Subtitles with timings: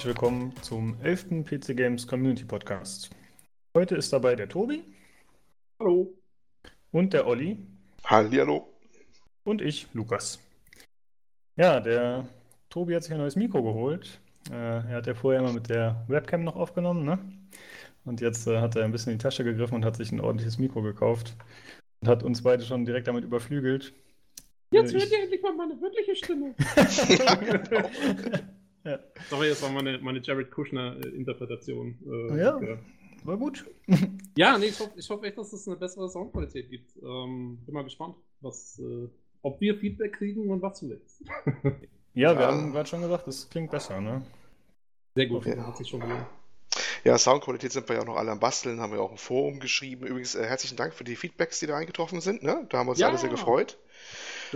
[0.00, 1.44] herzlich willkommen zum 11.
[1.44, 3.10] PC Games Community Podcast.
[3.76, 4.82] Heute ist dabei der Tobi.
[5.78, 6.14] Hallo.
[6.90, 7.58] Und der Olli.
[8.06, 8.72] Hallihallo.
[9.44, 10.38] Und ich, Lukas.
[11.56, 12.26] Ja, der
[12.70, 14.22] Tobi hat sich ein neues Mikro geholt.
[14.50, 17.18] Äh, er hat ja vorher immer mit der Webcam noch aufgenommen, ne?
[18.06, 20.20] Und jetzt äh, hat er ein bisschen in die Tasche gegriffen und hat sich ein
[20.22, 21.36] ordentliches Mikro gekauft.
[22.00, 23.92] Und hat uns beide schon direkt damit überflügelt.
[24.72, 26.54] Jetzt hört ihr endlich mal meine wirkliche Stimme.
[27.18, 27.90] ja, genau.
[28.84, 28.98] Ja.
[29.28, 31.98] Sorry, das war meine, meine Jared Kushner-Interpretation.
[32.06, 32.78] Äh, ja, ja,
[33.24, 33.66] war gut.
[34.36, 36.96] ja, nee, ich hoffe ich hoff echt, dass es eine bessere Soundqualität gibt.
[36.96, 39.08] Ähm, bin mal gespannt, was, äh,
[39.42, 41.22] ob wir Feedback kriegen und was zuletzt.
[42.14, 44.22] ja, wir haben gerade schon gesagt, es klingt besser, ne?
[45.14, 45.66] Sehr gut, ja.
[45.66, 46.26] hat sich schon gelohnt.
[47.02, 49.58] Ja, Soundqualität sind wir ja auch noch alle am Basteln, haben wir auch ein Forum
[49.58, 50.06] geschrieben.
[50.06, 52.42] Übrigens, äh, herzlichen Dank für die Feedbacks, die da eingetroffen sind.
[52.42, 52.66] Ne?
[52.68, 53.08] Da haben wir uns ja.
[53.08, 53.78] alle sehr gefreut.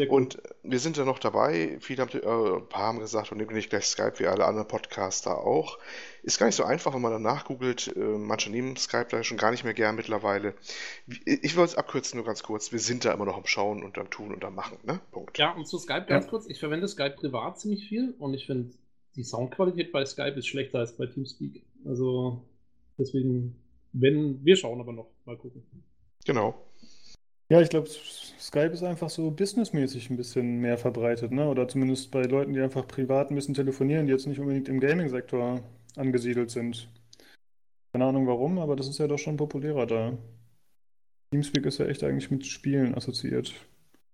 [0.09, 1.77] Und wir sind ja noch dabei.
[1.81, 4.69] Viele haben, äh, ein paar haben gesagt, und nehmen nicht gleich Skype wie alle anderen
[4.69, 5.79] Podcaster auch.
[6.23, 7.95] Ist gar nicht so einfach, wenn man danach googelt.
[7.97, 10.55] Äh, manche nehmen Skype da schon gar nicht mehr gern mittlerweile.
[11.25, 12.73] Ich will es abkürzen, nur ganz kurz.
[12.73, 14.79] Wir sind da immer noch am Schauen und am Tun und am Machen.
[14.85, 15.01] Ne?
[15.11, 15.39] Punkt.
[15.39, 16.31] Ja, und zu Skype ganz ja.
[16.31, 16.47] kurz.
[16.47, 18.75] Ich verwende Skype privat ziemlich viel und ich finde,
[19.17, 21.63] die Soundqualität bei Skype ist schlechter als bei Teamspeak.
[21.85, 22.43] Also
[22.99, 23.57] deswegen,
[23.93, 25.63] wenn wir schauen aber noch, mal gucken.
[26.25, 26.55] Genau.
[27.55, 31.49] Ja, ich glaube, Skype ist einfach so businessmäßig ein bisschen mehr verbreitet, ne?
[31.49, 34.81] Oder zumindest bei Leuten, die einfach privat ein bisschen telefonieren, die jetzt nicht unbedingt im
[34.81, 35.63] Gaming-Sektor
[35.95, 36.89] angesiedelt sind.
[37.93, 40.19] Keine Ahnung warum, aber das ist ja doch schon populärer da.
[41.31, 43.55] Teamspeak ist ja echt eigentlich mit Spielen assoziiert.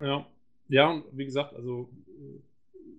[0.02, 0.26] Ja,
[0.68, 1.88] ja, wie gesagt, also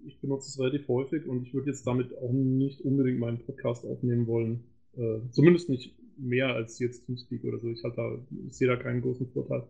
[0.08, 3.86] ich benutze es relativ häufig und ich würde jetzt damit auch nicht unbedingt meinen Podcast
[3.86, 4.64] aufnehmen wollen.
[4.98, 7.70] Äh, zumindest nicht mehr als jetzt Teamspeak oder so.
[7.70, 7.84] Ich,
[8.48, 9.68] ich sehe da keinen großen Vorteil.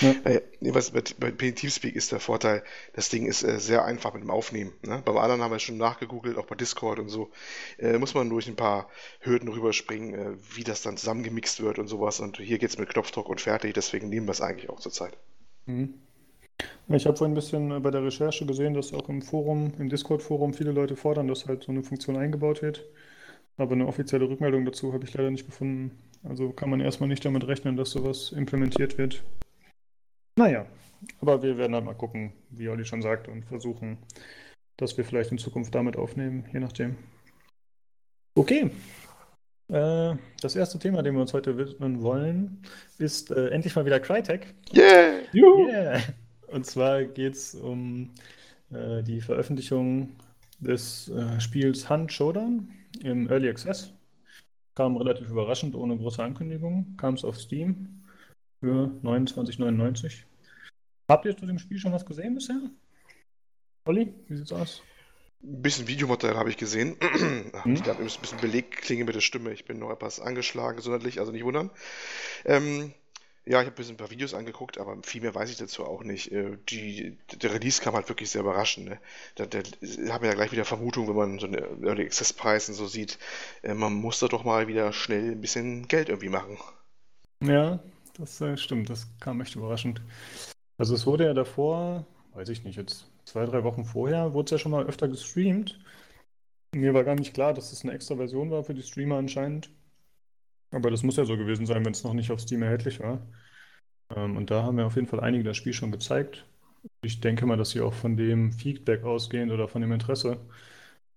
[0.00, 0.12] Ja.
[0.24, 2.62] Äh, was bei, bei Teamspeak ist der Vorteil,
[2.94, 4.72] das Ding ist äh, sehr einfach mit dem Aufnehmen.
[4.82, 5.02] Ne?
[5.04, 7.30] Beim anderen haben wir schon nachgegoogelt, auch bei Discord und so.
[7.78, 8.88] Äh, muss man durch ein paar
[9.20, 12.20] Hürden rüberspringen, äh, wie das dann zusammengemixt wird und sowas.
[12.20, 15.16] Und hier geht es mit Knopfdruck und fertig, deswegen nehmen wir es eigentlich auch zurzeit.
[15.66, 15.94] Mhm.
[16.88, 19.88] Ich habe vorhin ein bisschen äh, bei der Recherche gesehen, dass auch im Forum, im
[19.88, 22.84] Discord-Forum viele Leute fordern, dass halt so eine Funktion eingebaut wird.
[23.56, 25.98] Aber eine offizielle Rückmeldung dazu habe ich leider nicht gefunden.
[26.22, 29.22] Also kann man erstmal nicht damit rechnen, dass sowas implementiert wird.
[30.36, 30.66] Naja,
[31.20, 33.98] aber wir werden halt mal gucken, wie Olli schon sagt, und versuchen,
[34.76, 36.96] dass wir vielleicht in Zukunft damit aufnehmen, je nachdem.
[38.34, 38.70] Okay.
[39.68, 42.62] Äh, das erste Thema, dem wir uns heute widmen wollen,
[42.98, 44.54] ist äh, endlich mal wieder Crytek.
[44.74, 45.20] Yeah!
[45.32, 45.68] Juhu.
[45.68, 46.00] Yeah!
[46.48, 48.10] Und zwar geht es um
[48.70, 50.16] äh, die Veröffentlichung
[50.58, 52.68] des äh, Spiels Hunt Showdown
[53.02, 53.92] im Early Access.
[54.74, 56.96] Kam relativ überraschend, ohne große Ankündigung.
[56.96, 58.00] Kam es auf Steam
[58.60, 60.24] für 29,99.
[61.08, 62.60] Habt ihr zu dem Spiel schon was gesehen bisher?
[63.84, 64.82] Olli, wie sieht's aus?
[65.42, 66.96] Ein bisschen Videomaterial habe ich gesehen.
[67.62, 67.74] Hm?
[67.74, 69.52] Ich habe ein bisschen Belegklinge mit der Stimme.
[69.52, 71.70] Ich bin noch etwas angeschlagen, gesundheitlich, also nicht wundern.
[72.44, 72.94] Ähm,
[73.44, 76.30] ja, ich habe ein paar Videos angeguckt, aber viel mehr weiß ich dazu auch nicht.
[76.30, 78.88] Äh, die, der Release kam halt wirklich sehr überraschend.
[78.88, 79.00] Ne?
[79.34, 79.60] Da, da
[80.12, 83.18] habe ja gleich wieder Vermutung, wenn man so eine Early Access Preis und so sieht,
[83.62, 86.58] äh, man muss da doch mal wieder schnell ein bisschen Geld irgendwie machen.
[87.42, 87.80] Ja,
[88.20, 88.90] das äh, stimmt.
[88.90, 90.00] Das kam echt überraschend.
[90.78, 94.50] Also es wurde ja davor, weiß ich nicht, jetzt zwei, drei Wochen vorher, wurde es
[94.52, 95.78] ja schon mal öfter gestreamt.
[96.74, 99.70] Mir war gar nicht klar, dass das eine extra Version war für die Streamer anscheinend.
[100.70, 103.26] Aber das muss ja so gewesen sein, wenn es noch nicht auf Steam erhältlich war.
[104.14, 106.46] Ähm, und da haben wir auf jeden Fall einige das Spiel schon gezeigt.
[107.02, 110.38] Ich denke mal, dass sie auch von dem Feedback ausgehend oder von dem Interesse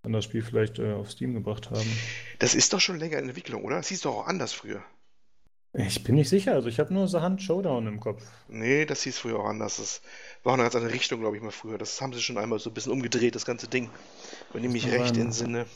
[0.02, 1.90] an das Spiel vielleicht äh, auf Steam gebracht haben.
[2.38, 3.80] Das ist doch schon länger in Entwicklung, oder?
[3.80, 4.82] Hieß doch auch anders früher.
[5.76, 8.24] Ich bin nicht sicher, also ich habe nur The Hand Showdown im Kopf.
[8.48, 9.78] Nee, das hieß früher auch anders.
[9.78, 10.02] Das
[10.44, 11.78] war auch eine ganz andere Richtung, glaube ich, mal früher.
[11.78, 13.90] Das haben sie schon einmal so ein bisschen umgedreht, das ganze Ding.
[14.52, 15.66] Wenn ich mich recht entsinne.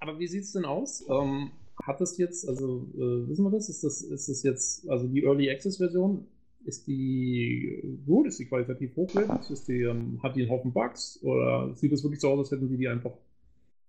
[0.00, 1.04] Aber wie sieht es denn aus?
[1.08, 1.52] Ähm,
[1.84, 3.68] hat das jetzt, also äh, wissen wir das?
[3.68, 4.02] Ist, das?
[4.02, 6.26] ist das jetzt, also die Early Access Version,
[6.64, 8.26] ist die gut?
[8.26, 9.50] Ist die qualitativ hochwertig?
[9.50, 11.20] Ist die, ähm, hat die einen Haufen Bugs?
[11.22, 13.12] Oder sieht es wirklich so aus, als hätten die die einfach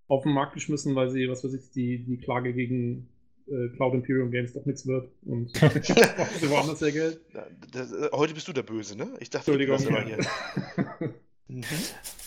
[0.07, 3.07] auf den Markt geschmissen, weil sie, was weiß ich, die, die Klage gegen
[3.47, 7.19] äh, Cloud Imperium Games doch nichts wird und sie woanders ihr Geld?
[7.33, 9.09] Äh, heute bist du der Böse, ne?
[9.19, 9.77] Ich dachte, Entschuldigung.
[9.77, 10.03] Du ja.
[10.03, 11.13] hier.
[11.47, 11.63] Mhm.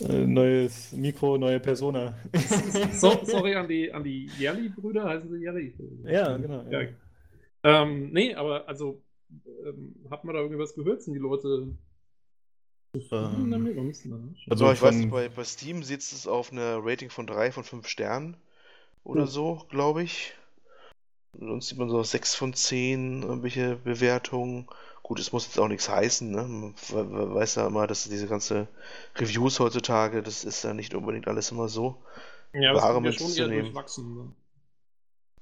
[0.01, 2.15] Äh, neues Mikro, neue Persona.
[2.93, 5.75] so, sorry an die, an die Jelly-Brüder, heißen sie Jelly?
[6.05, 6.65] Ja, genau.
[6.71, 6.83] Ja.
[6.83, 6.89] Ja.
[7.65, 9.03] Ähm, nee, aber also
[9.67, 11.03] ähm, hat man da irgendwas gehört?
[11.03, 11.77] Sind die Leute
[12.95, 13.77] ähm, damit?
[14.49, 17.65] Also ich weiß nicht, bei, bei Steam sitzt es auf einer Rating von 3 von
[17.65, 18.37] 5 Sternen
[19.05, 19.27] oder oh.
[19.27, 20.35] so, glaube ich.
[21.41, 24.67] Sonst sieht man so 6 von 10 irgendwelche Bewertungen.
[25.03, 26.43] Gut, es muss jetzt auch nichts heißen, ne?
[26.43, 26.75] Man
[27.35, 28.67] weiß ja immer, dass diese ganze
[29.17, 32.03] Reviews heutzutage, das ist ja nicht unbedingt alles immer so.
[32.53, 33.73] ja, Ware mitzunehmen.
[33.73, 34.33] Ne?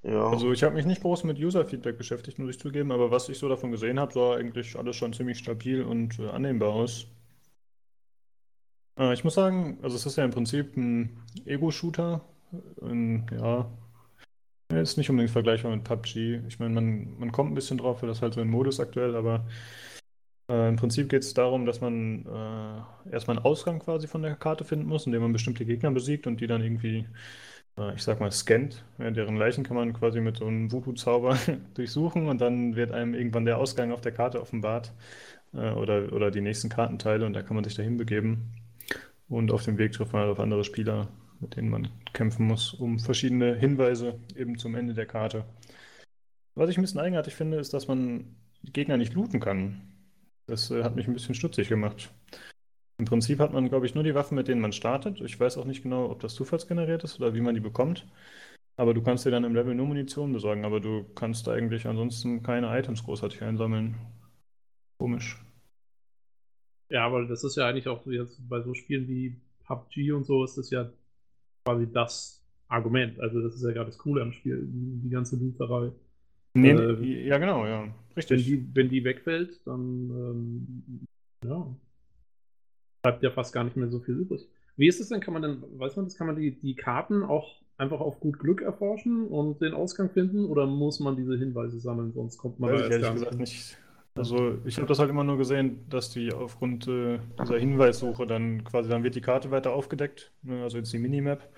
[0.03, 0.29] Ja.
[0.29, 3.39] Also ich habe mich nicht groß mit User-Feedback beschäftigt, muss ich zugeben, aber was ich
[3.39, 7.07] so davon gesehen habe, sah eigentlich alles schon ziemlich stabil und äh, annehmbar aus.
[8.99, 12.21] Äh, ich muss sagen, also es ist ja im Prinzip ein Ego-Shooter.
[13.33, 13.71] ja,
[14.69, 16.43] ist nicht unbedingt vergleichbar mit PUBG.
[16.49, 19.15] Ich meine, man, man kommt ein bisschen drauf, weil das halt so ein Modus aktuell,
[19.17, 19.47] aber
[20.49, 24.37] äh, im Prinzip geht es darum, dass man äh, erstmal einen Ausgang quasi von der
[24.37, 27.07] Karte finden muss, indem man bestimmte Gegner besiegt und die dann irgendwie,
[27.79, 28.85] äh, ich sag mal, scannt.
[28.99, 31.39] Ja, deren Leichen kann man quasi mit so einem Voodoo-Zauber
[31.75, 34.93] durchsuchen und dann wird einem irgendwann der Ausgang auf der Karte offenbart
[35.55, 38.55] äh, oder, oder die nächsten Kartenteile und da kann man sich dahin begeben.
[39.29, 41.09] Und auf dem Weg trifft man halt auf andere Spieler,
[41.41, 45.45] mit denen man kämpfen muss, um verschiedene Hinweise eben zum Ende der Karte.
[46.55, 49.83] Was ich ein bisschen eigenartig finde, ist, dass man Gegner nicht looten kann.
[50.47, 52.13] Das äh, hat mich ein bisschen stutzig gemacht.
[52.99, 55.21] Im Prinzip hat man, glaube ich, nur die Waffen, mit denen man startet.
[55.21, 58.07] Ich weiß auch nicht genau, ob das zufallsgeneriert ist oder wie man die bekommt.
[58.77, 62.43] Aber du kannst dir dann im Level nur Munition besorgen, aber du kannst eigentlich ansonsten
[62.43, 63.97] keine Items großartig einsammeln.
[64.99, 65.43] Komisch.
[66.89, 68.03] Ja, aber das ist ja eigentlich auch
[68.39, 70.91] bei so Spielen wie PUBG und so ist das ja
[71.67, 73.21] quasi das Argument.
[73.21, 75.91] Also das ist ja gerade das Coole am Spiel, die ganze Looterei.
[76.55, 77.89] Nee, äh, ja, genau, ja.
[78.17, 78.39] Richtig.
[78.39, 81.07] Wenn die, wenn die wegfällt, dann ähm,
[81.45, 81.67] ja,
[83.03, 84.49] bleibt ja fast gar nicht mehr so viel übrig.
[84.77, 85.21] Wie ist es denn?
[85.21, 88.39] Kann man denn, weiß man das, kann man die, die Karten auch einfach auf gut
[88.39, 92.73] Glück erforschen und den Ausgang finden oder muss man diese Hinweise sammeln, sonst kommt man
[92.73, 93.39] weiß da erst gar nicht.
[93.39, 93.79] nicht.
[94.17, 98.65] Also ich habe das halt immer nur gesehen, dass die aufgrund äh, dieser Hinweissuche dann
[98.65, 101.49] quasi, dann wird die Karte weiter aufgedeckt, ne, also jetzt die Minimap,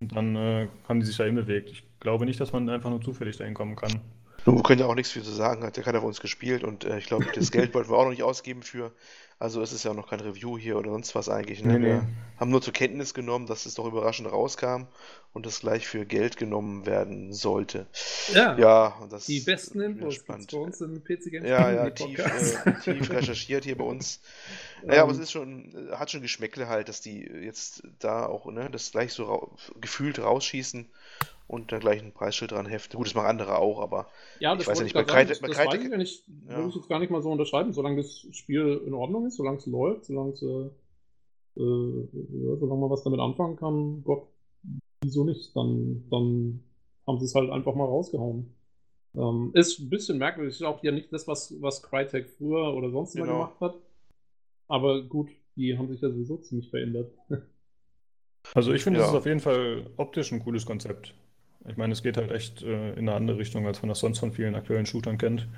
[0.00, 1.70] und dann äh, haben die sich da bewegt.
[1.70, 4.00] Ich glaube nicht, dass man einfach nur zufällig dahin kommen kann.
[4.44, 6.64] Nun, wir können ja auch nichts viel zu sagen, hat ja keiner von uns gespielt
[6.64, 8.92] und äh, ich glaube, das Geld wollten wir auch noch nicht ausgeben für.
[9.38, 11.64] Also es ist ja auch noch kein Review hier oder sonst was eigentlich.
[11.64, 11.78] Ne?
[11.78, 12.06] Nee, wir
[12.38, 14.84] haben nur zur Kenntnis genommen, dass es doch überraschend rauskam
[15.32, 17.86] und es gleich für Geld genommen werden sollte.
[18.32, 20.50] Ja, ja und das die besten Infos spannend.
[20.52, 24.20] bei uns im PC Games Ja, ja, tief, äh, tief recherchiert hier bei uns.
[24.84, 28.68] Naja, aber es ist schon, hat schon Geschmäckle halt, dass die jetzt da auch ne,
[28.68, 29.48] das gleich so ra
[29.80, 30.88] gefühlt rausschießen
[31.52, 32.96] und dann gleich ein Preisschild dran heften.
[32.96, 34.06] Gut, das machen andere auch, aber
[34.40, 36.24] ja, das ich weiß ja nicht, bei Kreide, das, das Kreide, weiß ich, wenn ich,
[36.48, 36.56] ja.
[36.56, 39.58] würde ich jetzt gar nicht mal so unterschreiben, solange das Spiel in Ordnung ist, solange
[39.58, 42.08] es läuft, solange es, äh, äh,
[42.42, 44.28] ja, solange man was damit anfangen kann, Gott,
[45.02, 45.54] wieso nicht?
[45.54, 46.64] Dann, dann
[47.06, 48.54] haben sie es halt einfach mal rausgehauen.
[49.14, 52.90] Ähm, ist ein bisschen merkwürdig, ist auch ja nicht das, was, was Crytek früher oder
[52.90, 53.32] sonst genau.
[53.32, 53.74] gemacht hat.
[54.68, 57.12] Aber gut, die haben sich ja sowieso ziemlich verändert.
[58.54, 59.04] Also ich finde, ja.
[59.04, 61.14] das ist auf jeden Fall optisch ein cooles Konzept.
[61.68, 64.18] Ich meine, es geht halt echt äh, in eine andere Richtung, als man das sonst
[64.18, 65.48] von vielen aktuellen Shootern kennt.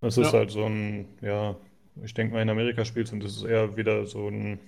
[0.00, 0.38] Es ist ja.
[0.38, 1.56] halt so ein, ja,
[2.02, 4.60] ich denke mal in Amerika spielt und es ist eher wieder so ein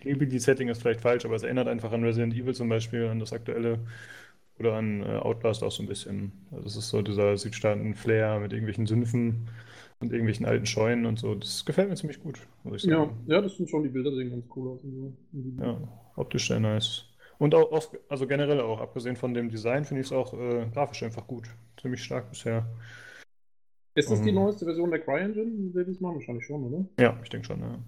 [0.00, 3.32] Hillbilly-Setting ist vielleicht falsch, aber es erinnert einfach an Resident Evil zum Beispiel, an das
[3.32, 3.78] aktuelle
[4.58, 6.32] oder an äh, Outlast auch so ein bisschen.
[6.50, 9.48] Also es ist so dieser Südstaaten-Flair mit irgendwelchen Sümpfen
[10.00, 11.34] und irgendwelchen alten Scheunen und so.
[11.34, 13.24] Das gefällt mir ziemlich gut, muss ich sagen.
[13.26, 14.80] Ja, ja das sind schon die Bilder, die sehen ganz cool aus.
[15.58, 15.78] Ja,
[16.16, 17.06] optisch sehr nice.
[17.42, 20.64] Und auch, auch, also generell auch, abgesehen von dem Design, finde ich es auch äh,
[20.72, 21.48] grafisch einfach gut.
[21.80, 22.64] Ziemlich stark bisher.
[23.96, 24.36] Ist das um, die ähm.
[24.36, 26.14] neueste Version der CryEngine, die das machen?
[26.14, 26.84] Wahrscheinlich schon, oder?
[27.00, 27.78] Ja, ich denke schon, ja.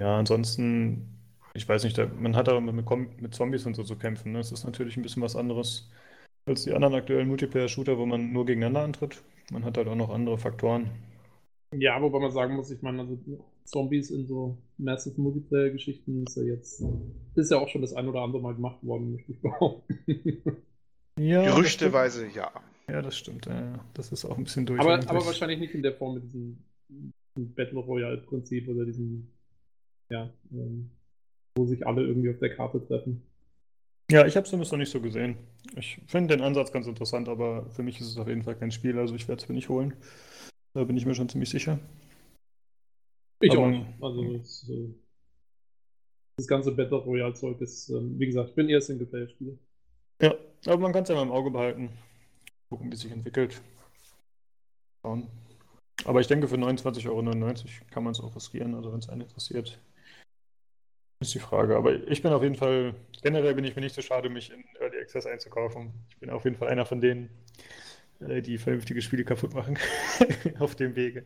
[0.00, 1.18] Ja, ansonsten,
[1.54, 4.32] ich weiß nicht, man hat aber mit, mit Zombies und so zu kämpfen.
[4.32, 4.38] Ne?
[4.38, 5.88] Das ist natürlich ein bisschen was anderes
[6.44, 9.22] als die anderen aktuellen Multiplayer-Shooter, wo man nur gegeneinander antritt.
[9.50, 10.90] Man hat halt auch noch andere Faktoren.
[11.74, 13.18] Ja, wobei man sagen muss, ich meine, also
[13.64, 16.84] Zombies in so Massive Multiplayer-Geschichten ist ja jetzt,
[17.34, 19.98] ist ja auch schon das ein oder andere Mal gemacht worden, möchte ich behaupten.
[21.18, 22.50] Ja, Gerüchteweise ja.
[22.88, 23.46] Ja, das stimmt.
[23.46, 24.80] Ja, das ist auch ein bisschen durch.
[24.80, 26.64] Aber, aber wahrscheinlich nicht in der Form mit diesem,
[27.34, 29.28] Battle Royale-Prinzip oder diesem,
[30.10, 30.90] ja, ähm,
[31.54, 33.22] wo sich alle irgendwie auf der Karte treffen.
[34.10, 35.36] Ja, ich habe es noch nicht so gesehen.
[35.76, 38.70] Ich finde den Ansatz ganz interessant, aber für mich ist es auf jeden Fall kein
[38.70, 39.94] Spiel, also ich werde es mir nicht holen.
[40.74, 41.78] Da bin ich mir schon ziemlich sicher.
[43.42, 43.86] Ich aber, auch nicht.
[44.00, 44.88] Also das, äh,
[46.36, 49.58] das ganze Battle Royale-Zeug ist, ähm, wie gesagt, ich bin eher Singleplayer-Spieler.
[50.22, 50.34] Ja,
[50.66, 51.90] aber man kann es ja mal im Auge behalten.
[52.70, 53.60] Gucken, wie es sich entwickelt.
[55.02, 55.28] Schauen.
[56.04, 57.22] Aber ich denke, für 29,99 Euro
[57.90, 59.80] kann man es auch riskieren, also wenn es einen interessiert.
[61.20, 61.76] Ist die Frage.
[61.76, 64.64] Aber ich bin auf jeden Fall, generell bin ich mir nicht so schade, mich in
[64.80, 65.92] Early Access einzukaufen.
[66.10, 67.30] Ich bin auf jeden Fall einer von denen,
[68.20, 69.78] äh, die vernünftige Spiele kaputt machen
[70.58, 71.24] auf dem Wege.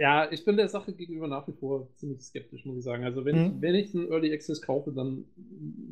[0.00, 3.04] Ja, ich bin der Sache gegenüber nach wie vor ziemlich skeptisch, muss ich sagen.
[3.04, 3.56] Also wenn, mhm.
[3.56, 5.24] ich, wenn ich einen Early Access kaufe, dann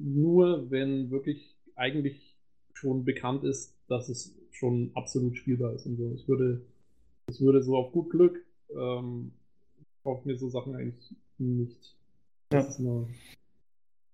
[0.03, 2.37] nur, wenn wirklich eigentlich
[2.73, 6.13] schon bekannt ist, dass es schon absolut spielbar ist und so.
[6.15, 6.63] Ich würde,
[7.29, 9.33] ich würde so auf gut Glück ähm,
[10.03, 11.95] kaufe mir so Sachen eigentlich nicht.
[12.53, 12.67] Ja.
[12.79, 13.09] Nur...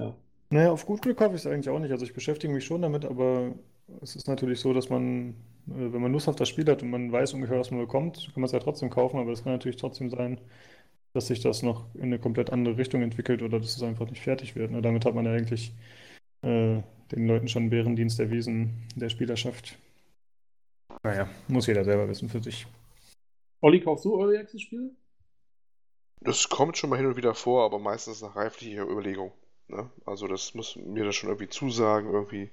[0.01, 0.17] Ja.
[0.51, 1.93] Naja, auf gut Glück kaufe ich es eigentlich auch nicht.
[1.93, 3.55] Also ich beschäftige mich schon damit, aber
[4.03, 5.31] es ist natürlich so, dass man,
[5.69, 8.31] äh, wenn man Lust auf das Spiel hat und man weiß ungefähr, was man bekommt,
[8.33, 10.41] kann man es ja trotzdem kaufen, aber es kann natürlich trotzdem sein,
[11.12, 14.23] dass sich das noch in eine komplett andere Richtung entwickelt oder dass es einfach nicht
[14.23, 14.71] fertig wird.
[14.71, 14.83] Ne?
[14.83, 15.73] Damit hat man ja eigentlich
[16.43, 19.79] äh, den Leuten schon Bärendienst erwiesen, der Spielerschaft.
[21.03, 22.67] Naja, muss jeder selber wissen für sich.
[23.61, 24.91] Olli, kaufst du Early Access Spiele?
[26.21, 29.33] Das kommt schon mal hin und wieder vor, aber meistens nach reiflicher Überlegung.
[29.69, 29.91] Ne?
[30.05, 32.50] Also das muss mir das schon irgendwie zusagen, irgendwie.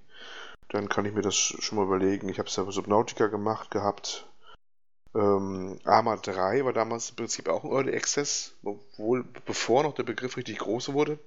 [0.72, 2.30] Dann kann ich mir das schon mal überlegen.
[2.30, 4.26] Ich habe es ja für Subnautica gemacht gehabt.
[5.14, 10.04] Ähm, Arma 3 war damals im Prinzip auch ein Early Access, obwohl bevor noch der
[10.04, 11.20] Begriff richtig groß wurde.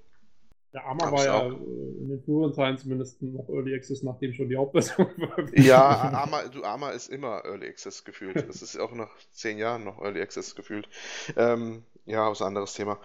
[0.73, 1.51] Der Arma war ja auch.
[1.51, 5.55] In den früheren Teilen zumindest noch Early Access, nachdem schon die Hauptversion war.
[5.55, 8.37] Ja, Arma, du, Arma ist immer Early Access gefühlt.
[8.49, 10.89] Das ist auch nach zehn Jahren noch Early Access gefühlt.
[11.37, 12.99] Ähm, ja, ein anderes Thema.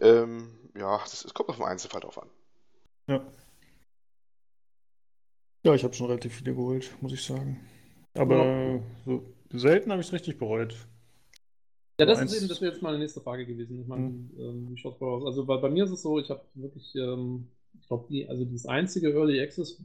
[0.00, 2.28] Ähm, ja, das, es kommt auf den Einzelfall drauf an.
[3.06, 3.24] Ja.
[5.62, 7.60] Ja, ich habe schon relativ viele geholt, muss ich sagen.
[8.14, 8.82] Aber ja.
[9.04, 10.74] so selten habe ich es richtig bereut.
[12.00, 13.82] Ja, das ist eben, das wäre jetzt meine nächste Frage gewesen.
[13.82, 14.30] Ich meine, mhm.
[14.38, 15.26] ähm, wie schaut es aus?
[15.26, 17.48] Also bei, bei, mir ist es so, ich habe wirklich, ähm,
[17.78, 19.82] ich glaube, die, also das einzige Early Access,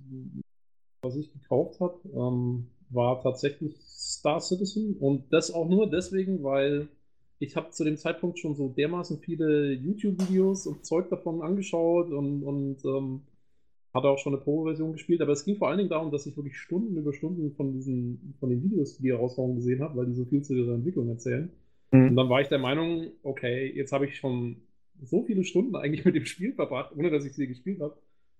[1.01, 6.87] was ich gekauft habe, ähm, war tatsächlich Star Citizen und das auch nur deswegen, weil
[7.39, 12.43] ich habe zu dem Zeitpunkt schon so dermaßen viele YouTube-Videos und Zeug davon angeschaut und,
[12.43, 13.23] und ähm,
[13.95, 16.35] hatte auch schon eine Pro-Version gespielt, aber es ging vor allen Dingen darum, dass ich
[16.35, 20.05] wirklich Stunden über Stunden von diesen, von den Videos, die die raushauen, gesehen habe, weil
[20.05, 21.49] die so viel zu ihrer Entwicklung erzählen.
[21.91, 22.09] Mhm.
[22.09, 24.57] Und dann war ich der Meinung, okay, jetzt habe ich schon
[25.01, 27.97] so viele Stunden eigentlich mit dem Spiel verbracht, ohne dass ich sie gespielt habe.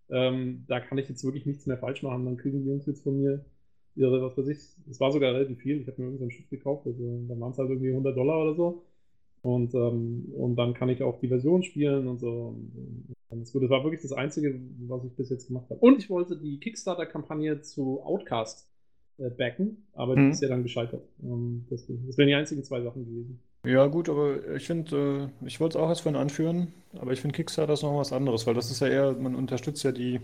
[0.09, 2.25] Ähm, da kann ich jetzt wirklich nichts mehr falsch machen.
[2.25, 3.45] Dann kriegen die Jungs jetzt von mir
[3.95, 4.57] ihre, was weiß ich,
[4.89, 5.79] es war sogar relativ viel.
[5.79, 8.55] Ich habe mir irgendein Schiff gekauft, also dann waren es halt irgendwie 100 Dollar oder
[8.55, 8.83] so.
[9.45, 12.55] Und, ähm, und dann kann ich auch die Version spielen und so.
[13.29, 15.79] Und das, das war wirklich das Einzige, was ich bis jetzt gemacht habe.
[15.81, 18.67] Und ich wollte die Kickstarter-Kampagne zu Outcast
[19.19, 20.25] äh, backen, aber mhm.
[20.25, 21.03] die ist ja dann gescheitert.
[21.21, 23.39] Ähm, das, das wären die einzigen zwei Sachen gewesen.
[23.67, 27.21] Ja, gut, aber ich finde, äh, ich wollte es auch erst vorhin anführen, aber ich
[27.21, 30.21] finde Kickstarter ist noch was anderes, weil das ist ja eher, man unterstützt ja die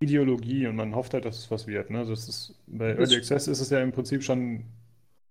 [0.00, 1.88] Ideologie und man hofft halt, dass es was wird.
[1.88, 2.04] Ne?
[2.04, 4.64] Das ist, bei Early Access ist es ja im Prinzip schon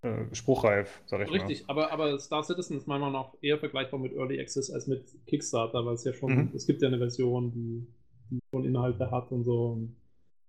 [0.03, 1.72] äh, spruchreif, sag ich Richtig, mal.
[1.72, 5.86] aber, aber Star Citizen ist Meinung nach eher vergleichbar mit Early Access als mit Kickstarter,
[5.86, 6.51] weil es ja schon, mhm.
[6.53, 7.88] es gibt ja eine Version, die,
[8.29, 9.95] die schon Inhalte hat und so und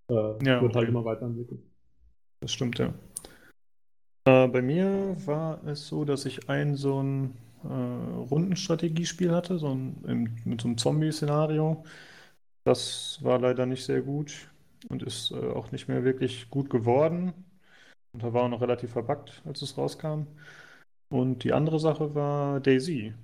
[0.09, 0.79] äh, ja, wird halt okay.
[0.79, 1.61] halt immer weiterentwickelt.
[2.41, 2.93] Das stimmt, ja.
[4.25, 9.69] Äh, bei mir war es so, dass ich ein so ein äh, Rundenstrategiespiel hatte, so
[9.69, 11.85] ein, im, mit so einem Zombie-Szenario.
[12.65, 14.51] Das war leider nicht sehr gut
[14.89, 17.33] und ist äh, auch nicht mehr wirklich gut geworden.
[18.15, 20.23] Und da war auch noch relativ verbuggt, als es rauskam.
[21.11, 23.15] Und die andere Sache war Daisy,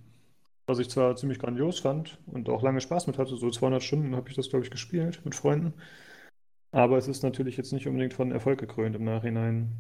[0.67, 3.37] was ich zwar ziemlich grandios fand und auch lange Spaß mit hatte.
[3.37, 5.75] So 200 Stunden habe ich das, glaube ich, gespielt mit Freunden.
[6.73, 9.79] Aber es ist natürlich jetzt nicht unbedingt von Erfolg gekrönt im Nachhinein.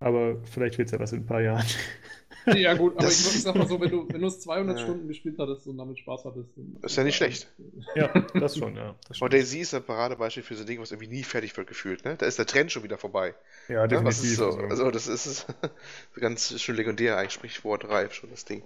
[0.00, 1.66] Aber vielleicht wird es ja was in ein paar Jahren.
[2.46, 5.08] Ja, gut, aber ich, ich sag mal so, wenn du, wenn du es 200 Stunden
[5.08, 6.48] gespielt hattest und damit Spaß hattest.
[6.80, 7.48] Das ist ja nicht schlecht.
[7.94, 8.94] Ja, das schon, ja.
[9.08, 11.66] Das und Daisy ist ein Paradebeispiel für so ein Ding, was irgendwie nie fertig wird
[11.66, 12.16] gefühlt, ne?
[12.16, 13.34] Da ist der Trend schon wieder vorbei.
[13.68, 14.38] Ja, definitiv.
[14.38, 15.46] Ja, so, also, das ist
[16.20, 18.62] ganz schön legendär, eigentlich Sprichwort reif schon, das Ding.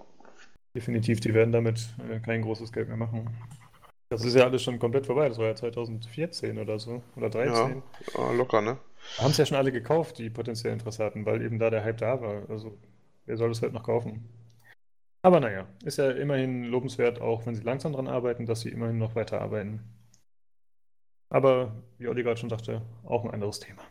[0.75, 3.29] Definitiv, die werden damit äh, kein großes Geld mehr machen.
[4.13, 5.29] Das ist ja alles schon komplett vorbei.
[5.29, 7.03] Das war ja 2014 oder so.
[7.17, 7.83] Oder 2013.
[8.15, 8.77] Ja, locker, ne?
[9.19, 12.21] Haben es ja schon alle gekauft, die potenziellen Interessaten, weil eben da der Hype da
[12.21, 12.43] war.
[12.51, 12.77] Also,
[13.27, 14.29] wer soll es halt noch kaufen?
[15.23, 18.99] Aber naja, ist ja immerhin lobenswert, auch wenn sie langsam dran arbeiten, dass sie immerhin
[18.99, 19.81] noch weiter arbeiten.
[21.29, 23.83] Aber, wie Olli gerade schon sagte, auch ein anderes Thema.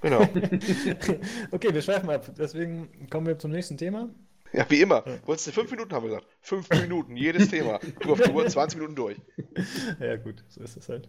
[0.00, 0.20] Genau.
[1.50, 2.30] okay, wir schweifen ab.
[2.38, 4.10] Deswegen kommen wir zum nächsten Thema.
[4.52, 5.02] Ja, wie immer.
[5.04, 5.18] Ja.
[5.26, 6.28] Wolltest du fünf Minuten, haben wir gesagt.
[6.40, 7.80] Fünf Minuten, jedes Thema.
[8.00, 9.16] Guck auf die Uhr, 20 Minuten durch.
[9.98, 11.08] Ja, gut, so ist es halt.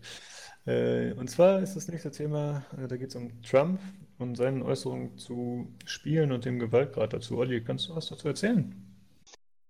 [0.66, 3.80] Äh, und zwar ist das nächste Thema, äh, da geht es um Trump
[4.18, 7.38] und seinen Äußerungen zu Spielen und dem Gewaltgrad dazu.
[7.38, 8.74] Olli, kannst du was dazu erzählen?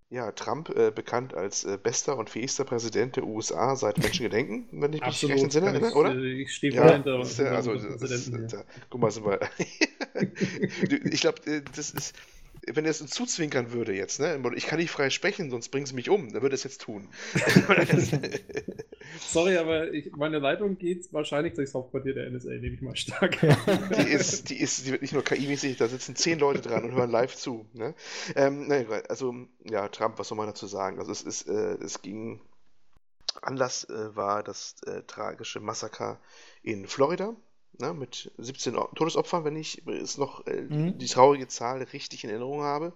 [0.09, 4.93] Ja, Trump, äh, bekannt als äh, bester und fähigster Präsident der USA seit Menschengedenken, wenn
[4.93, 6.15] ich mich recht entsinne, ich, oder?
[6.15, 7.39] Ich stehe ja, hinter uns.
[7.39, 7.73] Also,
[8.89, 9.39] guck mal, sind wir.
[11.11, 11.41] ich glaube,
[11.75, 12.15] das ist
[12.73, 14.41] wenn er es zuzwinkern würde jetzt, ne?
[14.55, 16.31] Ich kann nicht frei sprechen, sonst bringen sie mich um.
[16.31, 17.07] Dann würde er es jetzt tun.
[19.19, 23.37] Sorry, aber ich, meine Leitung geht wahrscheinlich durchs Hauptquartier der NSA, nehme ich mal stark.
[23.39, 26.93] Die ist, die ist, die wird nicht nur KI-mäßig, da sitzen zehn Leute dran und
[26.93, 27.65] hören live zu.
[27.73, 27.93] Ne?
[28.35, 30.99] Ähm, nein, also, ja, Trump, was soll man dazu sagen?
[30.99, 32.41] Also es ist, äh, es ging.
[33.41, 36.19] Anlass äh, war das äh, tragische Massaker
[36.63, 37.35] in Florida
[37.79, 40.97] ne, mit 17 Todesopfern, wenn ich es noch äh, mhm.
[40.97, 42.93] die traurige Zahl richtig in Erinnerung habe.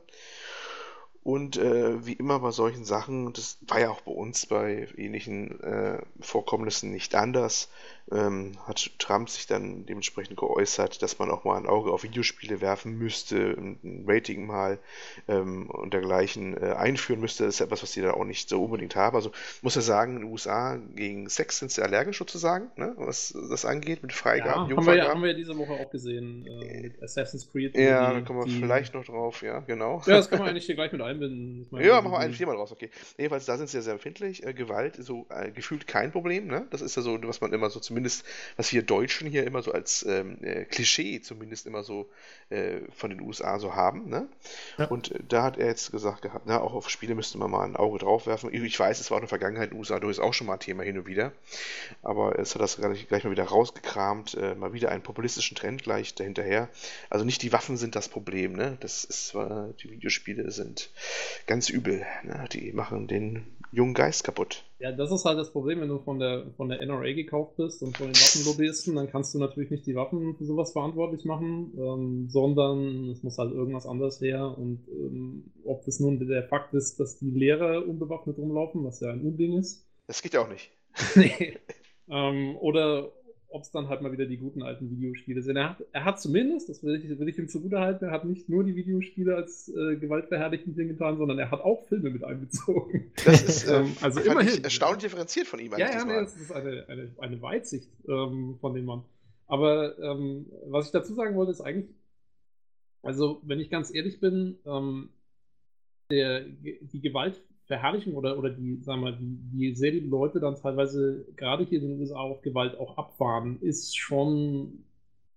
[1.21, 5.59] Und äh, wie immer bei solchen Sachen, das war ja auch bei uns bei ähnlichen
[5.61, 7.69] äh, Vorkommnissen nicht anders,
[8.11, 12.61] ähm, hat Trump sich dann dementsprechend geäußert, dass man auch mal ein Auge auf Videospiele
[12.61, 14.79] werfen müsste, ein Rating mal
[15.27, 17.45] ähm, und dergleichen äh, einführen müsste.
[17.45, 19.15] Das ist etwas, was die da auch nicht so unbedingt haben.
[19.15, 22.93] Also muss er sagen, in den USA gegen Sex sind sie allergisch sozusagen, ne?
[22.97, 24.69] was das angeht, mit Freigaben.
[24.69, 27.77] Ja, haben, wir ja, haben wir ja diese Woche auch gesehen äh, mit Assassin's Creed.
[27.77, 28.59] Ja, da kommen wir die...
[28.59, 30.01] vielleicht noch drauf, ja, genau.
[30.05, 31.67] Ja, das kann man eigentlich hier gleich mit einbinden.
[31.69, 32.89] Meine, ja, machen wir ein viermal raus, okay.
[33.17, 34.45] Jedenfalls, da sind sie ja sehr empfindlich.
[34.45, 36.67] Äh, Gewalt ist so äh, gefühlt kein Problem, ne?
[36.71, 39.71] Das ist ja so, was man immer so zumindest, was wir Deutschen hier immer so
[39.71, 42.09] als ähm, äh, Klischee zumindest immer so
[42.49, 44.27] äh, von den USA so haben, ne?
[44.77, 44.85] Ja.
[44.85, 47.63] Und äh, da hat er jetzt gesagt gehabt, na, auch auf Spiele müsste man mal
[47.63, 48.53] ein Auge drauf werfen.
[48.53, 50.53] Ich weiß, es war auch in der Vergangenheit in den USA durchaus auch schon mal
[50.53, 51.31] ein Thema hin und wieder.
[52.01, 55.83] Aber es hat das gleich, gleich mal wieder rausgekramt, äh, mal wieder einen populistischen Trend
[55.83, 56.69] gleich dahinterher.
[57.09, 58.77] Also nicht die Waffen sind das Problem, ne?
[58.79, 60.89] Das ist, die Videospiele sind
[61.45, 62.05] ganz übel.
[62.23, 62.47] Ne?
[62.51, 64.63] Die machen den jungen Geist kaputt.
[64.79, 67.83] Ja, das ist halt das Problem, wenn du von der, von der NRA gekauft bist
[67.83, 71.73] und von den Waffenlobbyisten, dann kannst du natürlich nicht die Waffen für sowas verantwortlich machen,
[71.77, 74.57] ähm, sondern es muss halt irgendwas anderes her.
[74.57, 79.11] Und ähm, ob das nun der Fakt ist, dass die Lehrer unbewaffnet rumlaufen, was ja
[79.11, 79.85] ein Unding ist.
[80.07, 80.71] Das geht ja auch nicht.
[81.15, 81.57] nee.
[82.09, 83.11] ähm, oder
[83.49, 85.55] ob es dann halt mal wieder die guten alten Videospiele sind.
[85.55, 88.47] Er hat, er hat zumindest, das will ich, will ich ihm zugutehalten, er hat nicht
[88.47, 93.11] nur die Videospiele als äh, gewaltverherrlichend Ding getan, sondern er hat auch Filme mit einbezogen.
[93.25, 95.71] Das ist ähm, also immerhin erstaunlich differenziert von ihm.
[95.71, 99.03] Ja, ja, nee, das ist eine, eine, eine Weitsicht ähm, von dem Mann.
[99.47, 101.89] Aber ähm, was ich dazu sagen wollte, ist eigentlich,
[103.01, 105.09] also wenn ich ganz ehrlich bin, ähm,
[106.11, 110.55] der, die Gewalt Verherrlichung oder, oder die, sagen wir, die, wie sehr die Leute dann
[110.55, 114.85] teilweise gerade hier in den USA auf Gewalt auch abfahren, ist schon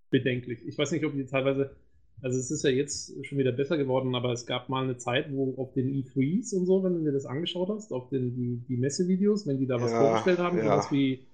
[0.09, 0.59] bedenklich.
[0.65, 1.75] Ich weiß nicht, ob die teilweise,
[2.23, 5.31] also es ist ja jetzt schon wieder besser geworden, aber es gab mal eine Zeit,
[5.31, 8.63] wo auf den E3s und so, wenn du dir das angeschaut hast, auf den, die,
[8.67, 10.63] die Messevideos, wenn die da was ja, vorgestellt haben, ja.
[10.63, 11.27] sowas wie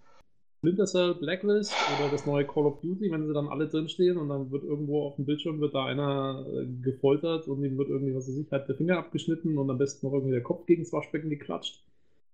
[0.60, 4.28] Splinter Cell Blacklist oder das neue Call of Duty, wenn sie dann alle drinstehen und
[4.28, 8.14] dann wird irgendwo auf dem Bildschirm wird da einer äh, gefoltert und ihm wird irgendwie,
[8.14, 10.84] was weiß ich, halt der Finger abgeschnitten und am besten noch irgendwie der Kopf gegen
[10.84, 11.82] das Waschbecken geklatscht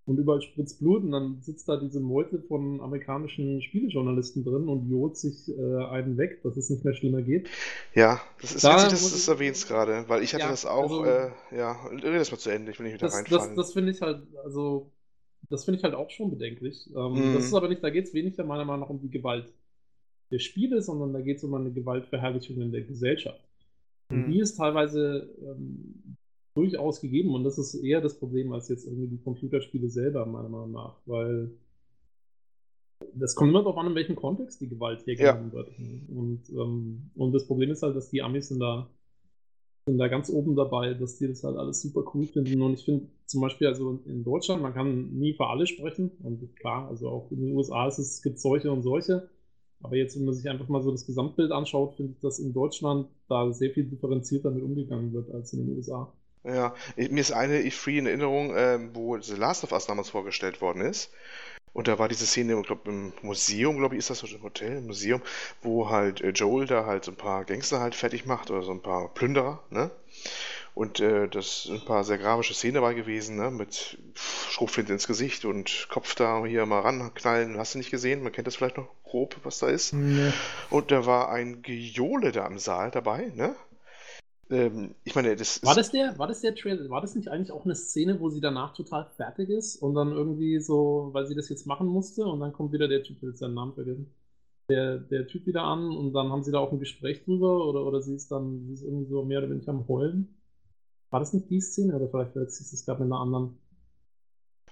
[0.06, 4.90] und überall spritzt Blut und dann sitzt da diese Meute von amerikanischen Spielejournalisten drin und
[4.90, 7.48] jod sich äh, einen weg, dass es nicht mehr schlimmer geht.
[7.94, 10.66] Ja, das ist da witzig, dass du das erwähnst gerade, weil ich hatte ja, das
[10.66, 13.56] auch, also, äh, ja, rede das mal zu Ende, ich will nicht wieder das, reinfallen.
[13.56, 14.92] Das, das finde ich halt, also
[15.50, 16.90] das finde ich halt auch schon bedenklich.
[16.96, 17.34] Ähm, mhm.
[17.34, 19.52] Das ist aber nicht, da geht es weniger meiner Meinung nach um die Gewalt
[20.32, 23.42] der Spiele, sondern da geht es um eine Gewaltverherrlichung in der Gesellschaft.
[24.10, 24.32] Und mhm.
[24.32, 26.18] die ist teilweise ähm,
[26.56, 30.50] durchaus gegeben und das ist eher das Problem als jetzt irgendwie die Computerspiele selber, meiner
[30.50, 31.52] Meinung nach, weil
[33.14, 35.52] das kommt immer darauf an, in welchem Kontext die Gewalt hier ja.
[35.52, 35.70] wird.
[36.10, 38.90] Und, ähm, und das Problem ist halt, dass die Amis sind da
[39.88, 42.62] sind da ganz oben dabei, dass die das halt alles super cool finden.
[42.62, 46.12] Und ich finde zum Beispiel, also in Deutschland, man kann nie für alle sprechen.
[46.24, 49.30] Und klar, also auch in den USA ist es, es gibt solche und solche.
[49.84, 52.54] Aber jetzt, wenn man sich einfach mal so das Gesamtbild anschaut, finde ich, dass in
[52.54, 56.12] Deutschland da sehr viel differenzierter mit umgegangen wird als in den USA.
[56.44, 60.62] Ja, mir ist eine E3 in Erinnerung, äh, wo The Last of Us damals vorgestellt
[60.62, 61.12] worden ist.
[61.76, 64.42] Und da war diese Szene, ich glaube, im Museum, glaube ich, ist das so ein
[64.42, 65.22] Hotel, im Museum,
[65.62, 68.72] wo halt äh, Joel da halt so ein paar Gangster halt fertig macht oder so
[68.72, 69.92] ein paar Plünderer, ne?
[70.74, 73.52] Und äh, das sind ein paar sehr grafische Szenen dabei gewesen, ne?
[73.52, 77.58] Mit Schrotflinte ins Gesicht und Kopf da hier mal ranknallen.
[77.58, 78.24] Hast du nicht gesehen?
[78.24, 79.92] Man kennt das vielleicht noch grob, was da ist.
[79.92, 80.32] Nee.
[80.70, 83.54] Und da war ein Geole da im Saal dabei, ne?
[84.50, 87.52] Ähm, ich meine, das war das der, war das der Trailer, war das nicht eigentlich
[87.52, 91.36] auch eine Szene, wo sie danach total fertig ist und dann irgendwie so, weil sie
[91.36, 94.14] das jetzt machen musste und dann kommt wieder der Typ, jetzt seinen Namen vergessen,
[94.70, 97.86] der, der Typ wieder an und dann haben sie da auch ein Gespräch drüber oder,
[97.86, 100.36] oder sie ist dann, sie ist irgendwie so mehr oder weniger am Heulen.
[101.10, 103.58] War das nicht die Szene oder vielleicht ist es gerade mit einer anderen?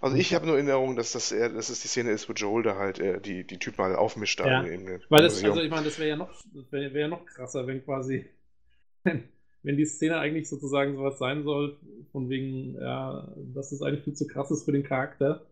[0.01, 2.33] Also ich habe nur in Erinnerung, dass das eher, dass es die Szene ist, wo
[2.33, 4.99] Joel da halt äh, die, die Typ mal aufmischt da ja.
[5.09, 6.29] Weil das, also ich meine, das wäre ja noch,
[6.71, 8.29] wäre wär noch krasser, wenn quasi
[9.03, 9.23] wenn
[9.63, 11.77] die Szene eigentlich sozusagen sowas sein soll,
[12.11, 15.45] von wegen, ja, dass das eigentlich viel zu krass ist für den Charakter.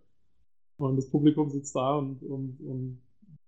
[0.78, 3.02] Und das Publikum sitzt da und, und, und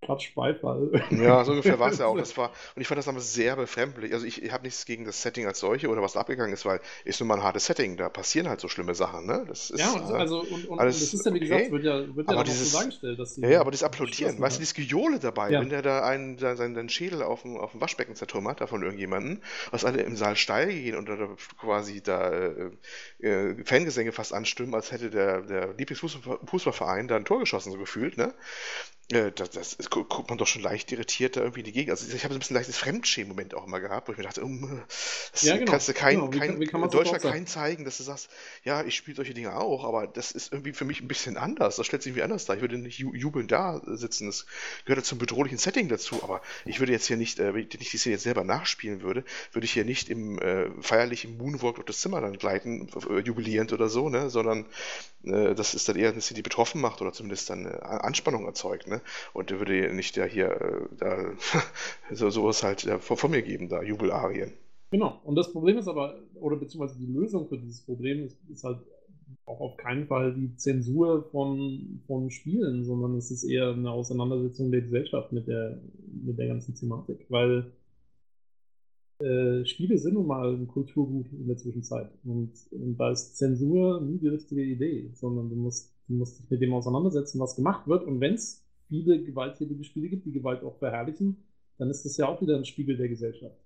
[0.04, 1.04] Klatsch Beifall.
[1.12, 2.18] Ja, so ungefähr war es ja auch.
[2.18, 4.13] Das war, und ich fand das damals sehr befremdlich.
[4.13, 6.66] Also ich, ich habe nichts gegen das Setting als solche oder was da abgegangen ist,
[6.66, 9.46] weil ist nun mal ein hartes Setting, da passieren halt so schlimme Sachen, ne?
[9.48, 11.72] Das ist, ja, und, äh, also und, und, alles, und das ist ja, wie gesagt,
[11.72, 13.42] wird ja, wird ja aber dieses, so dargestellt, dass sie.
[13.42, 15.62] Ja, ja, aber das Applaudieren, weißt du, dieses Gejohle dabei, ja.
[15.62, 18.84] wenn der da einen, seinen, seinen Schädel auf dem, auf dem Waschbecken zertrümmert, da von
[18.84, 21.18] irgendjemandem, dass alle im Saal steil gehen und da
[21.60, 22.72] quasi da äh,
[23.20, 28.18] äh, Fangesänge fast anstimmen, als hätte der, der Lieblingsfußballverein da ein Tor geschossen, so gefühlt,
[28.18, 28.34] ne?
[29.12, 31.92] Äh, das, das, das, guckt man doch schon leicht irritiert da irgendwie in die Gegend.
[31.92, 34.44] Also ich habe so ein bisschen leichtes Fremdschämen-Moment auch immer gehabt, wo ich mir dachte,
[34.44, 34.82] um,
[35.32, 35.72] das ja, genau.
[35.72, 36.30] kannst du kein, genau.
[36.30, 38.30] kein wie, wie Deutschland keinen zeigen, dass du sagst,
[38.63, 41.76] ja, ich spiele solche Dinge auch, aber das ist irgendwie für mich ein bisschen anders.
[41.76, 42.56] Das stellt sich irgendwie anders dar.
[42.56, 44.28] Ich würde nicht jubeln da sitzen.
[44.28, 44.46] Das
[44.86, 47.89] gehört ja zum bedrohlichen Setting dazu, aber ich würde jetzt hier nicht, äh, wenn ich
[47.89, 51.88] die Szene jetzt selber nachspielen würde, würde ich hier nicht im äh, feierlichen Moonwalk durch
[51.88, 54.66] das Zimmer dann gleiten, äh, jubilierend oder so, ne, sondern
[55.26, 58.88] äh, das ist dann eher eine Szene, die betroffen macht oder zumindest dann Anspannung erzeugt,
[58.88, 58.92] ne?
[59.34, 61.32] Und der würde nicht ja hier äh, da,
[62.12, 64.51] so, sowas halt ja, vor, vor, mir geben, da Jubelarien.
[64.91, 68.63] Genau, und das Problem ist aber, oder beziehungsweise die Lösung für dieses Problem ist, ist
[68.63, 68.79] halt
[69.45, 74.71] auch auf keinen Fall die Zensur von, von Spielen, sondern es ist eher eine Auseinandersetzung
[74.71, 75.82] der Gesellschaft mit der,
[76.23, 77.25] mit der ganzen Thematik.
[77.29, 77.71] Weil
[79.19, 82.10] äh, Spiele sind nun mal ein Kulturgut in der Zwischenzeit.
[82.23, 86.49] Und, und, da ist Zensur nie die richtige Idee, sondern du musst, du musst dich
[86.49, 88.06] mit dem auseinandersetzen, was gemacht wird.
[88.06, 91.43] Und wenn es viele gewalttätige Spiele gibt, die Gewalt auch verherrlichen,
[91.78, 93.58] dann ist das ja auch wieder ein Spiegel der Gesellschaft.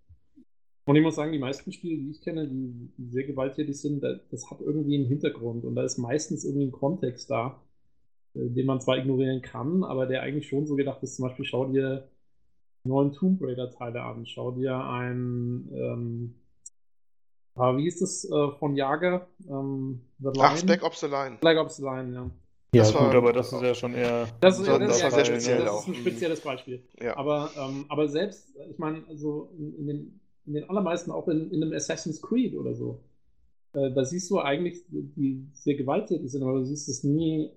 [0.86, 4.50] Und ich muss sagen, die meisten Spiele, die ich kenne, die, sehr gewalttätig sind, das
[4.50, 7.62] hat irgendwie einen Hintergrund und da ist meistens irgendwie ein Kontext da,
[8.34, 11.44] äh, den man zwar ignorieren kann, aber der eigentlich schon so gedacht ist, zum Beispiel
[11.44, 12.08] schau dir
[12.86, 16.36] neuen Tomb Raider Teile an, schau dir ein, ähm,
[17.56, 19.28] ah, wie hieß das äh, von Jager?
[19.46, 20.02] Ähm,
[20.40, 21.38] Ach, Black Ops The Line.
[21.42, 22.32] Black Ops The Line, ja.
[22.74, 24.28] Ja, das gut, aber das ist ja schon eher.
[24.42, 25.64] Das ist, das, das war sehr speziell.
[25.64, 26.84] Das ist ein spezielles Beispiel.
[27.02, 27.16] Ja.
[27.16, 31.64] Aber, ähm, aber selbst, ich meine, also in, den, in den allermeisten, auch in, in
[31.64, 33.00] einem Assassin's Creed oder so,
[33.74, 37.50] äh, da siehst du eigentlich, die sehr gewalttätig sind, aber du siehst es nie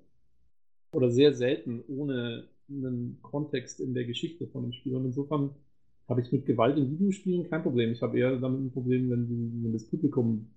[0.93, 4.95] oder sehr selten ohne einen Kontext in der Geschichte von dem Spiel.
[4.95, 5.51] Und insofern
[6.09, 7.93] habe ich mit Gewalt in Videospielen kein Problem.
[7.93, 10.51] Ich habe eher damit ein Problem, wenn, wenn das Publikum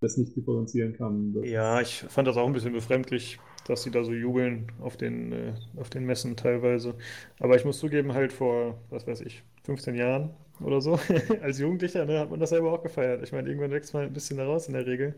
[0.00, 1.34] das nicht differenzieren kann.
[1.34, 4.96] Das ja, ich fand das auch ein bisschen befremdlich, dass sie da so jubeln auf
[4.96, 6.94] den, äh, auf den Messen teilweise.
[7.38, 10.98] Aber ich muss zugeben, halt vor, was weiß ich, 15 Jahren oder so,
[11.42, 13.22] als Jugendlicher, ne, hat man das selber auch gefeiert.
[13.22, 15.14] Ich meine, irgendwann wächst man ein bisschen da raus in der Regel.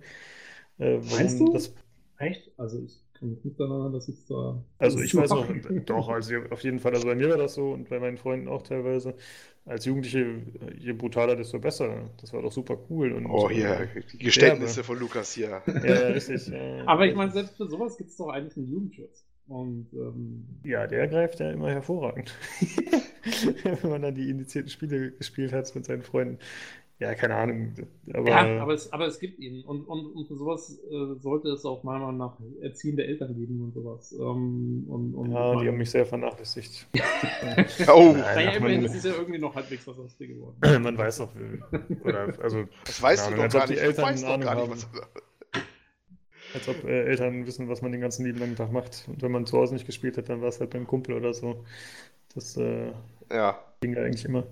[0.79, 1.53] Äh, Meinst du?
[1.53, 1.75] Das...
[2.19, 2.53] Echt?
[2.57, 4.63] Also ich kann mich nicht daran, dass ich da.
[4.79, 5.47] Also ich weiß auch,
[5.87, 8.49] doch, also auf jeden Fall, also bei mir war das so und bei meinen Freunden
[8.49, 9.15] auch teilweise
[9.65, 10.43] als Jugendliche,
[10.79, 12.11] je brutaler, desto besser.
[12.21, 13.13] Das war doch super cool.
[13.13, 14.87] Und, oh, ja, äh, die Geständnisse Werbe.
[14.87, 15.63] von Lukas hier.
[15.67, 16.49] Ja, richtig.
[16.49, 16.85] Ja.
[16.87, 19.25] Aber ich meine, selbst für sowas gibt es doch eigentlich einen Jugendschutz.
[19.49, 22.35] Und, ähm, ja, der greift ja immer hervorragend.
[23.63, 26.39] Wenn man dann die indizierten Spiele gespielt hat mit seinen Freunden.
[27.03, 27.75] Ja, keine Ahnung.
[28.15, 29.65] Aber, ja, aber es, aber es gibt ihn.
[29.65, 33.61] Und, und, und für sowas äh, sollte es auch meiner Meinung nach erziehende Eltern geben
[33.61, 34.13] und sowas.
[34.13, 36.87] Ähm, und, und ja, die haben mich sehr vernachlässigt.
[37.93, 38.13] oh!
[38.13, 40.57] Naja, immerhin ist ja irgendwie noch halbwegs was aus dir geworden.
[40.83, 41.31] Man weiß doch,
[42.05, 43.83] oder, also, das weißt du doch gar nicht.
[43.83, 44.89] Eltern weißt doch gar nicht, was
[46.55, 49.09] als ob äh, Eltern wissen, was man den ganzen lieben langen Tag macht.
[49.09, 51.35] Und wenn man zu Hause nicht gespielt hat, dann war es halt beim Kumpel oder
[51.35, 51.65] so.
[52.35, 52.93] Das äh,
[53.31, 53.59] ja.
[53.81, 54.45] ging ja eigentlich immer.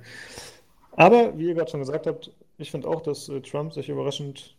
[0.93, 4.57] Aber, wie ihr gerade schon gesagt habt, ich finde auch, dass äh, Trump sich überraschend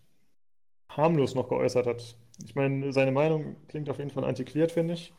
[0.89, 2.17] harmlos noch geäußert hat.
[2.43, 5.13] Ich meine, seine Meinung klingt auf jeden Fall antiquiert, finde ich.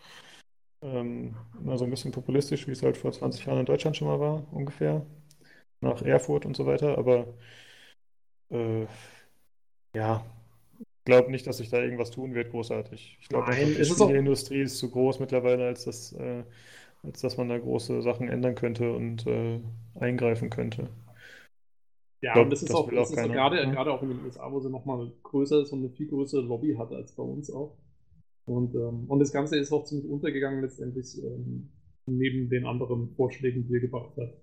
[0.82, 1.36] Ähm,
[1.74, 4.44] so ein bisschen populistisch, wie es halt vor 20 Jahren in Deutschland schon mal war,
[4.52, 5.06] ungefähr.
[5.80, 6.98] Nach Erfurt und so weiter.
[6.98, 7.26] Aber
[8.50, 8.86] äh,
[9.94, 10.24] ja,
[10.80, 13.18] ich glaube nicht, dass sich da irgendwas tun wird, großartig.
[13.20, 16.44] Ich glaube, die Spieleindustrie ist zu groß mittlerweile, als, das, äh,
[17.02, 19.60] als dass man da große Sachen ändern könnte und äh,
[19.98, 20.88] eingreifen könnte.
[22.22, 24.24] Ja, glaub, und das ist das auch, das ist keiner, gerade, gerade auch in den
[24.24, 27.52] USA, wo sie nochmal größer ist und eine viel größere Lobby hat als bei uns
[27.52, 27.76] auch.
[28.44, 31.70] Und, ähm, und das Ganze ist auch ziemlich untergegangen letztendlich ähm,
[32.06, 34.34] neben den anderen Vorschlägen, die er gebracht hat.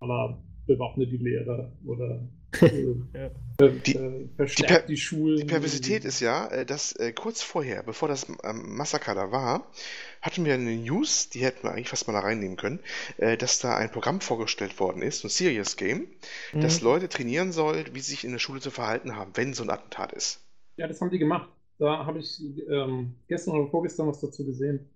[0.00, 2.28] Aller bewaffne die Lehrer oder
[2.62, 5.38] äh, äh, die, äh, verstärkt die, die, Schulen.
[5.38, 9.70] Die Perversität ist ja, äh, dass äh, kurz vorher, bevor das ähm, Massaker da war,
[10.22, 12.78] hatten wir eine News, die hätten wir eigentlich fast mal da reinnehmen können,
[13.16, 16.06] äh, dass da ein Programm vorgestellt worden ist, ein Serious Game,
[16.52, 16.60] mhm.
[16.60, 19.64] das Leute trainieren soll, wie sie sich in der Schule zu verhalten haben, wenn so
[19.64, 20.44] ein Attentat ist.
[20.76, 21.50] Ja, das haben die gemacht.
[21.78, 24.88] Da habe ich ähm, gestern oder vorgestern was dazu gesehen.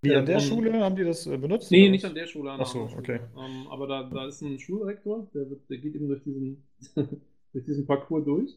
[0.00, 1.70] Wie, an der ähm, Schule haben die das äh, benutzt?
[1.70, 2.52] Nee, nicht an der Schule.
[2.52, 3.20] An Achso, okay.
[3.36, 6.62] Ähm, aber da, da ist ein Schulrektor, der, wird, der geht eben durch diesen,
[7.52, 8.56] durch diesen Parcours durch.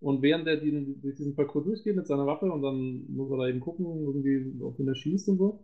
[0.00, 3.36] Und während er die, durch diesen Parcours durchgeht mit seiner Waffe und dann muss er
[3.36, 5.60] da eben gucken, irgendwie, ob er schießt und so,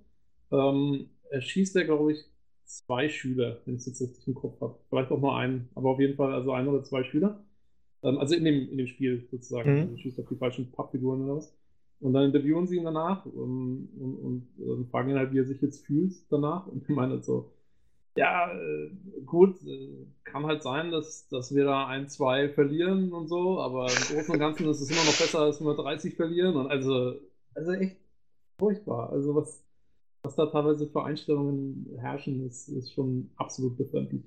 [0.50, 2.24] ähm, erschießt er, glaube ich,
[2.64, 4.78] zwei Schüler, wenn ich es jetzt richtig im Kopf habe.
[4.88, 7.44] Vielleicht auch nur einen, aber auf jeden Fall also ein oder zwei Schüler.
[8.02, 9.74] Ähm, also in dem, in dem Spiel sozusagen.
[9.74, 9.80] Mhm.
[9.80, 11.54] Also schießt auf die falschen Pappfiguren oder was.
[12.00, 15.46] Und dann interviewen sie ihn danach und, und, und, und, fragen ihn halt, wie er
[15.46, 16.66] sich jetzt fühlt danach.
[16.66, 17.52] Und er meint halt so,
[18.16, 18.90] ja, äh,
[19.24, 23.86] gut, äh, kann halt sein, dass, dass wir da ein, zwei verlieren und so, aber
[23.86, 26.56] im Großen und Ganzen ist es immer noch besser, als wir 30 verlieren.
[26.56, 27.14] Und also,
[27.54, 27.96] also echt
[28.58, 29.10] furchtbar.
[29.10, 29.64] Also was,
[30.22, 34.22] was da teilweise für Einstellungen herrschen, ist, ist schon absolut befremdlich.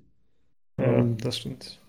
[0.78, 1.80] Ja, ähm, das stimmt.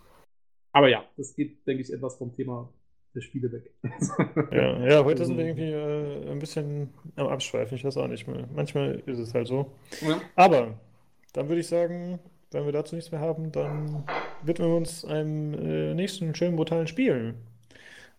[0.72, 2.72] Aber ja, das geht, denke ich, etwas vom Thema
[3.16, 3.72] der Spiele weg.
[4.52, 8.28] ja, ja, heute sind wir irgendwie äh, ein bisschen am Abschweifen, ich weiß auch nicht
[8.28, 8.48] mehr.
[8.54, 9.72] Manchmal ist es halt so.
[10.02, 10.22] Ja.
[10.36, 10.80] Aber
[11.34, 12.20] dann würde ich sagen,
[12.52, 14.04] wenn wir dazu nichts mehr haben, dann
[14.44, 17.36] widmen wir uns einem äh, nächsten schönen brutalen Spiel.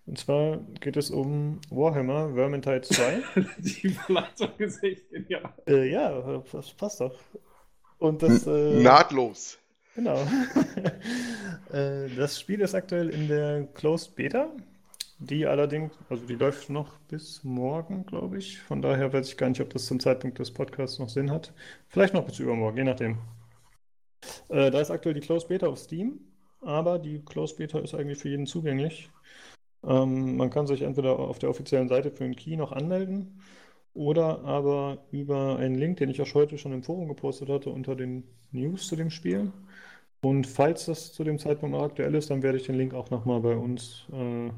[0.06, 3.22] Und zwar geht es um Warhammer Vermintide 2.
[3.58, 5.52] Die Verleitung ist echt genial.
[5.66, 7.16] Äh, ja, das passt doch.
[7.98, 8.46] Und das.
[8.46, 9.58] Äh, Nahtlos.
[9.94, 10.18] Genau.
[11.72, 14.50] Äh, das Spiel ist aktuell in der Closed Beta.
[15.20, 18.58] Die allerdings, also die läuft noch bis morgen, glaube ich.
[18.60, 21.52] Von daher weiß ich gar nicht, ob das zum Zeitpunkt des Podcasts noch Sinn hat.
[21.88, 23.18] Vielleicht noch bis übermorgen, je nachdem.
[24.48, 26.20] Äh, da ist aktuell die Closed Beta auf Steam,
[26.62, 29.10] aber die Closed Beta ist eigentlich für jeden zugänglich.
[29.84, 33.42] Ähm, man kann sich entweder auf der offiziellen Seite für einen Key noch anmelden
[33.94, 37.94] oder aber über einen Link, den ich auch heute schon im Forum gepostet hatte, unter
[37.94, 39.52] den News zu dem Spiel.
[40.22, 43.10] Und falls das zu dem Zeitpunkt noch aktuell ist, dann werde ich den Link auch
[43.10, 44.50] nochmal bei uns äh,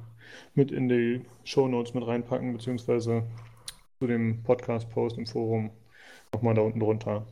[0.55, 3.25] mit in die Show Notes mit reinpacken, beziehungsweise
[4.01, 5.71] zu dem Podcast-Post im Forum
[6.33, 7.27] nochmal da unten drunter.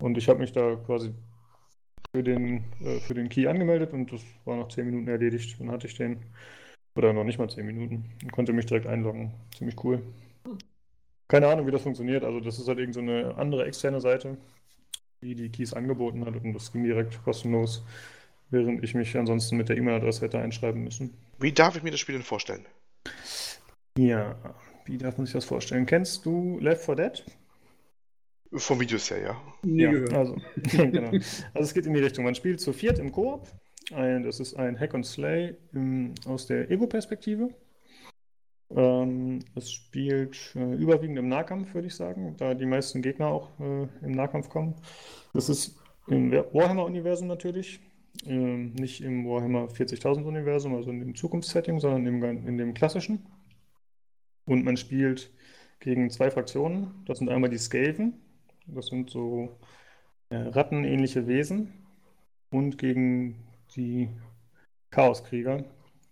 [0.00, 1.12] Und ich habe mich da quasi
[2.12, 5.60] für den, äh, für den Key angemeldet und das war nach 10 Minuten erledigt.
[5.60, 6.18] Dann hatte ich den.
[6.96, 8.04] Oder noch nicht mal 10 Minuten.
[8.22, 9.32] Und konnte mich direkt einloggen.
[9.56, 10.02] Ziemlich cool.
[11.28, 12.24] Keine Ahnung, wie das funktioniert.
[12.24, 14.36] Also, das ist halt irgend so eine andere externe Seite,
[15.22, 16.34] die die Keys angeboten hat.
[16.34, 17.84] Und das ging direkt kostenlos,
[18.50, 21.14] während ich mich ansonsten mit der E-Mail-Adresse hätte einschreiben müssen.
[21.38, 22.66] Wie darf ich mir das Spiel denn vorstellen?
[23.96, 24.36] Ja,
[24.84, 25.86] wie darf man sich das vorstellen?
[25.86, 27.24] Kennst du Left 4 Dead?
[28.52, 29.42] Vom Videos her, ja.
[29.62, 30.36] ja, also,
[30.72, 31.10] genau.
[31.10, 33.46] also es geht in die Richtung, man spielt zu viert im Koop
[33.92, 37.50] ein, das ist ein Hack and Slay im, aus der Ego-Perspektive.
[38.70, 43.48] Ähm, es spielt äh, überwiegend im Nahkampf, würde ich sagen, da die meisten Gegner auch
[43.58, 44.76] äh, im Nahkampf kommen.
[45.34, 47.80] Das ist im Warhammer-Universum natürlich,
[48.26, 53.26] äh, nicht im Warhammer 40.000-Universum, also in dem Zukunftssetting, sondern im, in dem klassischen.
[54.46, 55.30] Und man spielt
[55.80, 57.04] gegen zwei Fraktionen.
[57.06, 58.14] Das sind einmal die Skaven,
[58.66, 59.58] das sind so
[60.30, 61.72] äh, rattenähnliche Wesen,
[62.50, 63.36] und gegen
[63.76, 64.08] die
[64.90, 65.64] Chaoskrieger.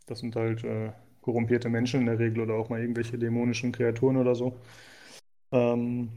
[0.07, 4.17] Das sind halt äh, korrumpierte Menschen in der Regel oder auch mal irgendwelche dämonischen Kreaturen
[4.17, 4.57] oder so.
[5.53, 6.11] Ähm,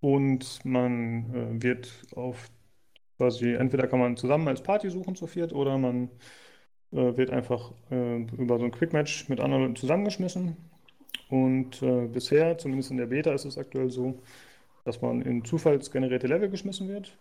[0.00, 2.50] und man äh, wird auf
[3.22, 6.10] quasi, entweder kann man zusammen als Party suchen zu viert oder man
[6.90, 10.56] äh, wird einfach äh, über so ein Quick-Match mit anderen Leuten zusammengeschmissen.
[11.28, 14.20] Und äh, bisher, zumindest in der Beta, ist es aktuell so,
[14.84, 17.16] dass man in zufallsgenerierte Level geschmissen wird.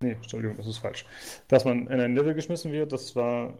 [0.00, 1.06] Nee, Entschuldigung, das ist falsch.
[1.46, 3.54] Dass man in ein Level geschmissen wird, das war,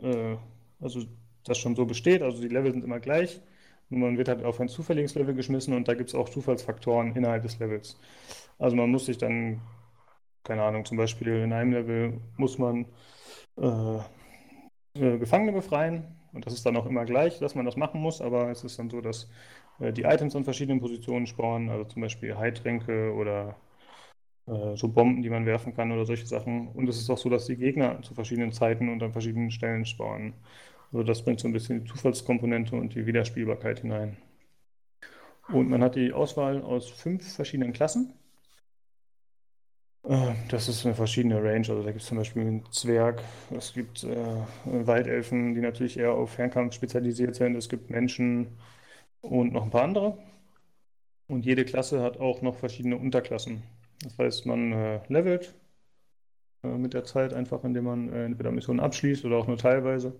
[0.00, 0.36] äh,
[0.80, 1.00] also
[1.42, 3.40] das schon so besteht, also die Level sind immer gleich.
[3.90, 7.16] Und man wird halt auf ein zufälliges Level geschmissen und da gibt es auch Zufallsfaktoren
[7.16, 7.98] innerhalb des Levels.
[8.58, 9.60] Also man muss sich dann,
[10.46, 12.86] keine Ahnung, zum Beispiel in einem Level muss man
[13.58, 13.98] äh,
[14.94, 18.20] äh, Gefangene befreien und das ist dann auch immer gleich, dass man das machen muss,
[18.20, 19.30] aber es ist dann so, dass
[19.80, 23.56] äh, die Items an verschiedenen Positionen spawnen, also zum Beispiel Heiltränke oder
[24.46, 26.68] äh, so Bomben, die man werfen kann oder solche Sachen.
[26.68, 29.84] Und es ist auch so, dass die Gegner zu verschiedenen Zeiten und an verschiedenen Stellen
[29.84, 30.34] spawnen.
[30.92, 34.16] Also das bringt so ein bisschen die Zufallskomponente und die Wiederspielbarkeit hinein.
[35.48, 38.12] Und man hat die Auswahl aus fünf verschiedenen Klassen.
[40.08, 41.68] Äh, das ist eine verschiedene Range.
[41.68, 44.16] Also da gibt es zum Beispiel einen Zwerg, es gibt äh,
[44.64, 47.56] Waldelfen, die natürlich eher auf Fernkampf spezialisiert sind.
[47.56, 48.58] Es gibt Menschen
[49.22, 50.18] und noch ein paar andere.
[51.28, 53.62] Und jede Klasse hat auch noch verschiedene Unterklassen.
[54.02, 55.54] Das heißt, man äh, levelt
[56.62, 60.18] äh, mit der Zeit einfach, indem man äh, entweder Missionen abschließt oder auch nur teilweise.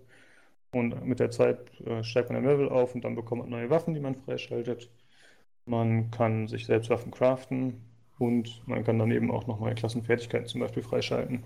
[0.73, 3.71] Und mit der Zeit äh, steigt man ein Level auf und dann bekommt man neue
[3.71, 4.91] Waffen, die man freischaltet.
[5.67, 7.83] Man kann sich selbst Waffen craften
[8.19, 11.45] und man kann dann eben auch noch neue Klassenfertigkeiten zum Beispiel freischalten.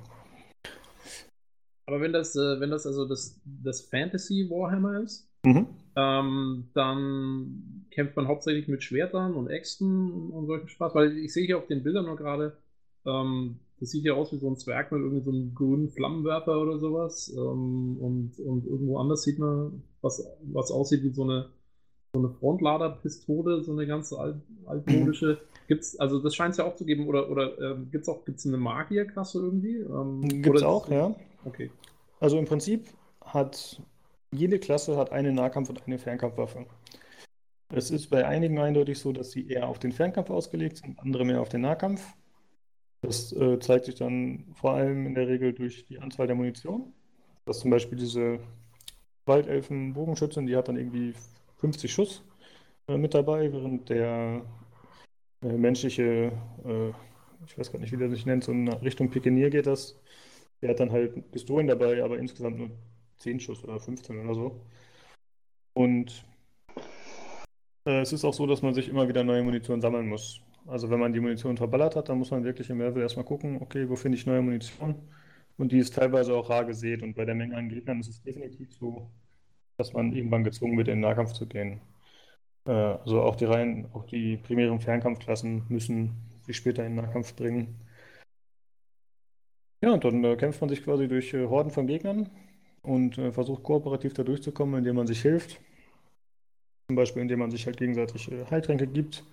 [1.90, 5.66] Aber wenn das, äh, wenn das also das, das Fantasy Warhammer ist, mhm.
[5.96, 10.94] ähm, dann kämpft man hauptsächlich mit Schwertern und Äxten und solchen Spaß.
[10.94, 12.56] Weil ich sehe hier auf den Bildern nur gerade,
[13.04, 16.60] ähm, das sieht ja aus wie so ein Zwerg mit irgendwie so einem grünen Flammenwerfer
[16.60, 17.34] oder sowas.
[17.36, 21.48] Ähm, und, und irgendwo anders sieht man, was, was aussieht wie so eine,
[22.12, 25.40] so eine Frontladerpistole, so eine ganz alt, altmodische.
[25.68, 28.24] Gibt's, also das scheint es ja auch zu geben, oder, oder ähm, gibt es auch
[28.24, 29.76] gibt's eine Magierklasse irgendwie?
[29.76, 31.14] Ähm, gibt es auch, ja.
[31.44, 31.70] Okay.
[32.18, 32.88] Also im Prinzip
[33.24, 33.80] hat
[34.32, 36.66] jede Klasse hat eine Nahkampf- und eine Fernkampfwaffe.
[37.72, 41.24] Es ist bei einigen eindeutig so, dass sie eher auf den Fernkampf ausgelegt sind, andere
[41.24, 42.02] mehr auf den Nahkampf.
[43.02, 46.92] Das äh, zeigt sich dann vor allem in der Regel durch die Anzahl der Munition.
[47.46, 48.40] Dass zum Beispiel diese
[49.26, 51.14] Waldelfen-Bogenschützin, die hat dann irgendwie
[51.60, 52.24] 50 Schuss
[52.88, 54.44] äh, mit dabei, während der
[55.42, 56.32] äh, menschliche,
[56.64, 56.90] äh,
[57.46, 60.00] ich weiß gar nicht, wie der sich nennt, so in Richtung Pikenier geht das.
[60.62, 62.70] Der hat dann halt Pistolen dabei, aber insgesamt nur
[63.18, 64.60] 10 Schuss oder 15 oder so.
[65.74, 66.24] Und
[67.86, 70.40] äh, es ist auch so, dass man sich immer wieder neue Munition sammeln muss.
[70.66, 73.60] Also wenn man die Munition verballert hat, dann muss man wirklich im Level erstmal gucken,
[73.62, 74.94] okay, wo finde ich neue Munition?
[75.56, 77.02] Und die ist teilweise auch rar gesät.
[77.02, 79.10] Und bei der Menge an Gegnern ist es definitiv so,
[79.80, 81.80] dass man irgendwann gezwungen wird, in den Nahkampf zu gehen.
[82.66, 86.12] Äh, also auch die Reihen, auch die primären Fernkampfklassen müssen
[86.42, 87.76] sich später in den Nahkampf bringen.
[89.82, 92.30] Ja, und dann äh, kämpft man sich quasi durch äh, Horden von Gegnern
[92.82, 95.60] und äh, versucht kooperativ da durchzukommen, indem man sich hilft.
[96.88, 99.24] Zum Beispiel, indem man sich halt gegenseitig äh, Heiltränke gibt,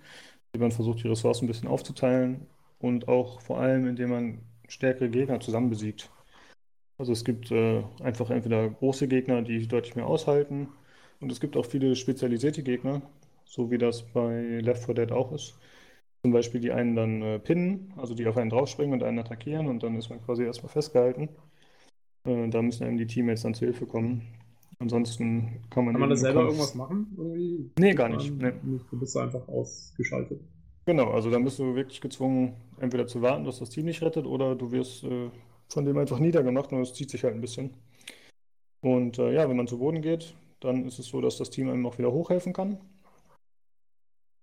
[0.52, 2.46] indem man versucht, die Ressourcen ein bisschen aufzuteilen
[2.78, 6.10] und auch vor allem, indem man stärkere Gegner zusammen besiegt.
[6.98, 10.68] Also es gibt äh, einfach entweder große Gegner, die deutlich mehr aushalten,
[11.20, 13.02] und es gibt auch viele spezialisierte Gegner,
[13.44, 15.58] so wie das bei Left 4 Dead auch ist.
[16.22, 19.68] Zum Beispiel die einen dann äh, pinnen, also die auf einen draufspringen und einen attackieren
[19.68, 21.28] und dann ist man quasi erstmal festgehalten.
[22.24, 24.22] Äh, da müssen einem die Teammates dann zu Hilfe kommen.
[24.80, 25.94] Ansonsten kann man.
[25.94, 26.52] Kann man da selber Kampf...
[26.52, 27.14] irgendwas machen?
[27.16, 27.70] Irgendwie?
[27.78, 28.32] Nee, gar nicht.
[28.32, 28.52] Nee.
[28.62, 30.40] Du bist einfach ausgeschaltet.
[30.86, 34.26] Genau, also dann bist du wirklich gezwungen, entweder zu warten, dass das Team nicht rettet,
[34.26, 35.30] oder du wirst äh,
[35.68, 37.76] von dem einfach niedergemacht und es zieht sich halt ein bisschen.
[38.80, 41.68] Und äh, ja, wenn man zu Boden geht, dann ist es so, dass das Team
[41.68, 42.78] einem auch wieder hochhelfen kann.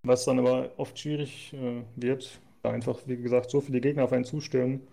[0.03, 4.13] Was dann aber oft schwierig äh, wird, da einfach, wie gesagt, so viele Gegner auf
[4.13, 4.87] einen zustürmen.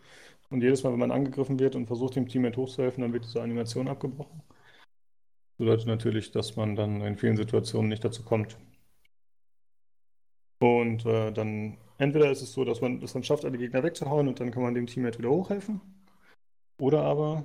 [0.51, 3.42] Und jedes Mal, wenn man angegriffen wird und versucht, dem Teammate hochzuhelfen, dann wird diese
[3.42, 4.42] Animation abgebrochen.
[5.59, 8.59] Das bedeutet natürlich, dass man dann in vielen Situationen nicht dazu kommt.
[10.61, 14.29] Und äh, dann entweder ist es so, dass man es dann schafft, alle Gegner wegzuhauen
[14.29, 15.81] und dann kann man dem Teammate wieder hochhelfen.
[16.78, 17.44] Oder aber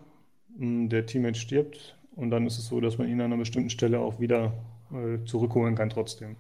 [0.50, 3.38] mh, hm, der Teammate stirbt und dann ist es so, dass man ihn an einer
[3.38, 4.54] bestimmten Stelle auch wieder
[4.92, 6.36] äh, zurückholen kann trotzdem.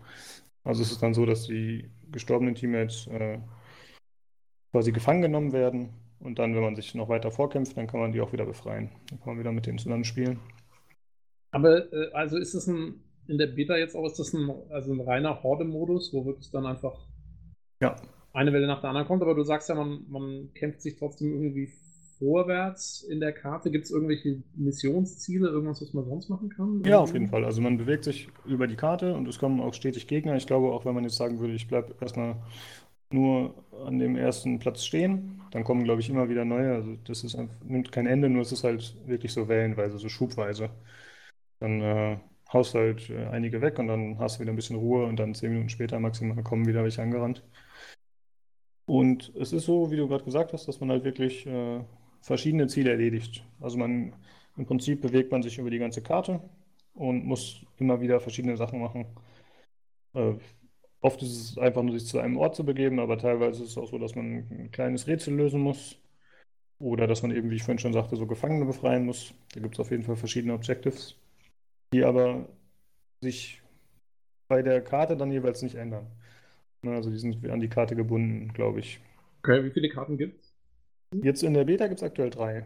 [0.64, 3.40] Also es ist dann so, dass die gestorbenen Teammates äh,
[4.72, 8.12] quasi gefangen genommen werden und dann, wenn man sich noch weiter vorkämpft, dann kann man
[8.12, 8.90] die auch wieder befreien.
[9.10, 10.40] Dann kann man wieder mit denen zusammen spielen.
[11.52, 14.94] Aber äh, also ist es ein, in der Beta jetzt auch, ist das ein, also
[14.94, 17.08] ein reiner Horde-Modus, wo wirklich dann einfach
[17.82, 17.96] ja.
[18.34, 21.34] eine Welle nach der anderen kommt, aber du sagst ja, man, man kämpft sich trotzdem
[21.34, 21.72] irgendwie
[22.20, 23.72] vorwärts in der Karte?
[23.72, 26.84] Gibt es irgendwelche Missionsziele, irgendwas, was man sonst machen kann?
[26.84, 27.46] Ja, auf jeden Fall.
[27.46, 30.36] Also man bewegt sich über die Karte und es kommen auch stetig Gegner.
[30.36, 32.38] Ich glaube, auch wenn man jetzt sagen würde, ich bleibe erstmal
[33.10, 36.74] nur an dem ersten Platz stehen, dann kommen, glaube ich, immer wieder neue.
[36.74, 40.70] Also das ist, nimmt kein Ende, nur es ist halt wirklich so wellenweise, so schubweise.
[41.60, 42.18] Dann äh,
[42.52, 45.34] haust halt äh, einige weg und dann hast du wieder ein bisschen Ruhe und dann
[45.34, 47.44] zehn Minuten später maximal kommen wieder welche angerannt.
[48.86, 51.82] Und es ist so, wie du gerade gesagt hast, dass man halt wirklich äh,
[52.22, 53.44] verschiedene Ziele erledigt.
[53.60, 54.14] Also man
[54.58, 56.42] im Prinzip bewegt man sich über die ganze Karte
[56.94, 59.06] und muss immer wieder verschiedene Sachen machen.
[60.14, 60.34] Äh,
[61.02, 63.78] oft ist es einfach nur, sich zu einem Ort zu begeben, aber teilweise ist es
[63.78, 66.00] auch so, dass man ein kleines Rätsel lösen muss.
[66.80, 69.34] Oder dass man eben, wie ich vorhin schon sagte, so Gefangene befreien muss.
[69.54, 71.16] Da gibt es auf jeden Fall verschiedene Objectives,
[71.94, 72.48] die aber
[73.22, 73.62] sich
[74.48, 76.08] bei der Karte dann jeweils nicht ändern.
[76.84, 79.00] Also die sind an die Karte gebunden, glaube ich.
[79.40, 80.47] Okay, wie viele Karten gibt es?
[81.14, 82.66] Jetzt in der Beta gibt es aktuell drei.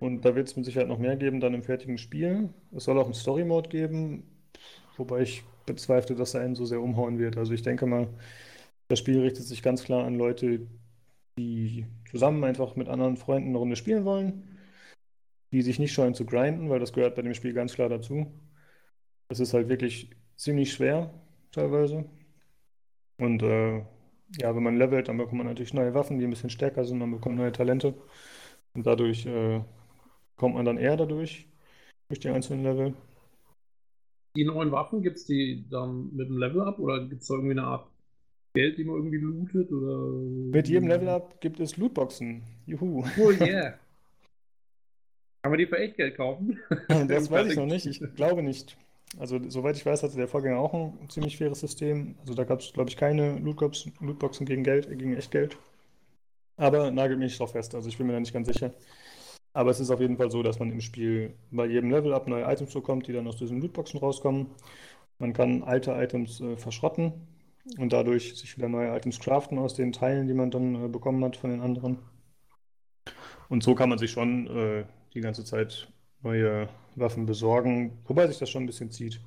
[0.00, 2.50] Und da wird es mit Sicherheit noch mehr geben dann im fertigen Spiel.
[2.72, 4.24] Es soll auch einen Story-Mode geben,
[4.96, 7.36] wobei ich bezweifle, dass er einen so sehr umhauen wird.
[7.36, 8.08] Also ich denke mal,
[8.88, 10.66] das Spiel richtet sich ganz klar an Leute,
[11.38, 14.58] die zusammen einfach mit anderen Freunden eine Runde spielen wollen,
[15.52, 18.32] die sich nicht scheuen zu grinden, weil das gehört bei dem Spiel ganz klar dazu.
[19.28, 21.12] Es ist halt wirklich ziemlich schwer
[21.52, 22.04] teilweise.
[23.18, 23.84] Und äh,
[24.38, 26.98] ja, wenn man levelt, dann bekommt man natürlich neue Waffen, die ein bisschen stärker sind,
[26.98, 27.94] man bekommt neue Talente.
[28.74, 29.60] Und dadurch äh,
[30.36, 31.46] kommt man dann eher dadurch,
[32.08, 32.94] durch die einzelnen Level.
[34.36, 37.34] Die neuen Waffen, gibt es die dann mit dem Level up oder gibt es da
[37.34, 37.88] irgendwie eine Art
[38.54, 39.72] Geld, die man irgendwie lootet?
[39.72, 40.08] Oder...
[40.52, 42.42] Mit jedem Level up gibt es Lootboxen.
[42.66, 43.04] Juhu.
[43.18, 43.74] Oh yeah.
[45.42, 46.58] Kann man die für echt Geld kaufen?
[46.88, 47.86] Das weiß ich noch nicht.
[47.86, 48.76] Ich glaube nicht.
[49.18, 52.16] Also, soweit ich weiß, hatte der Vorgänger auch ein ziemlich faires System.
[52.20, 55.58] Also, da gab es, glaube ich, keine Lootboxen, gegen Geld, gegen Echtgeld.
[56.56, 57.74] Aber nagelt mich drauf fest.
[57.74, 58.72] Also, ich bin mir da nicht ganz sicher.
[59.52, 62.44] Aber es ist auf jeden Fall so, dass man im Spiel bei jedem Level-Up neue
[62.44, 64.46] Items bekommt, die dann aus diesen Lootboxen rauskommen.
[65.18, 67.12] Man kann alte Items äh, verschrotten
[67.78, 71.24] und dadurch sich wieder neue Items craften aus den Teilen, die man dann äh, bekommen
[71.24, 71.98] hat von den anderen.
[73.48, 75.88] Und so kann man sich schon äh, die ganze Zeit
[76.22, 79.20] neue Waffen besorgen, wobei sich das schon ein bisschen zieht.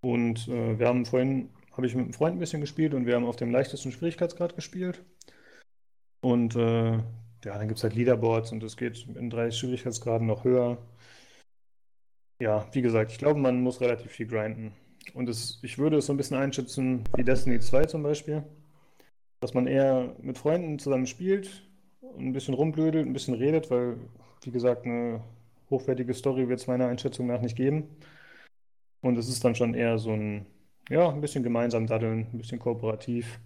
[0.00, 3.14] Und äh, wir haben vorhin, habe ich mit einem Freund ein bisschen gespielt und wir
[3.14, 5.04] haben auf dem leichtesten Schwierigkeitsgrad gespielt.
[6.20, 6.92] Und äh,
[7.44, 10.78] ja, dann gibt es halt Leaderboards und es geht in drei Schwierigkeitsgraden noch höher.
[12.40, 14.72] Ja, wie gesagt, ich glaube, man muss relativ viel grinden.
[15.14, 18.44] Und es, ich würde es so ein bisschen einschätzen wie Destiny 2 zum Beispiel.
[19.40, 21.68] Dass man eher mit Freunden zusammen spielt,
[22.18, 23.96] ein bisschen rumblödelt, ein bisschen redet, weil,
[24.42, 25.22] wie gesagt, eine
[25.72, 27.96] hochwertige Story wird es meiner Einschätzung nach nicht geben.
[29.00, 30.46] Und es ist dann schon eher so ein,
[30.88, 33.40] ja, ein bisschen gemeinsam daddeln, ein bisschen kooperativ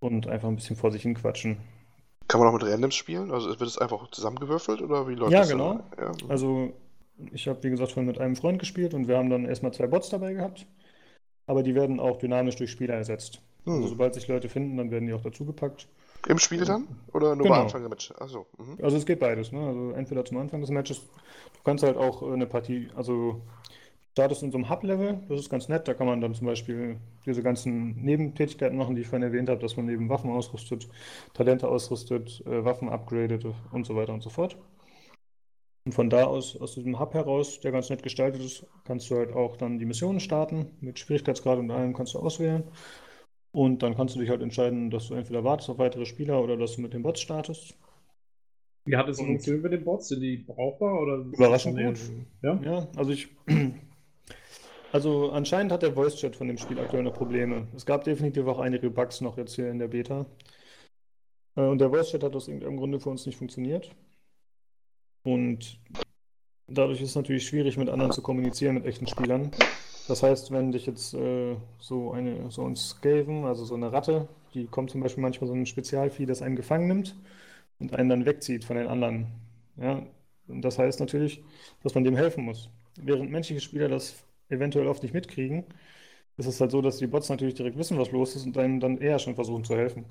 [0.00, 1.58] und einfach ein bisschen vor sich hin quatschen.
[2.28, 3.30] Kann man auch mit Randoms spielen?
[3.30, 5.80] Also wird es einfach zusammengewürfelt oder wie läuft Ja, das genau.
[5.98, 6.12] Ja.
[6.28, 6.74] Also
[7.32, 9.86] ich habe, wie gesagt, schon mit einem Freund gespielt und wir haben dann erstmal zwei
[9.86, 10.66] Bots dabei gehabt.
[11.46, 13.42] Aber die werden auch dynamisch durch Spieler ersetzt.
[13.66, 13.88] Also Hm.
[13.88, 15.88] sobald sich Leute finden, dann werden die auch dazugepackt.
[16.26, 16.88] Im Spiel dann?
[17.12, 17.56] Oder nur Genau.
[17.56, 18.12] am Anfang der Match?
[18.18, 18.46] Achso.
[18.58, 18.78] Mhm.
[18.82, 19.60] Also es geht beides, ne?
[19.66, 23.42] Also entweder zum Anfang des Matches, du kannst halt auch äh, eine Partie, also
[24.12, 26.98] startest in so einem Hub-Level, das ist ganz nett, da kann man dann zum Beispiel
[27.24, 30.88] diese ganzen Nebentätigkeiten machen, die ich vorhin erwähnt habe, dass man eben Waffen ausrüstet,
[31.34, 34.56] Talente ausrüstet, äh, Waffen upgradet und so weiter und so fort.
[35.84, 39.16] Und von da aus, aus diesem Hub heraus, der ganz nett gestaltet ist, kannst du
[39.16, 42.64] halt auch dann die Missionen starten, mit Schwierigkeitsgrad und allem kannst du auswählen.
[43.52, 46.56] Und dann kannst du dich halt entscheiden, dass du entweder wartest auf weitere Spieler oder
[46.56, 47.74] dass du mit den Bots startest.
[48.84, 50.08] Wie hat es funktioniert mit den Bots?
[50.08, 51.16] Sind die brauchbar oder?
[51.18, 51.98] Überraschend gut.
[52.42, 52.60] Ja?
[52.62, 53.28] Ja, also ich.
[54.90, 57.68] Also anscheinend hat der Voice-Chat von dem Spiel aktuell noch Probleme.
[57.76, 60.24] Es gab definitiv auch einige Bugs noch jetzt hier in der Beta.
[61.56, 63.94] Äh, Und der Voice-Chat hat aus irgendeinem Grunde für uns nicht funktioniert.
[65.24, 65.78] Und
[66.66, 69.50] dadurch ist es natürlich schwierig, mit anderen zu kommunizieren, mit echten Spielern.
[70.08, 74.28] Das heißt, wenn dich jetzt äh, so eine, so ein Skaven, also so eine Ratte,
[74.54, 77.16] die kommt zum Beispiel manchmal so ein Spezialvieh, das einen gefangen nimmt
[77.80, 79.28] und einen dann wegzieht von den anderen.
[79.76, 80.02] Ja,
[80.48, 81.42] und das heißt natürlich,
[81.82, 82.70] dass man dem helfen muss.
[83.02, 85.64] Während menschliche Spieler das eventuell oft nicht mitkriegen,
[86.38, 88.80] ist es halt so, dass die Bots natürlich direkt wissen, was los ist und einem
[88.80, 90.06] dann eher schon versuchen zu helfen.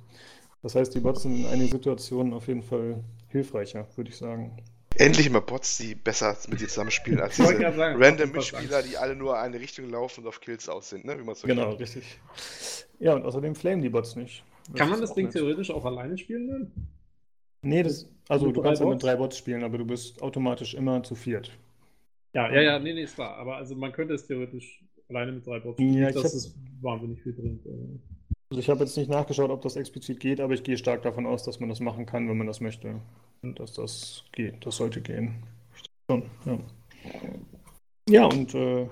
[0.64, 4.58] Das heißt, die Bots sind in einigen Situationen auf jeden Fall hilfreicher, würde ich sagen.
[5.00, 8.52] Endlich mal Bots, die besser mit dir zusammenspielen als Ich wollte diese sagen, random das
[8.52, 11.18] Mitspieler, die alle nur eine Richtung laufen und auf Kills aus sind, ne?
[11.20, 11.82] wie man so Genau, kennt.
[11.82, 12.20] richtig.
[13.00, 14.44] Ja, und außerdem flamen die Bots nicht.
[14.76, 15.34] Kann man ist das Ding nett.
[15.34, 16.72] theoretisch auch alleine spielen dann?
[17.62, 19.04] Nee, das, also Mit du kannst ja mit Bots?
[19.04, 21.52] drei Bots spielen, aber du bist automatisch immer zu viert.
[22.34, 23.36] Ja, ja, ja, nee, nee, ist klar.
[23.38, 25.94] Aber also man könnte es theoretisch alleine mit drei Bots spielen.
[25.94, 27.66] Ja, ich dass hab- es wahnsinnig viel bringt.
[27.66, 28.00] aber-
[28.50, 31.26] Also ich habe jetzt nicht nachgeschaut, ob das explizit geht, aber ich gehe stark davon
[31.26, 33.02] aus, dass man das machen kann, wenn man das möchte.
[33.42, 34.66] Dass das geht.
[34.66, 35.44] Das sollte gehen.
[36.10, 36.60] Schon, ja.
[38.10, 38.90] Ja, und äh,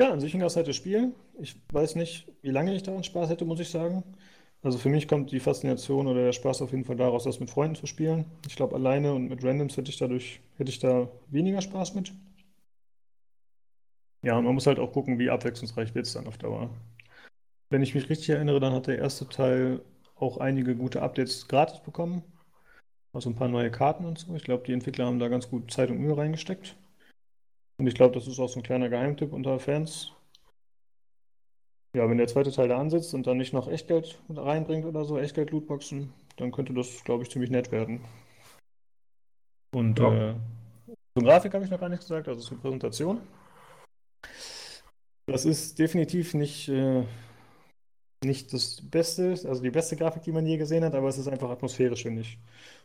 [0.00, 1.14] ja, an sich ein ganz nettes Spiel.
[1.38, 4.02] Ich weiß nicht, wie lange ich daran Spaß hätte, muss ich sagen.
[4.62, 7.50] Also für mich kommt die Faszination oder der Spaß auf jeden Fall daraus, das mit
[7.50, 8.26] Freunden zu spielen.
[8.46, 12.12] Ich glaube, alleine und mit Randoms hätte ich dadurch, hätte ich da weniger Spaß mit.
[14.22, 16.70] Ja, und man muss halt auch gucken, wie abwechslungsreich wird es dann auf Dauer.
[17.70, 19.82] Wenn ich mich richtig erinnere, dann hat der erste Teil
[20.14, 22.22] auch einige gute Updates gratis bekommen.
[23.12, 24.34] Also ein paar neue Karten und so.
[24.34, 26.76] Ich glaube, die Entwickler haben da ganz gut Zeit und Mühe reingesteckt.
[27.78, 30.12] Und ich glaube, das ist auch so ein kleiner Geheimtipp unter Fans.
[31.96, 35.18] Ja, wenn der zweite Teil da ansetzt und dann nicht noch Echtgeld reinbringt oder so,
[35.18, 38.00] Echtgeld-Lootboxen, dann könnte das, glaube ich, ziemlich nett werden.
[39.74, 40.30] Und Ja.
[40.30, 40.34] äh,
[41.14, 43.20] zur Grafik habe ich noch gar nichts gesagt, also zur Präsentation.
[45.26, 47.04] Das ist definitiv nicht, äh,
[48.24, 51.28] nicht das Beste, also die beste Grafik, die man je gesehen hat, aber es ist
[51.28, 52.38] einfach atmosphärisch, finde ich.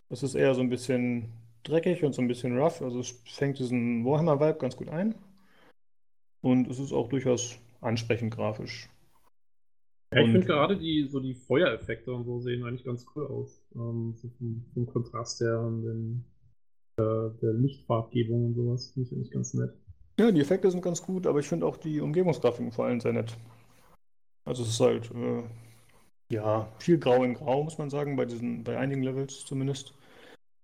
[0.10, 1.30] Es ist eher so ein bisschen
[1.64, 5.16] dreckig und so ein bisschen rough, also es fängt diesen Warhammer-Vibe ganz gut ein.
[6.42, 8.88] Und es ist auch durchaus ansprechend grafisch.
[10.14, 13.62] Ja, ich finde gerade die, so die Feuereffekte und so sehen eigentlich ganz cool aus.
[13.76, 16.26] Ähm, so vom, vom Kontrast her und den,
[16.98, 19.74] äh, der Lichtfarbgebung und sowas finde ich eigentlich ganz nett.
[20.20, 23.12] Ja, die Effekte sind ganz gut, aber ich finde auch die Umgebungsgrafiken vor allem sehr
[23.12, 23.36] nett.
[24.46, 25.44] Also es ist halt, äh,
[26.30, 29.94] ja, viel Grau in Grau, muss man sagen, bei diesen, bei einigen Levels zumindest.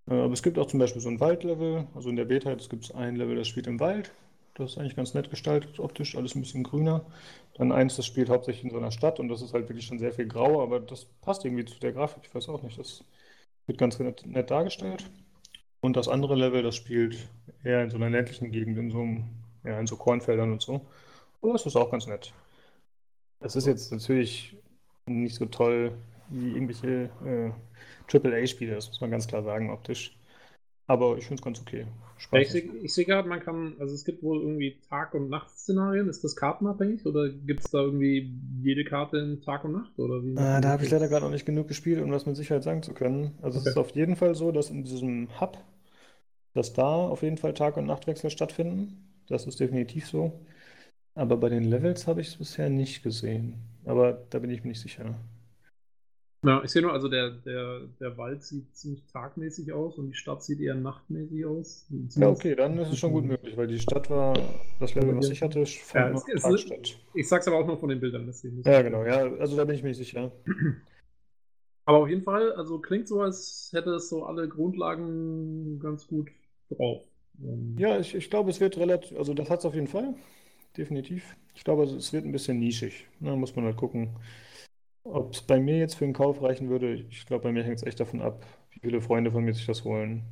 [0.09, 2.85] Äh, aber es gibt auch zum Beispiel so ein Waldlevel, also in der Beta gibt
[2.85, 4.11] es ein Level, das spielt im Wald.
[4.55, 7.05] Das ist eigentlich ganz nett gestaltet, optisch, alles ein bisschen grüner.
[7.55, 9.99] Dann eins, das spielt hauptsächlich in so einer Stadt und das ist halt wirklich schon
[9.99, 13.03] sehr viel grau, aber das passt irgendwie zu der Grafik, ich weiß auch nicht, das
[13.67, 15.09] wird ganz nett, nett dargestellt.
[15.81, 17.17] Und das andere Level, das spielt
[17.63, 19.29] eher in so einer ländlichen Gegend, in so einem,
[19.63, 20.85] ja, in so Kornfeldern und so.
[21.41, 22.33] Aber das ist auch ganz nett.
[23.39, 24.55] Es ist jetzt natürlich
[25.11, 25.93] nicht so toll
[26.29, 27.51] wie irgendwelche äh,
[28.07, 30.17] AAA-Spiele, das muss man ganz klar sagen, optisch.
[30.87, 31.87] Aber ich finde es ganz okay.
[32.33, 36.07] Ja, ich sehe seh gerade, man kann, also es gibt wohl irgendwie Tag- und Nacht-Szenarien.
[36.09, 39.97] Ist das kartenabhängig oder gibt es da irgendwie jede Karte in Tag und Nacht?
[39.99, 42.35] Oder wie Ah, da habe ich leider gerade noch nicht genug gespielt, um das mit
[42.35, 43.37] Sicherheit sagen zu können.
[43.41, 43.71] Also es Okay.
[43.71, 45.57] ist auf jeden Fall so, dass in diesem Hub,
[46.53, 49.09] dass da auf jeden Fall Tag- und Nachtwechsel stattfinden.
[49.27, 50.41] Das ist definitiv so.
[51.15, 53.55] Aber bei den Levels habe ich es bisher nicht gesehen.
[53.85, 55.15] Aber da bin ich mir nicht sicher.
[56.43, 60.15] Ja, ich sehe nur, also der, der, der Wald sieht ziemlich tagmäßig aus und die
[60.15, 61.85] Stadt sieht eher nachtmäßig aus.
[62.15, 64.33] Ja, okay, dann ist es schon gut möglich, weil die Stadt war,
[64.79, 67.89] das Level, was ich hatte, von ja, es, es, Ich sag's aber auch nur von
[67.89, 68.25] den Bildern.
[68.25, 68.63] Deswegen.
[68.63, 70.31] Ja, genau, ja, also da bin ich mir sicher.
[71.85, 76.29] Aber auf jeden Fall, also klingt so, als hätte es so alle Grundlagen ganz gut
[76.69, 77.03] drauf.
[77.77, 80.13] Ja, ich, ich glaube, es wird relativ, also das hat es auf jeden Fall,
[80.77, 81.35] definitiv.
[81.55, 83.07] Ich glaube, es wird ein bisschen nischig.
[83.19, 84.09] Da muss man halt gucken.
[85.03, 87.77] Ob es bei mir jetzt für den Kauf reichen würde, ich glaube, bei mir hängt
[87.77, 90.23] es echt davon ab, wie viele Freunde von mir sich das holen.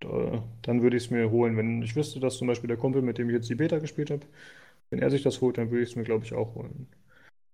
[0.00, 3.18] Dann würde ich es mir holen, wenn ich wüsste, dass zum Beispiel der Kumpel, mit
[3.18, 4.26] dem ich jetzt die Beta gespielt habe,
[4.90, 6.88] wenn er sich das holt, dann würde ich es mir, glaube ich, auch holen.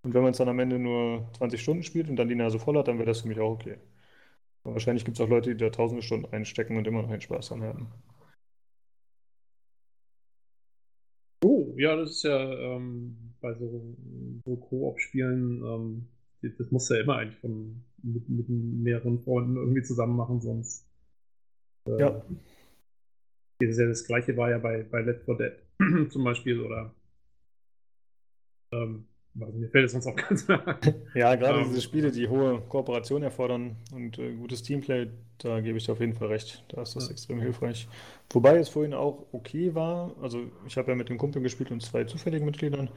[0.02, 2.58] Und wenn man es dann am Ende nur 20 Stunden spielt und dann die Nase
[2.58, 3.78] voll hat, dann wäre das für mich auch okay.
[4.64, 7.20] Aber wahrscheinlich gibt es auch Leute, die da tausende Stunden einstecken und immer noch einen
[7.22, 7.88] Spaß dran haben.
[11.78, 13.96] Ja, das ist ja ähm, bei so,
[14.44, 16.08] so Koop-Spielen ähm,
[16.40, 20.86] das muss ja immer eigentlich von, mit, mit mehreren Freunden irgendwie zusammen machen, sonst.
[21.86, 22.22] Äh, ja.
[23.58, 26.94] Das, ja das gleiche war ja bei, bei Left 4 Dead zum Beispiel oder.
[28.72, 29.06] Ähm,
[29.40, 30.78] also mir fällt es sonst auch ganz mehr.
[31.14, 35.08] ja, gerade um, diese Spiele, die hohe Kooperation erfordern und äh, gutes Teamplay,
[35.38, 36.64] da gebe ich dir auf jeden Fall recht.
[36.68, 37.12] Da ist das ja.
[37.12, 37.88] extrem hilfreich.
[38.30, 40.14] Wobei es vorhin auch okay war.
[40.20, 42.90] Also, ich habe ja mit dem Kumpel gespielt und zwei zufälligen Mitgliedern.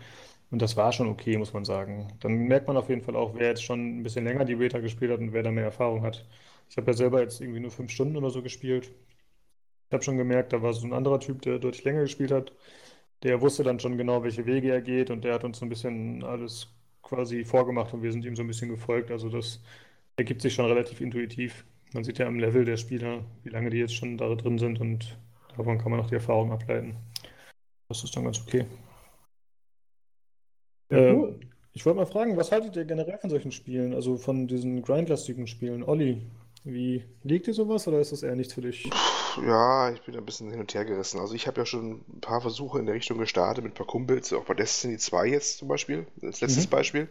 [0.52, 2.14] Und das war schon okay, muss man sagen.
[2.20, 4.80] Dann merkt man auf jeden Fall auch, wer jetzt schon ein bisschen länger die Beta
[4.80, 6.26] gespielt hat und wer da mehr Erfahrung hat.
[6.70, 8.92] Ich habe ja selber jetzt irgendwie nur fünf Stunden oder so gespielt.
[9.88, 12.54] Ich habe schon gemerkt, da war so ein anderer Typ, der deutlich länger gespielt hat.
[13.24, 15.70] Der wusste dann schon genau, welche Wege er geht und der hat uns so ein
[15.70, 16.68] bisschen alles
[17.04, 19.12] quasi vorgemacht und wir sind ihm so ein bisschen gefolgt.
[19.12, 19.62] Also das
[20.18, 21.66] ergibt sich schon relativ intuitiv.
[21.94, 24.80] Man sieht ja am Level der Spieler, wie lange die jetzt schon da drin sind
[24.82, 25.18] und
[25.58, 26.98] davon kann man auch die Erfahrung ableiten.
[27.90, 28.66] Das ist dann ganz okay.
[30.90, 31.40] Ja, cool.
[31.42, 34.82] äh, ich wollte mal fragen, was haltet ihr generell von solchen Spielen, also von diesen
[34.82, 35.84] grindlastigen Spielen?
[35.84, 36.22] Olli,
[36.64, 38.90] wie liegt dir sowas oder ist das eher nichts für dich?
[39.46, 41.20] Ja, ich bin ein bisschen hin und her gerissen.
[41.20, 43.88] Also ich habe ja schon ein paar Versuche in der Richtung gestartet mit ein paar
[43.88, 46.70] Kumpels, auch bei Destiny 2 jetzt zum Beispiel, als letztes mhm.
[46.70, 47.08] Beispiel.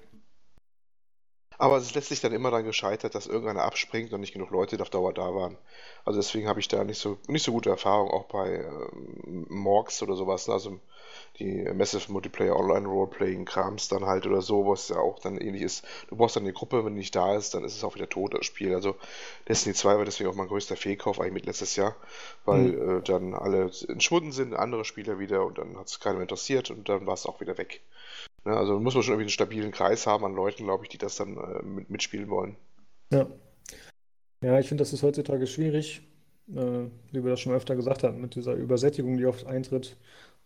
[1.61, 4.81] Aber es ist letztlich dann immer dann gescheitert, dass irgendeiner abspringt und nicht genug Leute
[4.81, 5.59] auf Dauer da waren.
[6.07, 10.03] Also deswegen habe ich da nicht so, nicht so gute Erfahrungen, auch bei ähm, Morgs
[10.03, 10.49] oder sowas.
[10.49, 10.55] Ne?
[10.55, 10.81] Also
[11.39, 15.63] die Massive Multiplayer Online Roleplaying Krams dann halt oder so, was ja auch dann ähnlich
[15.63, 15.85] ist.
[16.09, 18.09] Du brauchst dann eine Gruppe, wenn die nicht da ist, dann ist es auch wieder
[18.09, 18.75] tot, das Spiel.
[18.75, 18.97] Also
[19.47, 21.95] Destiny 2 war deswegen auch mein größter Fehlkauf eigentlich mit letztes Jahr,
[22.47, 22.99] weil mhm.
[22.99, 26.71] äh, dann alle entschwunden sind, andere Spieler wieder und dann hat es keiner mehr interessiert
[26.71, 27.83] und dann war es auch wieder weg.
[28.45, 30.99] Ne, also muss man schon irgendwie einen stabilen Kreis haben an Leuten, glaube ich, die
[30.99, 32.57] das dann äh, mit, mitspielen wollen.
[33.13, 33.27] Ja.
[34.43, 36.01] Ja, ich finde, das ist heutzutage schwierig,
[36.49, 39.97] äh, wie wir das schon öfter gesagt haben, mit dieser Übersättigung, die oft eintritt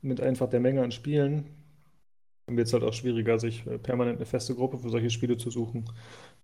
[0.02, 1.48] mit einfach der Menge an Spielen
[2.46, 5.36] dann wird es halt auch schwieriger, sich äh, permanent eine feste Gruppe für solche Spiele
[5.36, 5.84] zu suchen.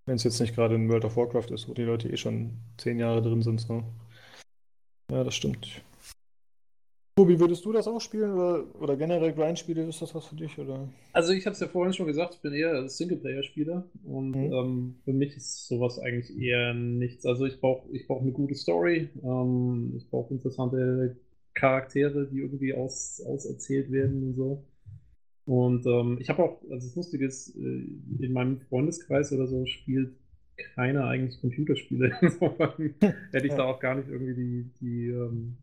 [0.07, 2.53] Wenn es jetzt nicht gerade in World of Warcraft ist, wo die Leute eh schon
[2.79, 3.61] zehn Jahre drin sind.
[3.61, 3.85] So.
[5.11, 5.83] Ja, das stimmt.
[7.17, 10.59] Tobi, würdest du das auch spielen oder, oder generell Grind-Spiele, ist das was für dich?
[10.59, 10.89] Oder?
[11.13, 14.53] Also ich habe es ja vorhin schon gesagt, ich bin eher Singleplayer-Spieler und mhm.
[14.53, 17.27] ähm, für mich ist sowas eigentlich eher nichts.
[17.27, 21.17] Also ich brauche ich brauch eine gute Story, ähm, ich brauche interessante
[21.55, 24.65] Charaktere, die irgendwie aus, auserzählt werden und so.
[25.47, 27.85] Und ähm, ich habe auch, also das Lustige ist, äh,
[28.21, 30.15] in meinem Freundeskreis oder so spielt
[30.75, 32.17] keiner eigentlich Computerspiele.
[32.21, 32.95] Insofern
[33.33, 35.57] hätte ich da auch gar nicht irgendwie die, die, ähm,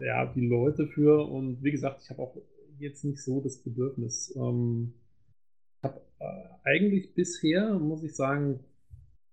[0.00, 1.26] ja, die Leute für.
[1.28, 2.36] Und wie gesagt, ich habe auch
[2.78, 4.34] jetzt nicht so das Bedürfnis.
[4.36, 4.94] Ähm,
[5.78, 8.60] ich habe äh, eigentlich bisher, muss ich sagen,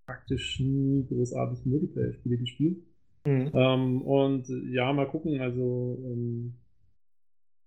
[0.06, 2.84] praktisch nie großartig Multiplayer-Spiele gespielt.
[3.26, 3.52] Mhm.
[3.54, 5.40] Ähm, und ja, mal gucken.
[5.40, 6.56] Also, ähm,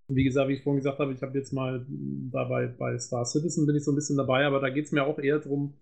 [0.08, 1.84] wie gesagt, wie ich vorhin gesagt habe, ich habe jetzt mal
[2.30, 5.04] dabei bei Star Citizen bin ich so ein bisschen dabei, aber da geht es mir
[5.04, 5.74] auch eher darum,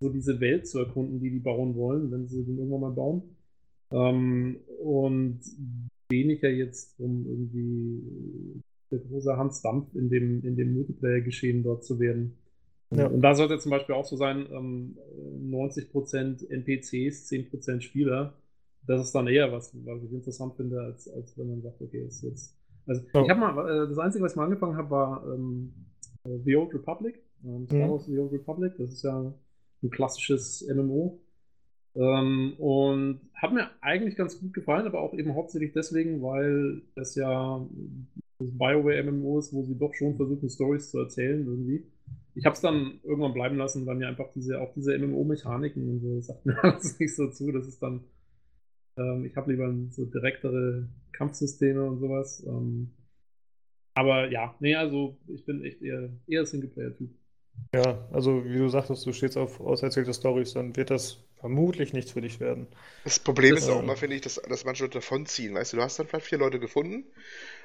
[0.00, 3.22] so diese Welt zu erkunden, die die bauen wollen, wenn sie den irgendwann mal bauen.
[3.90, 5.40] Ähm, und
[6.08, 11.98] weniger jetzt um irgendwie der große Hans Dampf in dem, in dem Multiplayer-Geschehen dort zu
[11.98, 12.36] werden.
[12.90, 13.06] Ja.
[13.06, 14.98] Und da sollte zum Beispiel auch so sein, ähm,
[15.50, 18.34] 90% NPCs, 10% Spieler
[18.86, 22.04] das ist dann eher was, was ich interessant finde, als, als wenn man sagt, okay,
[22.04, 22.56] ist jetzt.
[22.86, 23.22] Also oh.
[23.22, 25.72] ich habe mal, äh, das Einzige, was ich mal angefangen habe, war ähm,
[26.24, 27.22] äh, The Old Republic.
[27.44, 28.12] Ähm, Star Wars mhm.
[28.12, 29.34] The Old Republic, das ist ja
[29.82, 31.20] ein klassisches MMO.
[31.94, 37.14] Ähm, und hat mir eigentlich ganz gut gefallen, aber auch eben hauptsächlich deswegen, weil es
[37.14, 37.66] ja
[38.38, 41.84] das BioWare MMO ist, wo sie doch schon versuchen, Stories zu erzählen irgendwie.
[42.34, 46.00] Ich habe es dann irgendwann bleiben lassen, weil mir einfach diese, auch diese MMO-Mechaniken und
[46.00, 48.00] so, das sagt mir alles nicht so zu, das ist dann
[48.96, 52.44] ähm, ich habe lieber so direktere Kampfsysteme und sowas.
[52.46, 52.90] Ähm,
[53.94, 57.10] aber ja, nee, also ich bin echt eher, eher Singleplayer-Typ.
[57.74, 62.12] Ja, also wie du sagtest, du stehst auf auserzählte Stories, dann wird das vermutlich nichts
[62.12, 62.68] für dich werden.
[63.02, 65.54] Das Problem das, ist auch äh, immer, finde ich, dass, dass manche Leute davonziehen.
[65.54, 67.04] Weißt du, du hast dann vielleicht vier Leute gefunden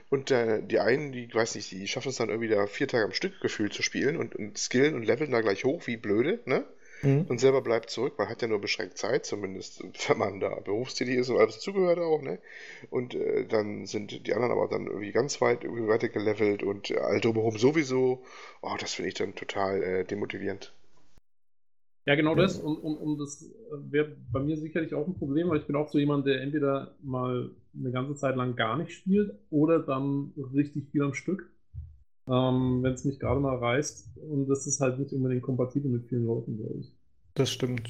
[0.09, 3.05] und äh, die einen, die, weiß nicht, die schaffen es dann irgendwie da vier Tage
[3.05, 6.39] am Stück gefühlt zu spielen und, und skillen und leveln da gleich hoch wie blöde,
[6.45, 6.65] ne?
[7.03, 7.27] Mhm.
[7.29, 8.15] Und selber bleibt zurück.
[8.17, 11.99] Man hat ja nur beschränkt Zeit, zumindest wenn man da berufstätig ist und alles dazugehört
[11.99, 12.39] auch, ne?
[12.89, 16.89] Und äh, dann sind die anderen aber dann irgendwie ganz weit irgendwie weiter gelevelt und
[16.89, 18.25] äh, all drumherum sowieso.
[18.61, 20.73] Oh, das finde ich dann total äh, demotivierend.
[22.07, 22.57] Ja, genau das.
[22.57, 23.51] Und, und, und das
[23.89, 26.95] wäre bei mir sicherlich auch ein Problem, weil ich bin auch so jemand, der entweder
[27.03, 31.49] mal eine ganze Zeit lang gar nicht spielt oder dann richtig viel am Stück
[32.27, 34.09] ähm, wenn es mich gerade mal reißt.
[34.29, 36.93] Und das ist halt nicht unbedingt kompatibel mit vielen Leuten, glaube ich.
[37.33, 37.89] Das stimmt.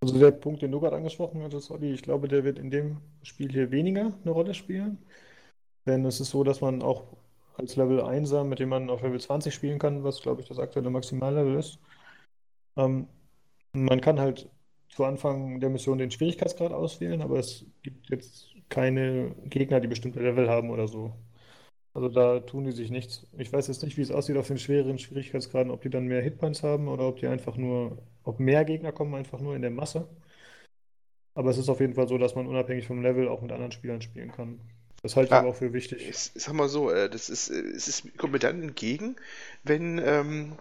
[0.00, 2.98] Also der Punkt, den du gerade angesprochen hattest, Olli, ich glaube, der wird in dem
[3.22, 4.98] Spiel hier weniger eine Rolle spielen.
[5.86, 7.04] Denn es ist so, dass man auch
[7.56, 10.58] als Level 1er, mit dem man auf Level 20 spielen kann, was glaube ich das
[10.58, 11.78] aktuelle Maximallevel ist,
[12.76, 13.08] ähm,
[13.72, 14.48] man kann halt
[14.88, 20.20] zu Anfang der Mission den Schwierigkeitsgrad auswählen, aber es gibt jetzt keine Gegner, die bestimmte
[20.20, 21.12] Level haben oder so.
[21.94, 23.26] Also da tun die sich nichts.
[23.38, 26.22] Ich weiß jetzt nicht, wie es aussieht auf den schwereren Schwierigkeitsgraden, ob die dann mehr
[26.22, 29.70] Hitpoints haben oder ob die einfach nur, ob mehr Gegner kommen, einfach nur in der
[29.70, 30.08] Masse.
[31.34, 33.72] Aber es ist auf jeden Fall so, dass man unabhängig vom Level auch mit anderen
[33.72, 34.60] Spielern spielen kann.
[35.02, 36.08] Das halte ich ja, aber auch für wichtig.
[36.08, 39.16] Ich sag mal so, äh, das ist, äh, es ist, kommt mir dann entgegen,
[39.62, 40.52] wenn ähm,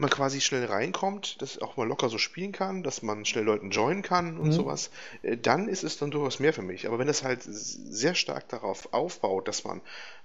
[0.00, 3.70] man quasi schnell reinkommt, das auch mal locker so spielen kann, dass man schnell Leuten
[3.70, 4.52] joinen kann und mhm.
[4.52, 4.90] sowas,
[5.22, 6.86] äh, dann ist es dann durchaus mehr für mich.
[6.86, 9.80] Aber wenn es halt sehr stark darauf aufbaut, dass man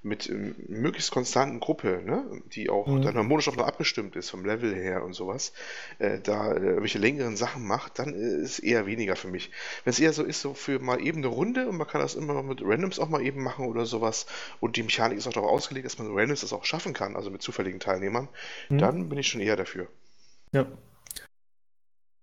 [0.05, 2.23] mit ähm, möglichst konstanten Gruppe, ne,
[2.53, 3.01] die auch mhm.
[3.01, 5.51] dann harmonisch auch noch abgestimmt ist vom Level her und sowas,
[5.99, 9.51] äh, da äh, welche längeren Sachen macht, dann ist es eher weniger für mich.
[9.83, 12.15] Wenn es eher so ist, so für mal eben eine Runde und man kann das
[12.15, 14.27] immer noch mit Randoms auch mal eben machen oder sowas
[14.59, 17.31] und die Mechanik ist auch darauf ausgelegt, dass man Randoms das auch schaffen kann, also
[17.31, 18.29] mit zufälligen Teilnehmern,
[18.69, 18.77] mhm.
[18.77, 19.64] dann bin ich schon eher dafür.
[20.51, 20.67] Ja.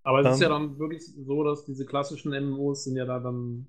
[0.05, 0.53] Aber es um, ist ja ähm.
[0.53, 3.67] dann wirklich so, dass diese klassischen MMOs sind ja da dann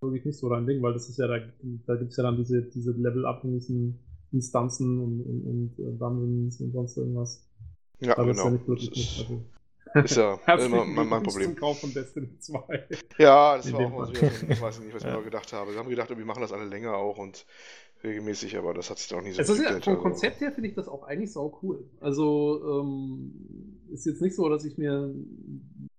[0.00, 1.38] wirklich nicht so dein Ding, weil das ist ja, da,
[1.86, 3.98] da gibt es ja dann diese, diese levelabhängigen
[4.32, 7.46] Instanzen und, und, und äh, Dungeons und sonst irgendwas.
[8.00, 8.44] Ja, da genau.
[8.44, 9.40] Ja nicht wirklich ist, mit,
[9.92, 10.04] also.
[10.04, 10.34] ist ja
[10.64, 11.48] immer mein, mein Problem.
[11.48, 12.86] Zum Kauf von Destiny 2.
[13.18, 15.14] Ja, das war auch mal so, ich weiß nicht, was ja.
[15.14, 15.70] wir gedacht haben.
[15.70, 17.44] Wir haben gedacht, wir machen das alle länger auch und
[18.02, 19.96] regelmäßig, aber das hat sich auch nicht so ist ja, Vom also.
[19.96, 21.84] Konzept her finde ich das auch eigentlich sau cool.
[22.00, 23.32] Also ähm,
[23.90, 25.14] ist jetzt nicht so, dass ich mir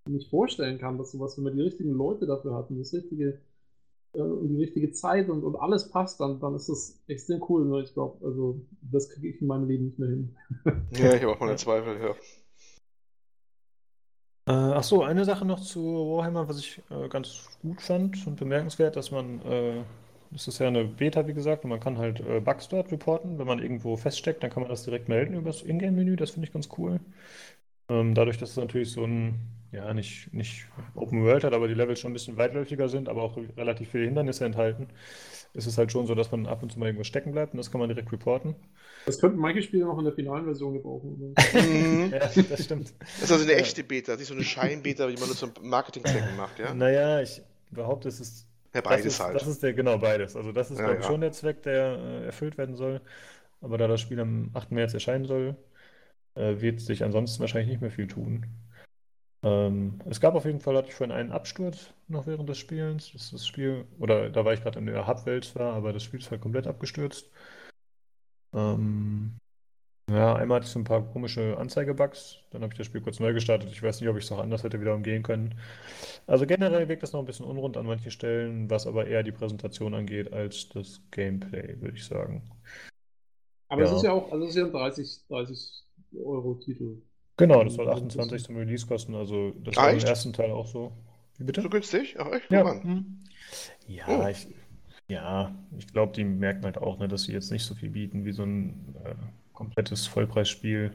[0.07, 3.39] nicht vorstellen kann, dass sowas, wenn wir die richtigen Leute dafür hatten, das richtige
[4.13, 7.63] äh, die richtige Zeit und, und alles passt, dann, dann ist das extrem cool.
[7.65, 10.35] Nur ich glaube, also das kriege ich in meinem Leben nicht mehr hin.
[10.93, 12.15] ja, ich habe auch meine Zweifel, ja.
[14.47, 18.37] Äh, ach so, eine Sache noch zu Warhammer, was ich äh, ganz gut fand und
[18.37, 19.83] bemerkenswert, dass man äh,
[20.31, 23.37] das ist ja eine Beta, wie gesagt, und man kann halt äh, Bugs dort reporten.
[23.37, 26.15] Wenn man irgendwo feststeckt, dann kann man das direkt melden über das Ingame-Menü.
[26.15, 26.99] Das finde ich ganz cool.
[27.89, 29.35] Ähm, dadurch, dass es natürlich so ein,
[29.73, 33.23] ja, nicht, nicht Open World hat, aber die Levels schon ein bisschen weitläufiger sind, aber
[33.23, 34.87] auch relativ viele Hindernisse enthalten,
[35.53, 37.57] ist es halt schon so, dass man ab und zu mal irgendwo stecken bleibt und
[37.57, 38.55] das kann man direkt reporten.
[39.05, 41.35] Das könnten manche Spiele noch in der finalen Version gebrauchen.
[42.11, 42.93] ja, das stimmt.
[42.99, 46.37] Das ist also eine echte Beta, nicht so eine Scheinbeta, die man nur zum Marketing-Zwecken
[46.37, 46.73] macht, ja?
[46.73, 49.35] Naja, ich behaupte, es ist ja, beides das ist, halt.
[49.35, 50.35] Das ist der, genau, beides.
[50.35, 51.11] Also das ist, ja, glaube ich, ja.
[51.11, 53.01] schon der Zweck, der äh, erfüllt werden soll.
[53.61, 54.71] Aber da das Spiel am 8.
[54.71, 55.55] März erscheinen soll,
[56.35, 58.45] äh, wird sich ansonsten wahrscheinlich nicht mehr viel tun.
[59.43, 63.11] Ähm, es gab auf jeden Fall, hatte ich vorhin einen Absturz noch während des Spielens.
[63.13, 66.19] Das, das Spiel, oder da war ich gerade in der Hub-Welt zwar, aber das Spiel
[66.19, 67.29] ist halt komplett abgestürzt.
[68.53, 69.37] Ähm,
[70.11, 72.37] ja, einmal hatte ich so ein paar komische Anzeigebugs.
[72.51, 73.69] Dann habe ich das Spiel kurz neu gestartet.
[73.71, 75.55] Ich weiß nicht, ob ich es auch anders hätte wieder umgehen können.
[76.27, 79.31] Also generell wirkt das noch ein bisschen unrund an manchen Stellen, was aber eher die
[79.31, 82.51] Präsentation angeht als das Gameplay, würde ich sagen.
[83.69, 83.87] Aber ja.
[83.87, 85.83] es ist ja auch, also es ist ja ein 30, 30
[86.25, 87.01] Euro Titel.
[87.37, 89.15] Genau, das soll 28 zum Release kosten.
[89.15, 90.91] Also das ah, war im ersten Teil auch so.
[91.37, 91.61] Wie bitte?
[91.61, 92.17] So günstig?
[92.19, 92.51] Ach echt?
[92.51, 93.19] Ja, hm.
[93.87, 94.27] ja, oh.
[94.27, 94.47] ich,
[95.07, 98.25] ja, ich glaube, die merken halt auch, ne, dass sie jetzt nicht so viel bieten
[98.25, 99.15] wie so ein äh,
[99.61, 100.91] komplettes Vollpreisspiel.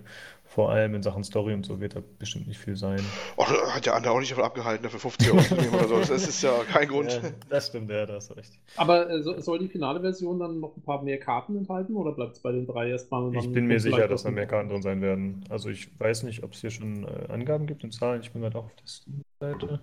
[0.48, 3.00] Vor allem in Sachen Story und so wird da bestimmt nicht viel sein.
[3.36, 5.98] Oh, hat der andere auch nicht davon abgehalten, für 50 Euro zu nehmen oder so.
[5.98, 7.12] Das ist ja kein Grund.
[7.12, 8.52] Ja, das stimmt, ja, da hast du recht.
[8.76, 12.36] Aber äh, soll die finale Version dann noch ein paar mehr Karten enthalten oder bleibt
[12.36, 13.34] es bei den drei erstmal?
[13.34, 15.44] Ich bin mir sicher, dass da mehr Karten drin sein werden.
[15.50, 18.22] Also ich weiß nicht, ob es hier schon äh, Angaben gibt in Zahlen.
[18.22, 19.80] Ich bin gerade auch auf der Steam-Seite.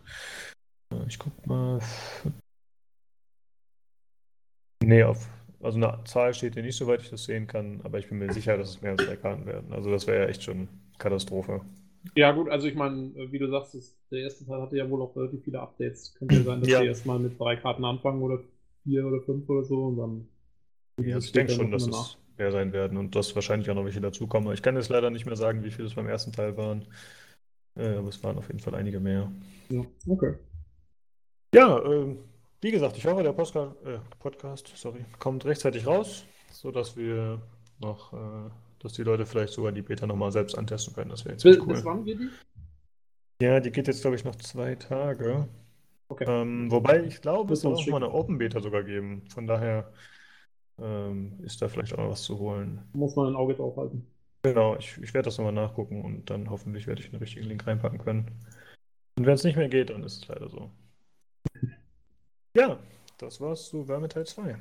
[0.91, 1.79] Äh, ich guck mal.
[4.81, 5.29] Nee, auf
[5.63, 8.31] also eine Zahl steht hier nicht, soweit ich das sehen kann, aber ich bin mir
[8.31, 9.73] sicher, dass es mehr als drei Karten werden.
[9.73, 11.61] Also das wäre ja echt schon Katastrophe.
[12.15, 15.01] Ja, gut, also ich meine, wie du sagst, das, der erste Teil hatte ja wohl
[15.01, 16.13] auch relativ viele Updates.
[16.15, 16.81] Könnte ja sein, dass ja.
[16.81, 18.39] die erstmal mit drei Karten anfangen oder
[18.83, 20.27] vier oder fünf oder so und dann.
[21.01, 23.85] Ja, also ich denke schon, dass es, mehr sein werden und dass wahrscheinlich auch noch
[23.85, 24.53] welche dazukommen.
[24.53, 26.85] Ich kann jetzt leider nicht mehr sagen, wie viele es beim ersten Teil waren.
[27.75, 29.31] Äh, aber es waren auf jeden Fall einige mehr.
[29.69, 30.35] Ja, okay.
[31.55, 32.15] Ja, äh,
[32.63, 37.41] wie gesagt, ich hoffe, der Postka äh, Podcast sorry, kommt rechtzeitig raus, sodass wir
[37.79, 38.49] noch, äh,
[38.79, 41.09] dass die Leute vielleicht sogar die Beta nochmal selbst antesten können.
[41.09, 41.67] Das wäre jetzt Bis, cool.
[41.67, 42.29] bis wann geht die?
[43.41, 45.49] Ja, die geht jetzt, glaube ich, noch zwei Tage.
[46.07, 46.25] Okay.
[46.25, 49.23] Ähm, wobei ich glaube, es wir uns auch mal eine Open Beta sogar geben.
[49.29, 49.91] Von daher
[50.79, 52.81] ähm, ist da vielleicht auch noch was zu holen.
[52.93, 54.07] Muss man ein Auge drauf halten.
[54.43, 57.65] Genau, ich, ich werde das nochmal nachgucken und dann hoffentlich werde ich einen richtigen Link
[57.67, 58.31] reinpacken können.
[59.17, 60.71] Und wenn es nicht mehr geht, dann ist es leider so.
[62.55, 62.79] Ja,
[63.17, 64.55] das war's zu Wärme Teil 2.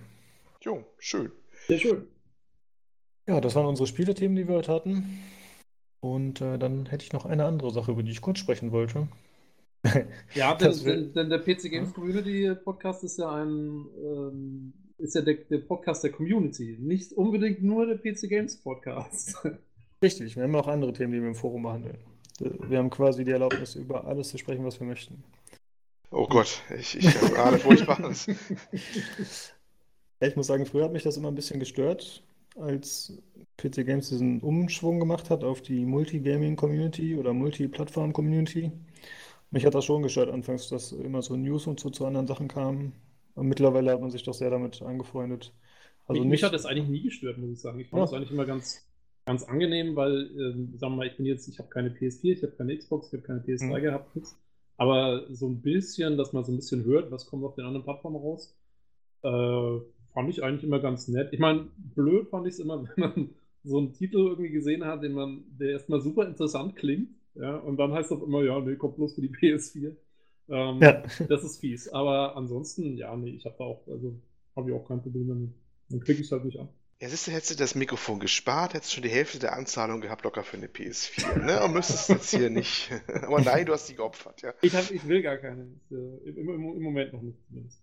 [0.63, 1.31] Jo, schön.
[1.69, 2.09] Sehr schön.
[3.27, 5.19] Ja, das waren unsere Spielethemen, die wir heute hatten.
[6.01, 9.09] Und äh, dann hätte ich noch eine andere Sache, über die ich kurz sprechen wollte.
[10.35, 15.23] Ja, denn, denn, denn der PC Games Community Podcast ist ja ein ähm, ist ja
[15.23, 19.37] der, der Podcast der Community, nicht unbedingt nur der PC Games Podcast.
[20.03, 21.99] Richtig, wir haben auch andere Themen, die wir im Forum behandeln.
[22.39, 25.25] Wir haben quasi die Erlaubnis, über alles zu sprechen, was wir möchten.
[26.13, 28.27] Oh Gott, ich, ich ahne furchtbares.
[30.21, 32.23] Ja, ich muss sagen, früher hat mich das immer ein bisschen gestört,
[32.57, 33.13] als
[33.57, 38.71] PC Games diesen Umschwung gemacht hat auf die Multigaming-Community oder Multiplattform-Community.
[39.51, 42.47] Mich hat das schon gestört anfangs, dass immer so News und so zu anderen Sachen
[42.47, 42.93] kamen.
[43.35, 45.53] Und mittlerweile hat man sich doch sehr damit angefreundet.
[46.07, 47.81] Also mich, mich hat das eigentlich nie gestört, muss ich sagen.
[47.81, 48.05] Ich fand Ja.
[48.05, 48.87] das eigentlich immer ganz,
[49.27, 52.43] ganz angenehm, weil, ähm, sagen wir mal, ich bin jetzt, ich habe keine PS4, ich
[52.45, 53.83] habe keine Xbox, ich habe keine PS3 Mhm.
[53.83, 54.37] gehabt, nix.
[54.77, 57.85] Aber so ein bisschen, dass man so ein bisschen hört, was kommt auf den anderen
[57.85, 58.57] Plattformen raus,
[59.23, 59.81] äh,
[60.13, 61.33] fand ich eigentlich immer ganz nett.
[61.33, 63.31] Ich meine, blöd fand ich es immer, wenn man
[63.65, 67.79] so einen Titel irgendwie gesehen hat, den man, der erstmal super interessant klingt, ja, und
[67.79, 69.97] dann heißt das immer, ja, nee, kommt bloß für die PS4.
[70.49, 71.03] Ähm, Ja.
[71.29, 71.89] Das ist fies.
[71.89, 74.21] Aber ansonsten, ja, nee, ich habe da auch, also
[74.57, 75.51] habe ich auch kein Problem damit.
[75.89, 76.69] Dann klicke ich es halt nicht an.
[77.03, 80.01] Ja, siehst du, hättest du das Mikrofon gespart, hättest du schon die Hälfte der Anzahlung
[80.01, 81.65] gehabt, locker für eine PS4, ne?
[81.65, 82.93] Und müsstest jetzt hier nicht.
[83.23, 84.55] Aber nein, du hast die geopfert, ja.
[84.63, 85.63] Ich, hab, ich will gar keine.
[85.91, 87.83] Äh, im, im, Im Moment noch nicht zumindest.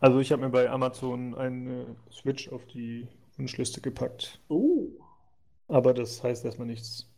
[0.00, 3.06] Also ich habe mir bei Amazon eine Switch auf die
[3.36, 4.40] Wunschliste gepackt.
[4.48, 4.88] Oh.
[5.68, 7.08] Aber das heißt erstmal nichts.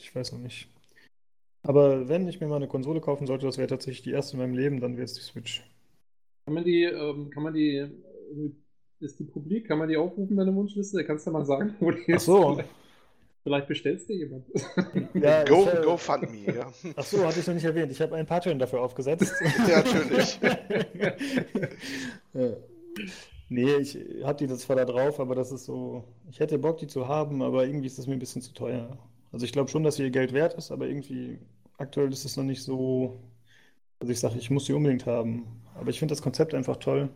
[0.00, 0.70] Ich weiß noch nicht.
[1.64, 4.38] Aber wenn ich mir mal eine Konsole kaufen sollte, das wäre tatsächlich die erste in
[4.38, 5.70] meinem Leben, dann wäre es die Switch.
[6.46, 8.52] Kann man die, ähm, kann man die, äh,
[9.00, 9.68] ist die publik?
[9.68, 11.04] Kann man die aufrufen, deine Wunschliste?
[11.04, 12.24] Kannst du mal sagen, wo die Ach ist?
[12.24, 12.54] so.
[12.54, 12.70] Vielleicht,
[13.42, 14.44] vielleicht bestellst dir jemand.
[15.14, 16.72] Ja, Go, ich, go fund me, ja.
[16.96, 17.92] Ach so, hatte ich noch nicht erwähnt.
[17.92, 19.32] Ich habe einen Patreon dafür aufgesetzt.
[19.68, 20.40] Ja, natürlich.
[22.34, 22.56] ja.
[23.48, 26.04] Nee, ich habe die zwar da drauf, aber das ist so.
[26.30, 28.98] Ich hätte Bock, die zu haben, aber irgendwie ist das mir ein bisschen zu teuer.
[29.32, 31.38] Also ich glaube schon, dass sie ihr Geld wert ist, aber irgendwie
[31.78, 33.20] aktuell ist es noch nicht so.
[34.00, 35.62] Also ich sage, ich muss sie unbedingt haben.
[35.74, 37.10] Aber ich finde das Konzept einfach toll.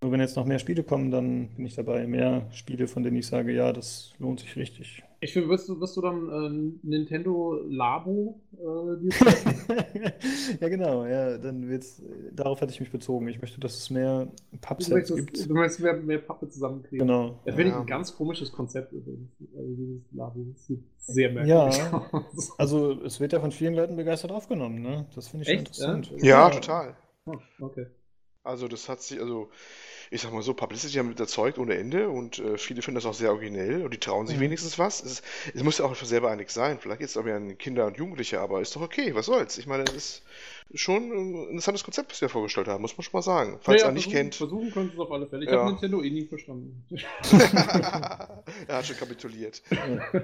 [0.00, 2.06] Nur wenn jetzt noch mehr Spiele kommen, dann bin ich dabei.
[2.06, 5.02] Mehr Spiele, von denen ich sage, ja, das lohnt sich richtig.
[5.20, 6.28] Ich finde, wirst du, wirst du dann
[6.82, 9.08] äh, Nintendo Labo äh?
[10.60, 12.00] Ja, genau, ja, dann wird's,
[12.32, 13.26] darauf hatte ich mich bezogen.
[13.26, 14.28] Ich möchte, dass es mehr
[14.60, 15.50] Pappsets möchtest, gibt.
[15.50, 17.04] du möchtest mehr, mehr Pappe zusammenkriegen.
[17.04, 17.40] Genau.
[17.44, 17.80] Das finde ich Ja.
[17.80, 19.28] ein ganz komisches Konzept übrigens.
[19.56, 20.46] Also dieses Labo.
[20.54, 22.08] Sieht sehr merkwürdig Ja.
[22.12, 22.52] aus.
[22.56, 25.06] Also es wird ja von vielen Leuten begeistert aufgenommen, ne?
[25.16, 25.76] Das finde ich schon Echt?
[25.78, 25.94] Ja?
[25.94, 26.22] interessant.
[26.24, 26.96] Ja, total.
[27.26, 27.86] Oh, okay.
[28.44, 29.48] Also das hat sich, also
[30.10, 33.06] ich sag mal so, Publicity haben mit erzeugt ohne Ende und äh, viele finden das
[33.06, 34.42] auch sehr originell und die trauen sich Mhm.
[34.42, 35.02] wenigstens was.
[35.02, 35.22] Es,
[35.54, 36.78] es muss ja auch für selber einig sein.
[36.78, 39.58] Vielleicht jetzt auch mehr an Kinder und Jugendliche, aber ist doch okay, was soll's.
[39.58, 40.22] Ich meine, das ist
[40.74, 43.58] schon ein interessantes Konzept, was wir vorgestellt haben, muss man schon mal sagen.
[43.60, 44.34] Falls Naja, er nicht kennt.
[44.34, 45.44] Versuchen könnt ihr es auf alle Fälle.
[45.44, 45.58] Ich Ja.
[45.60, 46.84] habe Nintendo eh nie verstanden.
[48.68, 49.62] er hat schon kapituliert.
[49.70, 50.22] Ja.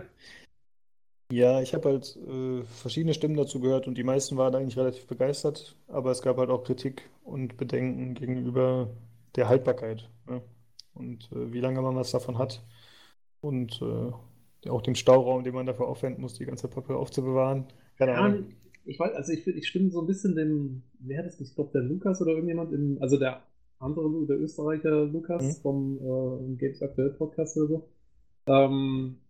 [1.32, 5.06] Ja, ich habe halt äh, verschiedene Stimmen dazu gehört und die meisten waren eigentlich relativ
[5.06, 8.88] begeistert, aber es gab halt auch Kritik und Bedenken gegenüber
[9.36, 10.42] der Haltbarkeit, ne?
[10.94, 12.64] Und äh, wie lange man was davon hat
[13.40, 17.66] und äh, auch dem Stauraum, den man dafür aufwenden muss, die ganze Pappe aufzubewahren.
[17.98, 18.38] Keine Ja, Ahnung.
[18.84, 21.54] ich weiß, also ich, ich stimme so ein bisschen dem, wer hat das nicht, ich
[21.54, 23.42] glaube der Lukas oder irgendjemand, im, also der
[23.78, 25.62] andere, der Österreicher Lukas Mhm.
[25.62, 27.88] vom äh, Games Aktuell Podcast oder so,
[28.46, 29.20] ähm,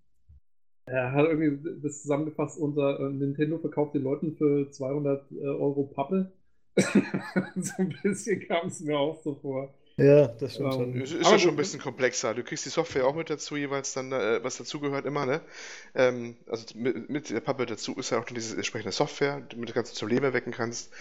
[0.86, 5.84] er hat irgendwie das zusammengefasst unter äh, Nintendo verkauft den Leuten für 200 äh, Euro
[5.84, 6.32] Pappe.
[7.56, 9.74] so ein bisschen kam es mir auch so vor.
[9.96, 11.00] Ja, das stimmt Ähm, schon.
[11.02, 12.34] Es ist ja schon ein bisschen komplexer.
[12.34, 15.40] Du kriegst die Software auch mit dazu, jeweils dann, äh, was dazugehört immer, ne?
[15.94, 19.52] Ähm, also mit, mit der Pappe dazu ist ja auch dann diese entsprechende Software, damit
[19.52, 20.92] du das Ganze zum Leben erwecken kannst.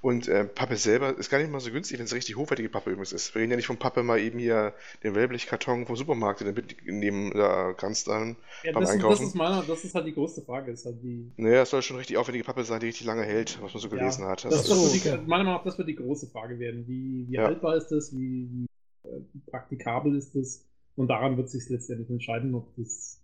[0.00, 2.90] Und äh, Pappe selber ist gar nicht mal so günstig, wenn es richtig hochwertige Pappe
[2.90, 3.34] übrigens ist.
[3.34, 6.62] Wir reden ja nicht von Pappe mal eben hier den Wellblechkarton vom Supermarkt, den du
[6.62, 8.36] mitnehmen da kannst dann.
[8.62, 9.22] Ja, Beim das, ist, das Einkaufen?
[9.22, 11.32] ist meiner, das ist halt die größte Frage, ist halt die.
[11.38, 13.88] Naja, es soll schon richtig aufwendige Pappe sein, die richtig lange hält, was man so
[13.88, 14.44] gelesen hat.
[14.44, 16.86] Das, Ach das, so, wird die, meiner Meinung nach, das wird die große Frage werden.
[16.86, 17.42] Wie, wie Ja.
[17.42, 18.12] haltbar ist das?
[18.16, 18.66] Wie, wie
[19.04, 19.20] äh,
[19.50, 20.66] praktikabel ist das?
[20.96, 23.22] Und daran wird sich letztendlich entscheiden, ob das,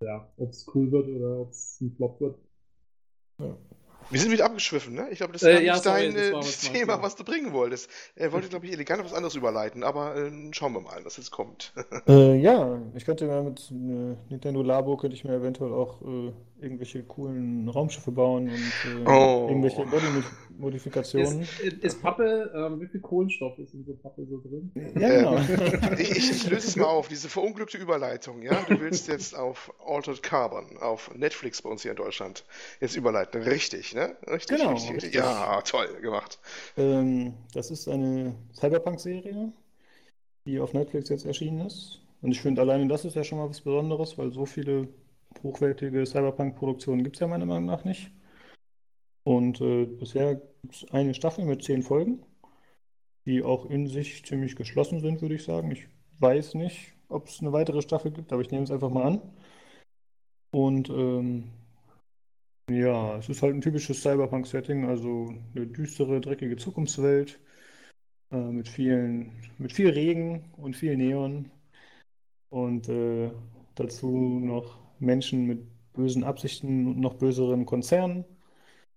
[0.00, 2.38] ja, ob es cool wird oder ob es ein Flop wird.
[3.38, 3.56] Ja.
[4.10, 5.08] Wir sind wieder abgeschwiffen, ne?
[5.10, 6.32] Ich glaube, das ist äh, ja, nicht dein äh,
[6.72, 7.88] Thema, was du bringen wolltest.
[8.14, 11.30] Er wollte, glaube ich, elegant was anderes überleiten, aber äh, schauen wir mal, was jetzt
[11.30, 11.72] kommt.
[12.06, 16.32] Äh, ja, ich könnte mir mit äh, Nintendo Labo könnte ich mir eventuell auch äh,
[16.64, 19.46] irgendwelche coolen Raumschiffe bauen und oh.
[19.48, 21.42] irgendwelche Body-Modifikationen.
[21.42, 24.72] Ist, ist, Pappe, ähm, wie viel Kohlenstoff ist in so Pappe so drin?
[24.98, 25.36] Ja, genau.
[25.36, 28.60] Ähm, ich, ich, löse es mal auf, diese verunglückte Überleitung, ja?
[28.68, 32.44] Du willst jetzt auf Altered Carbon, auf Netflix bei uns hier in Deutschland,
[32.80, 33.42] jetzt überleiten.
[33.42, 34.16] Richtig, ne?
[34.26, 35.14] Richtig, genau, richtig, richtig.
[35.14, 36.38] Ja, toll gemacht.
[36.76, 39.52] Ähm, das ist eine Cyberpunk-Serie,
[40.46, 42.00] die auf Netflix jetzt erschienen ist.
[42.24, 44.88] Und ich finde, alleine das ist ja schon mal was Besonderes, weil so viele
[45.42, 48.10] hochwertige Cyberpunk-Produktionen gibt es ja meiner Meinung nach nicht.
[49.24, 52.22] Und äh, bisher gibt es eine Staffel mit zehn Folgen,
[53.26, 55.70] die auch in sich ziemlich geschlossen sind, würde ich sagen.
[55.70, 55.88] Ich
[56.20, 59.22] weiß nicht, ob es eine weitere Staffel gibt, aber ich nehme es einfach mal an.
[60.50, 61.50] Und ähm,
[62.70, 67.38] ja, es ist halt ein typisches Cyberpunk-Setting, also eine düstere, dreckige Zukunftswelt
[68.30, 71.50] äh, mit vielen, mit viel Regen und viel Neon
[72.50, 73.30] und äh,
[73.74, 75.60] dazu noch Menschen mit
[75.92, 78.24] bösen Absichten und noch böseren Konzernen.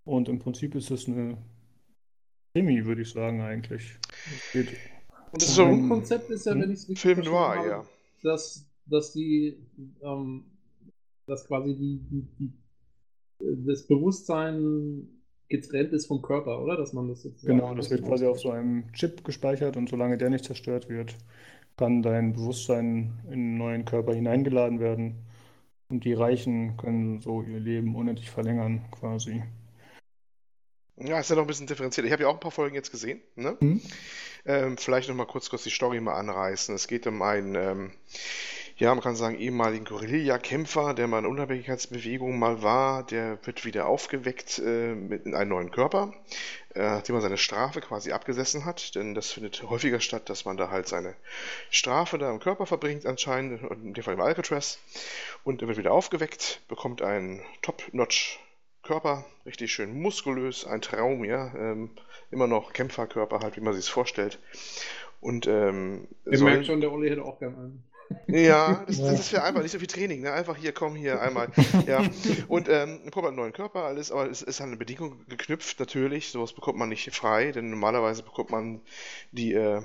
[0.04, 1.38] Und im Prinzip ist es eine
[2.54, 3.98] Krimi, würde ich sagen, eigentlich.
[4.54, 7.86] und das so Grundkonzept ist ja, wenn ich es richtig Film noir, habe, ja.
[8.24, 9.58] dass, dass die,
[10.02, 10.46] ähm,
[11.28, 12.54] dass quasi die, die, die
[13.68, 15.08] das Bewusstsein
[15.50, 16.78] getrennt ist vom Körper, oder?
[16.78, 20.30] Dass man das Genau, das wird quasi auf so einem Chip gespeichert und solange der
[20.30, 21.16] nicht zerstört wird,
[21.78, 25.27] kann dein Bewusstsein in einen neuen Körper hineingeladen werden.
[25.90, 29.44] Und die Reichen können so ihr Leben unendlich verlängern, quasi.
[30.98, 32.08] Ja, ist ja noch ein bisschen differenziert.
[32.08, 33.22] Ich habe ja auch ein paar Folgen jetzt gesehen.
[33.36, 33.56] Ne?
[33.60, 33.82] Mhm.
[34.46, 36.74] Ähm, vielleicht noch mal kurz, kurz die Story mal anreißen.
[36.74, 37.92] Es geht um einen ähm,
[38.78, 43.88] ja, man kann sagen, ehemaligen Guerilla-Kämpfer, der mal in Unabhängigkeitsbewegung mal war, der wird wieder
[43.88, 46.14] aufgeweckt äh, mit in einen neuen Körper,
[46.76, 48.94] äh, nachdem er seine Strafe quasi abgesessen hat.
[48.94, 51.16] Denn das findet häufiger statt, dass man da halt seine
[51.72, 54.78] Strafe da im Körper verbringt, anscheinend, in dem Fall im Alcatraz.
[55.44, 58.40] Und er wird wieder aufgeweckt, bekommt einen Top-Notch
[58.84, 61.52] Körper, richtig schön muskulös, ein Traum, ja.
[61.56, 61.90] Ähm,
[62.30, 64.40] immer noch Kämpferkörper, halt, wie man sich es vorstellt.
[65.20, 67.84] Und ähm, Ihr merkt schon, der Olli hätte auch gerne einen.
[68.28, 70.32] Ja, das, das ist für einfach nicht so viel Training, ne?
[70.34, 71.50] Einfach hier, komm hier einmal.
[71.86, 72.02] Ja.
[72.48, 76.30] Und ähm, bekommt einen neuen Körper, alles, aber es ist an eine Bedingung geknüpft, natürlich.
[76.30, 78.82] Sowas bekommt man nicht frei, denn normalerweise bekommt man
[79.32, 79.82] die äh,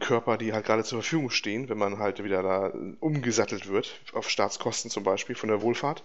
[0.00, 4.30] Körper, die halt gerade zur Verfügung stehen, wenn man halt wieder da umgesattelt wird, auf
[4.30, 6.04] Staatskosten zum Beispiel von der Wohlfahrt.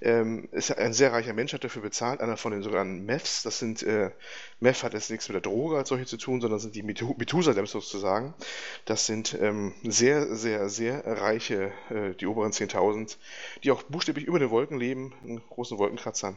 [0.00, 3.42] Ähm, ist ein sehr reicher Mensch, hat dafür bezahlt, einer von den sogenannten Meths.
[3.42, 4.10] Das sind, äh,
[4.60, 7.66] Meth hat jetzt nichts mit der Droge als solche zu tun, sondern sind die Methusalem
[7.66, 8.34] sozusagen.
[8.84, 13.16] Das sind ähm, sehr, sehr, sehr reiche, äh, die oberen 10.000,
[13.62, 16.36] die auch buchstäblich über den Wolken leben, in großen Wolkenkratzern,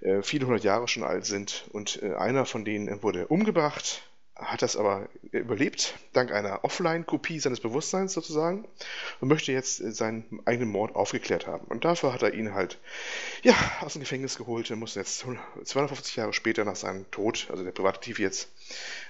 [0.00, 1.66] äh, viele hundert Jahre schon alt sind.
[1.72, 4.02] Und äh, einer von denen wurde umgebracht,
[4.38, 8.66] hat das aber überlebt, dank einer Offline-Kopie seines Bewusstseins sozusagen,
[9.20, 11.66] und möchte jetzt äh, seinen eigenen Mord aufgeklärt haben.
[11.66, 12.78] Und dafür hat er ihn halt,
[13.42, 15.26] ja, aus dem Gefängnis geholt und muss jetzt
[15.64, 18.48] 250 Jahre später nach seinem Tod, also der Privatdetektiv jetzt,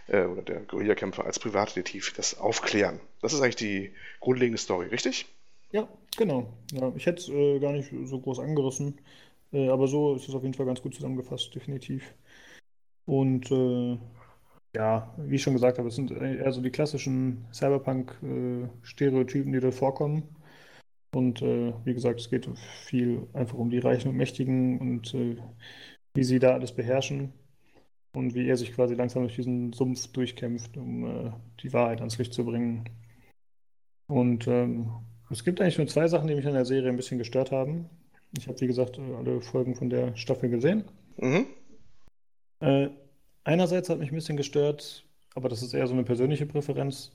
[0.09, 2.99] äh, oder der Guerillakämpfer als Privatdetektiv, das aufklären.
[3.21, 5.27] Das ist eigentlich die grundlegende Story, richtig?
[5.73, 6.55] Ja, genau.
[6.73, 8.99] Ja, ich hätte es äh, gar nicht so groß angerissen,
[9.53, 12.15] äh, aber so ist es auf jeden Fall ganz gut zusammengefasst, definitiv.
[13.05, 13.99] Und äh,
[14.75, 19.71] ja, wie ich schon gesagt habe, es sind eher so die klassischen Cyberpunk-Stereotypen, die da
[19.71, 20.25] vorkommen.
[21.15, 22.49] Und äh, wie gesagt, es geht
[22.85, 25.37] viel einfach um die Reichen und Mächtigen und äh,
[26.15, 27.33] wie sie da alles beherrschen
[28.13, 32.19] und wie er sich quasi langsam durch diesen Sumpf durchkämpft, um äh, die Wahrheit ans
[32.19, 32.85] Licht zu bringen.
[34.07, 34.91] Und ähm,
[35.31, 37.89] es gibt eigentlich nur zwei Sachen, die mich an der Serie ein bisschen gestört haben.
[38.37, 40.85] Ich habe, wie gesagt, alle Folgen von der Staffel gesehen.
[41.17, 41.47] Mhm.
[43.49, 47.13] Einerseits hat mich ein bisschen gestört, aber das ist eher so eine persönliche Präferenz,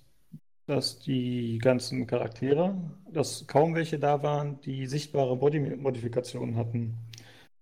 [0.65, 2.75] dass die ganzen Charaktere,
[3.11, 6.97] dass kaum welche da waren, die sichtbare Body-Modifikationen hatten.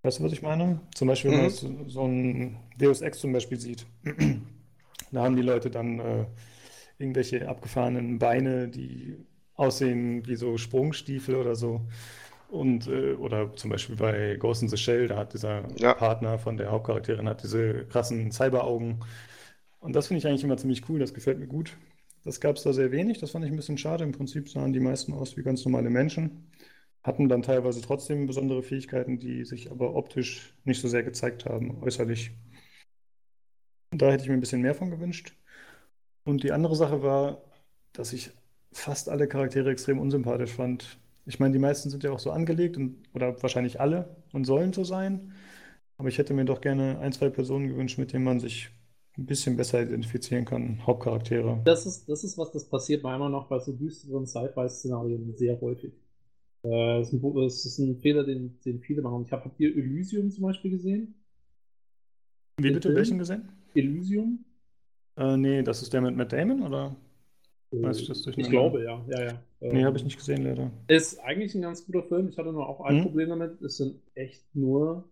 [0.03, 0.79] Weißt du, was ich meine?
[0.95, 1.89] Zum Beispiel, wenn man mhm.
[1.89, 3.85] so ein Deus Ex zum Beispiel sieht.
[5.11, 6.25] da haben die Leute dann äh,
[6.97, 9.17] irgendwelche abgefahrenen Beine, die
[9.55, 11.81] aussehen wie so Sprungstiefel oder so.
[12.51, 15.93] Und, äh, oder zum Beispiel bei Ghost in the Shell, da hat dieser ja.
[15.93, 18.99] Partner von der Hauptcharakterin hat diese krassen Cyberaugen.
[19.79, 21.77] Und das finde ich eigentlich immer ziemlich cool, das gefällt mir gut.
[22.25, 24.03] Das gab es da sehr wenig, das fand ich ein bisschen schade.
[24.03, 26.51] Im Prinzip sahen die meisten aus wie ganz normale Menschen,
[27.03, 31.81] hatten dann teilweise trotzdem besondere Fähigkeiten, die sich aber optisch nicht so sehr gezeigt haben,
[31.81, 32.31] äußerlich.
[33.91, 35.33] Da hätte ich mir ein bisschen mehr von gewünscht.
[36.25, 37.41] Und die andere Sache war,
[37.93, 38.31] dass ich
[38.73, 40.99] fast alle Charaktere extrem unsympathisch fand.
[41.25, 44.73] Ich meine, die meisten sind ja auch so angelegt und, oder wahrscheinlich alle und sollen
[44.73, 45.33] so sein.
[45.97, 48.69] Aber ich hätte mir doch gerne ein, zwei Personen gewünscht, mit denen man sich
[49.17, 51.61] ein bisschen besser identifizieren kann, Hauptcharaktere.
[51.63, 55.59] Das ist, das ist was, das passiert meiner Meinung nach bei so düsteren Sci-Fi-Szenarien sehr
[55.61, 55.93] häufig.
[56.63, 59.23] Äh, das, ist ein, das, ist ein, Fehler, den, den viele machen.
[59.25, 61.15] Ich habe habt ihr Elysium zum Beispiel gesehen?
[62.57, 62.89] Wie bitte?
[62.89, 62.95] Film?
[62.95, 63.49] Welchen gesehen?
[63.75, 64.45] Elysium?
[65.17, 66.95] Äh, nee, das ist der mit Matt Damon, oder?
[67.71, 69.03] Weiß ich das Ich glaube, ja.
[69.07, 69.43] ja, ja.
[69.61, 70.71] Nee, habe ich nicht gesehen, leider.
[70.87, 72.29] Ist eigentlich ein ganz guter Film.
[72.29, 73.03] Ich hatte nur auch ein hm?
[73.03, 73.61] Problem damit.
[73.61, 75.07] Es sind echt nur,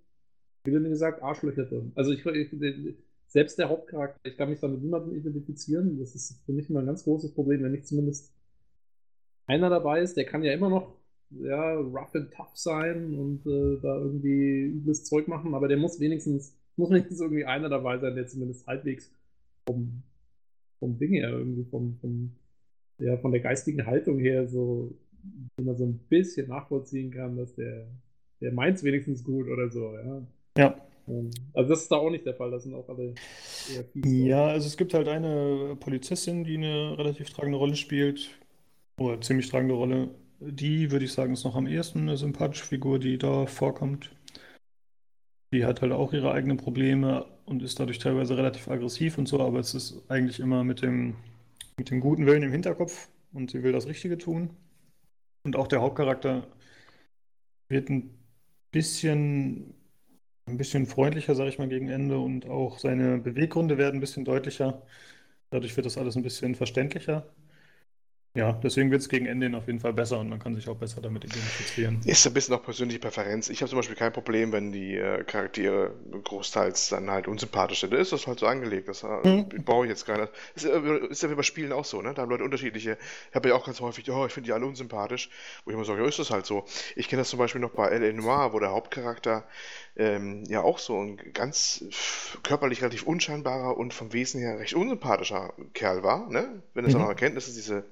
[0.64, 1.92] wie gesagt, Arschlöcher drin.
[1.96, 2.96] Also ich, ich
[3.28, 6.00] selbst der Hauptcharakter, ich kann mich da mit niemandem identifizieren.
[6.00, 8.34] Das ist für mich immer ein ganz großes Problem, wenn nicht zumindest
[9.46, 10.96] einer dabei ist, der kann ja immer noch
[11.32, 16.00] ja, rough and tough sein und äh, da irgendwie übles Zeug machen, aber der muss
[16.00, 19.12] wenigstens, muss wenigstens irgendwie einer dabei sein, der zumindest halbwegs
[19.68, 20.04] vom,
[20.80, 22.36] vom Ding her, irgendwie vom, vom,
[23.00, 24.94] ja, von der geistigen Haltung her so,
[25.58, 27.88] wie man so ein bisschen nachvollziehen kann, dass der,
[28.42, 30.22] der meint es wenigstens gut oder so, ja.
[30.58, 30.76] Ja.
[31.08, 33.14] Ähm, also das ist da auch nicht der Fall, das sind auch alle
[33.74, 34.06] eher fies.
[34.06, 38.30] Ja, also es gibt halt eine Polizistin, die eine relativ tragende Rolle spielt,
[39.00, 40.10] oder ziemlich tragende Rolle.
[40.42, 44.12] Die, würde ich sagen, ist noch am ehesten eine sympathische Figur, die da vorkommt.
[45.54, 49.40] Die hat halt auch ihre eigenen Probleme und ist dadurch teilweise relativ aggressiv und so,
[49.40, 51.16] aber es ist eigentlich immer mit dem,
[51.80, 54.52] mit dem guten Willen im Hinterkopf und sie will das Richtige tun.
[55.44, 56.48] Und auch der Hauptcharakter
[57.68, 58.18] wird ein
[58.72, 59.74] bisschen
[60.48, 64.26] ein bisschen freundlicher, sage ich mal, gegen Ende und auch seine Beweggründe werden ein bisschen
[64.26, 64.84] deutlicher.
[65.52, 67.28] Dadurch wird das alles ein bisschen verständlicher.
[68.40, 70.78] Ja, deswegen wird es gegen Ende auf jeden Fall besser und man kann sich auch
[70.78, 72.00] besser damit identifizieren.
[72.06, 73.50] Ist ein bisschen auch persönliche Präferenz.
[73.50, 77.92] Ich habe zum Beispiel kein Problem, wenn die äh, Charaktere großteils dann halt unsympathisch sind.
[77.92, 78.88] Da ist das halt so angelegt.
[78.88, 79.50] Das äh, mhm.
[79.66, 80.80] brauche ich jetzt gar Ist, äh,
[81.10, 82.14] ist ja wie bei Spielen auch so, ne?
[82.14, 82.98] Da haben Leute unterschiedliche.
[83.30, 85.30] Ich habe ja auch ganz häufig, oh, ich finde die alle unsympathisch.
[85.66, 86.64] Wo ich immer sage, ja, ist das halt so.
[86.96, 88.14] Ich kenne das zum Beispiel noch bei L.A.
[88.14, 89.44] Noir, wo der Hauptcharakter
[90.00, 91.84] ähm, ja auch so ein ganz
[92.42, 96.64] körperlich relativ unscheinbarer und vom Wesen her recht unsympathischer Kerl war, ne?
[96.74, 97.02] Wenn es mhm.
[97.02, 97.86] auch noch erkennt, ist diese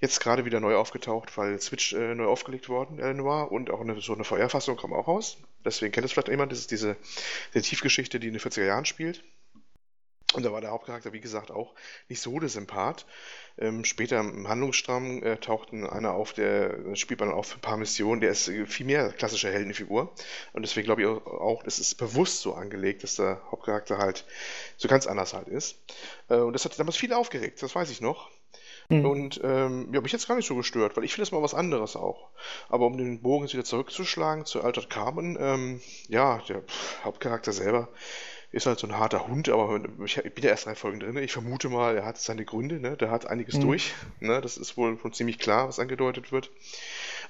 [0.00, 4.00] jetzt gerade wieder neu aufgetaucht, weil Switch äh, neu aufgelegt worden, Eleanor, und auch eine,
[4.00, 5.38] so eine VR-Fassung kam auch raus.
[5.64, 6.96] Deswegen kennt es vielleicht jemand, das ist diese
[7.54, 9.24] Detektivgeschichte, die in den 40er Jahren spielt.
[10.34, 11.74] Und da war der Hauptcharakter, wie gesagt, auch
[12.08, 13.06] nicht so der Sympath.
[13.56, 18.20] Ähm, später im Handlungsstrang äh, taucht einer auf, der spielt man auf ein paar Missionen,
[18.20, 20.12] der ist äh, viel mehr klassische Heldenfigur.
[20.52, 24.24] Und deswegen glaube ich auch, es ist bewusst so angelegt, dass der Hauptcharakter halt
[24.76, 25.78] so ganz anders halt ist.
[26.28, 28.28] Äh, und das hat damals viele aufgeregt, das weiß ich noch.
[28.88, 29.06] Mhm.
[29.06, 31.54] Und ähm, ja, mich jetzt gar nicht so gestört, weil ich finde das mal was
[31.54, 32.28] anderes auch.
[32.68, 36.62] Aber um den Bogen jetzt wieder zurückzuschlagen zu Altered Carmen, ähm, ja, der
[37.02, 37.88] Hauptcharakter selber
[38.54, 41.16] ist halt so ein harter Hund, aber ich bin ja erst drei Folgen drin.
[41.18, 42.96] Ich vermute mal, er hat seine Gründe, ne?
[42.96, 43.62] Der hat einiges mhm.
[43.62, 43.94] durch.
[44.20, 44.40] Ne?
[44.40, 46.50] Das ist wohl schon ziemlich klar, was angedeutet wird.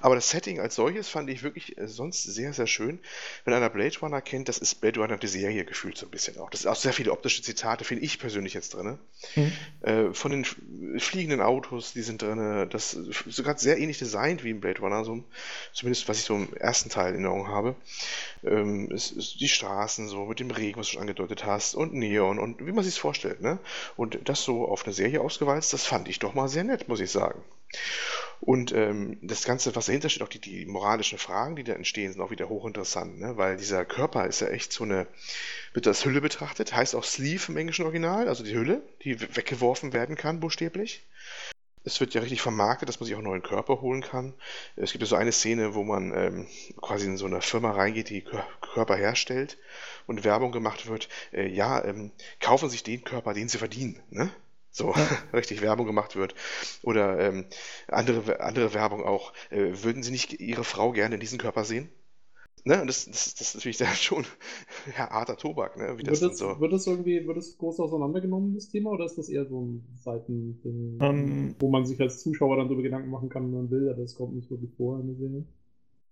[0.05, 2.99] Aber das Setting als solches fand ich wirklich äh, sonst sehr, sehr schön.
[3.43, 6.37] Wenn einer Blade Runner kennt, das ist Blade Runner die Serie gefühlt so ein bisschen
[6.37, 6.51] auch.
[6.51, 8.99] Das ist auch sehr viele optische Zitate, finde ich persönlich jetzt drin.
[9.35, 9.51] Mhm.
[9.81, 10.45] Äh, von den
[10.99, 15.23] fliegenden Autos, die sind drin, das sogar sehr ähnlich designt wie im Blade Runner, so,
[15.73, 17.75] zumindest was ich so im ersten Teil in Erinnerung habe.
[18.43, 21.95] Ähm, es, es, die Straßen so mit dem Regen, was du schon angedeutet hast, und
[21.95, 23.41] Neon und wie man sich es vorstellt.
[23.41, 23.57] Ne?
[23.97, 26.99] Und das so auf eine Serie ausgewalzt, das fand ich doch mal sehr nett, muss
[26.99, 27.41] ich sagen.
[28.41, 32.11] Und ähm, das Ganze, was dahinter steht, auch die, die moralischen Fragen, die da entstehen,
[32.11, 33.37] sind auch wieder hochinteressant, ne?
[33.37, 35.07] weil dieser Körper ist ja echt so eine,
[35.73, 39.93] wird als Hülle betrachtet, heißt auch Sleeve im englischen Original, also die Hülle, die weggeworfen
[39.93, 41.05] werden kann, buchstäblich.
[41.85, 44.33] Es wird ja richtig vermarktet, dass man sich auch einen neuen Körper holen kann.
[44.75, 46.47] Es gibt ja so eine Szene, wo man ähm,
[46.81, 48.25] quasi in so eine Firma reingeht, die
[48.73, 49.59] Körper herstellt
[50.07, 51.09] und Werbung gemacht wird.
[51.31, 54.01] Äh, ja, ähm, kaufen sich den Körper, den sie verdienen.
[54.09, 54.31] Ne?
[54.75, 55.07] So ja.
[55.33, 56.35] richtig Werbung gemacht wird.
[56.83, 57.45] Oder ähm,
[57.87, 59.33] andere, andere Werbung auch.
[59.49, 61.89] Äh, würden Sie nicht Ihre Frau gerne in diesem Körper sehen?
[62.65, 62.81] Ne?
[62.81, 64.25] Und das, das, das ist natürlich dann schon
[64.97, 65.97] ja, harter Tobak, ne?
[65.97, 66.59] Wie das wird, das, so.
[66.59, 69.85] wird das irgendwie, wird das groß auseinandergenommen, das Thema, oder ist das eher so ein
[69.95, 71.55] Seitending, um, ähm.
[71.59, 74.15] wo man sich als Zuschauer dann darüber Gedanken machen kann, wenn man will, aber das
[74.15, 75.45] kommt nicht wirklich vor in der Serie?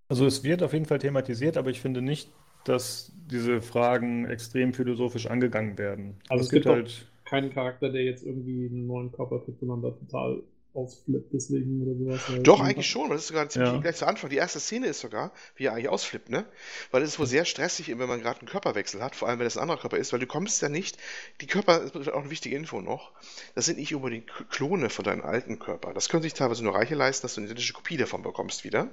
[0.07, 2.31] Also es wird auf jeden Fall thematisiert, aber ich finde nicht,
[2.65, 6.17] dass diese Fragen extrem philosophisch angegangen werden.
[6.29, 9.81] Also es, es gibt halt keinen Charakter, der jetzt irgendwie einen neuen Körper kriegt, sondern
[9.81, 10.43] da total
[10.73, 12.43] ausflippt deswegen oder sowas.
[12.43, 13.79] Doch, eigentlich schon, das ist sogar ziemlich ja.
[13.79, 14.29] gleich zu Anfang.
[14.29, 16.45] Die erste Szene ist sogar, wie er eigentlich ausflippt, ne?
[16.91, 19.45] Weil es ist wohl sehr stressig, wenn man gerade einen Körperwechsel hat, vor allem wenn
[19.45, 20.97] es ein anderer Körper ist, weil du kommst ja nicht,
[21.41, 23.11] die Körper, das ist auch eine wichtige Info noch,
[23.55, 25.93] das sind nicht unbedingt Klone von deinem alten Körper.
[25.93, 28.89] Das können sich teilweise nur Reiche leisten, dass du eine identische Kopie davon bekommst wieder.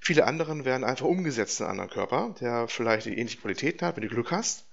[0.00, 3.96] Viele anderen werden einfach umgesetzt in einen anderen Körper, der vielleicht die ähnliche Qualitäten hat,
[3.96, 4.66] wenn du Glück hast.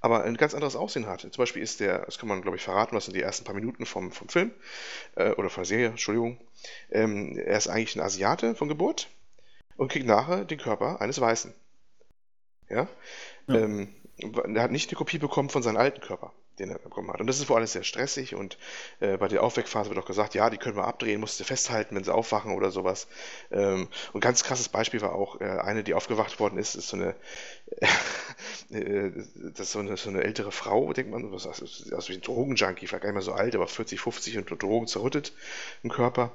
[0.00, 1.20] Aber ein ganz anderes Aussehen hat.
[1.20, 3.54] Zum Beispiel ist der, das kann man glaube ich verraten, das sind die ersten paar
[3.54, 4.52] Minuten vom, vom Film
[5.16, 6.38] äh, oder von der Serie, Entschuldigung.
[6.90, 9.08] Ähm, er ist eigentlich ein Asiate von Geburt
[9.76, 11.54] und kriegt nachher den Körper eines Weißen.
[12.68, 12.88] Ja.
[13.46, 13.54] ja.
[13.54, 17.20] Ähm, er hat nicht eine Kopie bekommen von seinem alten Körper den er bekommen hat.
[17.20, 18.58] Und das ist wohl alles sehr stressig und
[19.00, 21.94] äh, bei der Aufweckphase wird auch gesagt, ja, die können wir abdrehen, musst du festhalten,
[21.96, 23.08] wenn sie aufwachen oder sowas.
[23.50, 26.96] Ähm, und ganz krasses Beispiel war auch, äh, eine, die aufgewacht worden ist, ist so
[26.96, 27.14] eine,
[28.70, 29.10] äh,
[29.54, 32.86] das ist so eine, so eine ältere Frau, denkt man, was also wie ein Drogenjunkie,
[32.86, 35.32] vielleicht gar nicht mehr so alt, aber 40, 50 und Drogen zerrüttet
[35.82, 36.32] im Körper.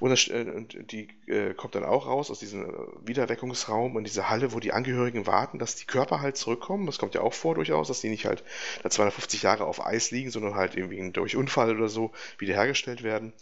[0.00, 2.72] Und, das, äh, und die äh, kommt dann auch raus aus diesem
[3.04, 6.86] Wiederweckungsraum in diese Halle, wo die Angehörigen warten, dass die Körper halt zurückkommen.
[6.86, 8.44] Das kommt ja auch vor durchaus, dass die nicht halt
[8.82, 13.02] da 250 Jahre Jahre auf Eis liegen, sondern halt irgendwie durch Unfall oder so wiederhergestellt
[13.02, 13.32] werden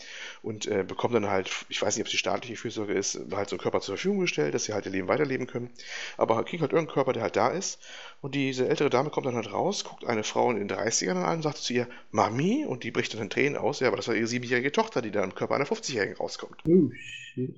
[0.42, 3.48] und äh, bekommen dann halt, ich weiß nicht, ob es die staatliche Fürsorge ist, halt
[3.48, 5.70] so einen Körper zur Verfügung gestellt, dass sie halt ihr Leben weiterleben können,
[6.16, 7.80] aber kriegen halt irgendeinen Körper, der halt da ist
[8.20, 11.36] und diese ältere Dame kommt dann halt raus, guckt eine Frau in den 30ern an
[11.36, 14.08] und sagt zu ihr, Mami, und die bricht dann in Tränen aus, ja, aber das
[14.08, 16.62] war ihre siebenjährige Tochter, die da im Körper einer 50-Jährigen rauskommt.
[16.66, 17.56] Oh, shit.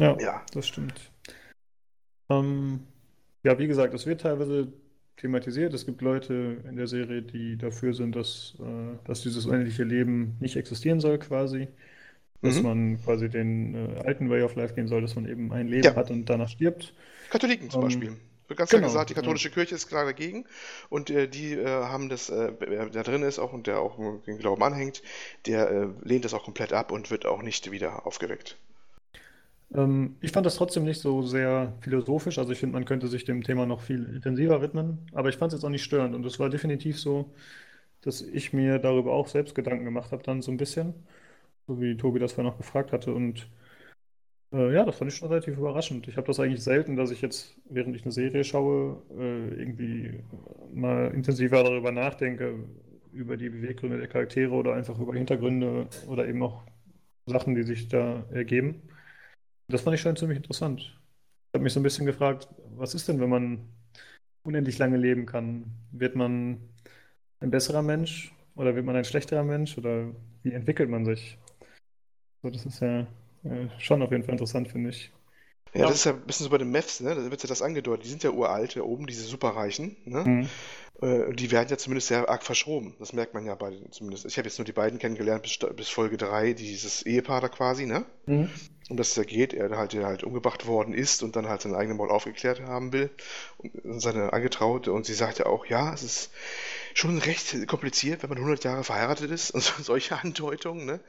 [0.00, 1.12] Ja, ja, das stimmt.
[2.28, 2.80] Ähm,
[3.44, 4.72] ja, wie gesagt, es wird teilweise
[5.16, 5.74] thematisiert.
[5.74, 10.36] Es gibt Leute in der Serie, die dafür sind, dass, äh, dass dieses unendliche Leben
[10.40, 11.68] nicht existieren soll, quasi.
[12.42, 12.62] Dass mhm.
[12.62, 15.84] man quasi den äh, alten Way of Life gehen soll, dass man eben ein Leben
[15.84, 15.96] ja.
[15.96, 16.92] hat und danach stirbt.
[17.30, 18.16] Katholiken zum ähm, Beispiel.
[18.46, 19.54] Wird ganz genau, klar gesagt, die katholische ja.
[19.54, 20.44] Kirche ist klar dagegen
[20.90, 23.98] und äh, die äh, haben das, äh, wer da drin ist auch und der auch
[24.26, 25.02] den Glauben anhängt,
[25.46, 28.58] der äh, lehnt das auch komplett ab und wird auch nicht wieder aufgeweckt.
[29.74, 32.38] Ähm, ich fand das trotzdem nicht so sehr philosophisch.
[32.38, 34.98] Also ich finde, man könnte sich dem Thema noch viel intensiver widmen.
[35.12, 36.14] Aber ich fand es jetzt auch nicht störend.
[36.14, 37.32] Und es war definitiv so,
[38.02, 40.94] dass ich mir darüber auch selbst Gedanken gemacht habe, dann so ein bisschen.
[41.66, 43.14] So wie Tobi das vorher noch gefragt hatte.
[43.14, 43.48] Und
[44.52, 46.08] äh, ja, das fand ich schon relativ überraschend.
[46.08, 50.20] Ich habe das eigentlich selten, dass ich jetzt, während ich eine Serie schaue, äh, irgendwie
[50.72, 52.64] mal intensiver darüber nachdenke,
[53.12, 56.64] über die Beweggründe der Charaktere oder einfach über Hintergründe oder eben auch
[57.26, 58.82] Sachen, die sich da ergeben.
[59.68, 60.80] Das fand ich schon ziemlich interessant.
[60.80, 63.68] Ich habe mich so ein bisschen gefragt, was ist denn, wenn man
[64.44, 65.72] unendlich lange leben kann?
[65.92, 66.60] Wird man
[67.40, 70.08] ein besserer Mensch oder wird man ein schlechterer Mensch oder
[70.42, 71.38] wie entwickelt man sich?
[72.42, 73.00] So, das ist ja
[73.42, 75.10] äh, schon auf jeden Fall interessant, finde ich.
[75.74, 77.14] Ja, das ist ja ein bisschen so bei den Mavs, ne?
[77.14, 78.04] Da wird ja das angedeutet.
[78.04, 80.24] Die sind ja uralt, da oben, diese Superreichen, ne?
[80.24, 80.48] Mhm.
[81.02, 82.94] Äh, die werden ja zumindest sehr arg verschroben.
[83.00, 84.24] Das merkt man ja bei den, zumindest.
[84.24, 87.86] Ich habe jetzt nur die beiden kennengelernt bis, bis Folge 3, dieses Ehepaar da quasi,
[87.86, 88.04] ne?
[88.26, 88.48] Mhm.
[88.90, 91.62] Um das es da geht, er halt, der halt umgebracht worden ist und dann halt
[91.62, 93.10] seinen eigenen Mord aufgeklärt haben will.
[93.58, 94.92] Und seine Angetraute.
[94.92, 96.30] Und sie sagt ja auch, ja, es ist
[96.92, 101.00] schon recht kompliziert, wenn man 100 Jahre verheiratet ist und solche Andeutungen, ne?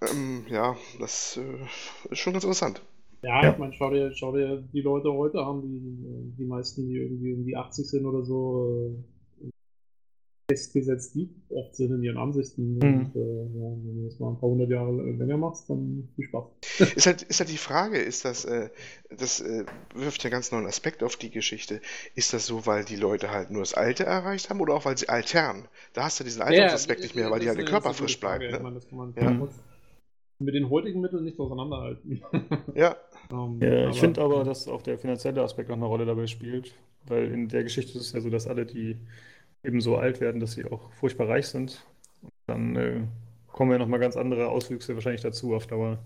[0.00, 2.80] Ähm, ja, das äh, ist schon ganz interessant.
[3.22, 3.52] Ja, ja.
[3.52, 7.34] ich meine, schau dir, schau dir die Leute heute an, die, die meisten, die irgendwie
[7.34, 8.94] um die 80 sind oder so,
[9.42, 9.50] äh,
[10.50, 12.78] festgesetzt die oft sind in ihren Ansichten.
[12.78, 12.82] Mhm.
[12.82, 16.24] Und äh, ja, wenn du das mal ein paar hundert Jahre länger machst, dann viel
[16.24, 16.44] Spaß.
[16.96, 18.70] Ist halt, ist halt die Frage, ist das, äh,
[19.10, 19.64] das äh,
[19.94, 21.80] wirft ja ganz neuen Aspekt auf die Geschichte.
[22.14, 24.96] Ist das so, weil die Leute halt nur das Alte erreicht haben oder auch weil
[24.96, 25.68] sie altern?
[25.92, 28.50] Da hast du diesen Altersaspekt ja, nicht mehr, weil die halt der Körper frisch bleibt.
[28.50, 28.56] Ne?
[28.56, 29.48] Ich meine, das kann man ja
[30.40, 32.22] mit den heutigen Mitteln nicht auseinanderhalten.
[32.74, 32.96] ja.
[33.32, 36.26] Um, ähm, ja ich finde aber, dass auch der finanzielle Aspekt noch eine Rolle dabei
[36.26, 36.74] spielt,
[37.06, 38.98] weil in der Geschichte ist es ja so, dass alle, die
[39.64, 41.84] eben so alt werden, dass sie auch furchtbar reich sind,
[42.22, 43.00] und dann äh,
[43.48, 45.98] kommen ja nochmal ganz andere Auswüchse wahrscheinlich dazu auf Dauer,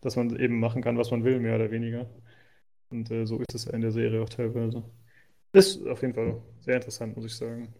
[0.00, 2.08] dass man eben machen kann, was man will, mehr oder weniger.
[2.90, 4.84] Und äh, so ist es ja in der Serie auch teilweise.
[5.52, 7.74] Ist auf jeden Fall sehr interessant, muss ich sagen.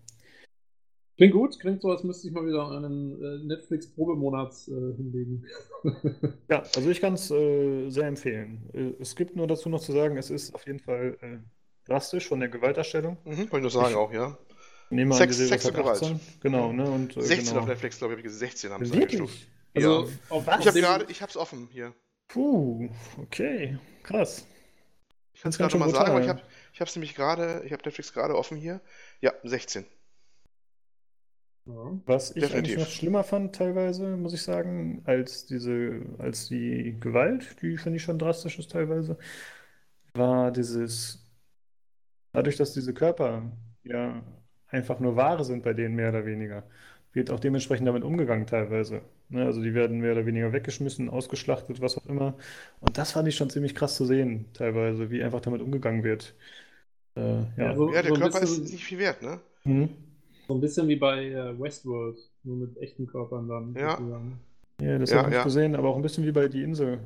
[1.16, 5.46] Klingt gut, klingt so, als müsste ich mal wieder einen äh, Netflix-Probemonat äh, hinlegen.
[6.50, 8.68] ja, also ich kann es äh, sehr empfehlen.
[8.74, 11.38] Äh, es gibt nur dazu noch zu sagen, es ist auf jeden Fall äh,
[11.86, 13.16] drastisch von der Gewalterstellung.
[13.24, 14.36] Mhm, wollte ich nur sagen ich auch, ja.
[14.90, 16.14] Nehme an, Sex, Sex und Gewalt.
[16.40, 16.84] Genau, ne?
[16.84, 17.60] Und, 16 genau.
[17.60, 19.48] auf Netflix, glaube ich, 16 haben sie Wirklich?
[19.74, 20.08] Also, ja.
[20.28, 21.94] Auf, ich habe gerade, ich habe es offen hier.
[22.28, 24.46] Puh, okay, krass.
[25.32, 26.42] Ich kann es gerade mal sagen, aber ich habe
[26.78, 28.80] es nämlich gerade, ich habe Netflix gerade offen hier.
[29.20, 29.86] Ja, 16.
[31.66, 32.56] Was ich Definitiv.
[32.56, 37.96] eigentlich noch schlimmer fand, teilweise, muss ich sagen, als diese, als die Gewalt, die finde
[37.96, 39.18] ich schon drastisch ist teilweise,
[40.14, 41.24] war dieses,
[42.32, 43.50] dadurch, dass diese Körper
[43.84, 44.22] ja
[44.68, 46.64] einfach nur Ware sind bei denen mehr oder weniger,
[47.12, 49.02] wird auch dementsprechend damit umgegangen teilweise.
[49.28, 49.44] Ne?
[49.44, 52.36] Also die werden mehr oder weniger weggeschmissen, ausgeschlachtet, was auch immer.
[52.80, 56.34] Und das fand ich schon ziemlich krass zu sehen, teilweise, wie einfach damit umgegangen wird.
[57.16, 57.46] Äh, ja.
[57.56, 59.40] Ja, ja, der so Körper ist nicht viel wert, ne?
[59.64, 60.05] Mhm.
[60.46, 63.74] So ein bisschen wie bei äh, Westworld, nur mit echten Körpern dann.
[63.74, 63.98] Ja.
[64.80, 65.44] Ja, das ja, habe ich ja.
[65.44, 67.00] gesehen, aber auch ein bisschen wie bei Die Insel.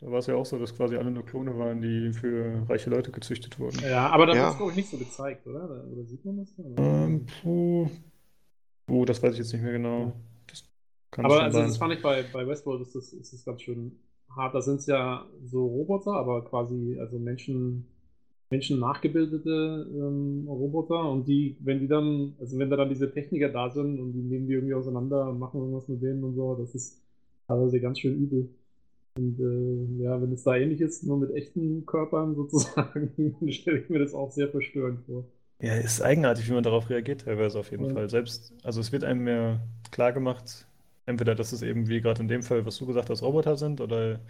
[0.00, 2.90] Da war es ja auch so, dass quasi alle nur Klone waren, die für reiche
[2.90, 3.78] Leute gezüchtet wurden.
[3.82, 4.42] Ja, aber da Ja.
[4.42, 5.84] wird es, glaube ich, nicht so gezeigt, oder?
[5.90, 6.62] Oder sieht man das da?
[6.76, 7.88] Ähm, puh.
[8.88, 10.12] Oh, das weiß ich jetzt nicht mehr genau.
[10.46, 10.64] Das
[11.10, 11.68] kann Aber also sein.
[11.68, 13.98] das fand ich bei, bei Westworld ist das, ist das ganz schön
[14.30, 14.54] hart.
[14.54, 17.86] Da sind es ja so Roboter, aber quasi also Menschen,
[18.52, 23.50] Menschen nachgebildete ähm, Roboter und die, wenn die dann, also wenn da dann diese Techniker
[23.50, 26.56] da sind und die nehmen die irgendwie auseinander und machen irgendwas mit denen und so,
[26.56, 27.02] das ist
[27.48, 28.50] teilweise ganz schön übel.
[29.16, 33.80] Und äh, ja, wenn es da ähnlich ist, nur mit echten Körpern sozusagen, dann stelle
[33.80, 35.24] ich mir das auch sehr verstörend vor.
[35.60, 37.88] Ja, es ist eigenartig, wie man darauf reagiert, teilweise auf jeden Ja.
[37.88, 38.08] Fall.
[38.10, 39.60] Selbst, also es wird einem ja
[39.92, 40.66] klar gemacht,
[41.06, 43.80] entweder, dass es eben wie gerade in dem Fall, was du gesagt hast, Roboter sind,
[43.80, 44.20] oder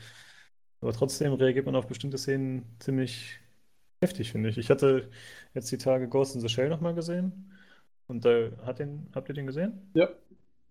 [0.82, 3.40] aber trotzdem reagiert man auf bestimmte Szenen ziemlich
[4.03, 4.59] heftig, finde ich.
[4.59, 5.09] Ich hatte
[5.55, 7.51] jetzt die Tage Ghost in the Shell nochmal gesehen
[8.09, 9.91] und da hat den, habt ihr den gesehen?
[9.95, 10.09] Ja,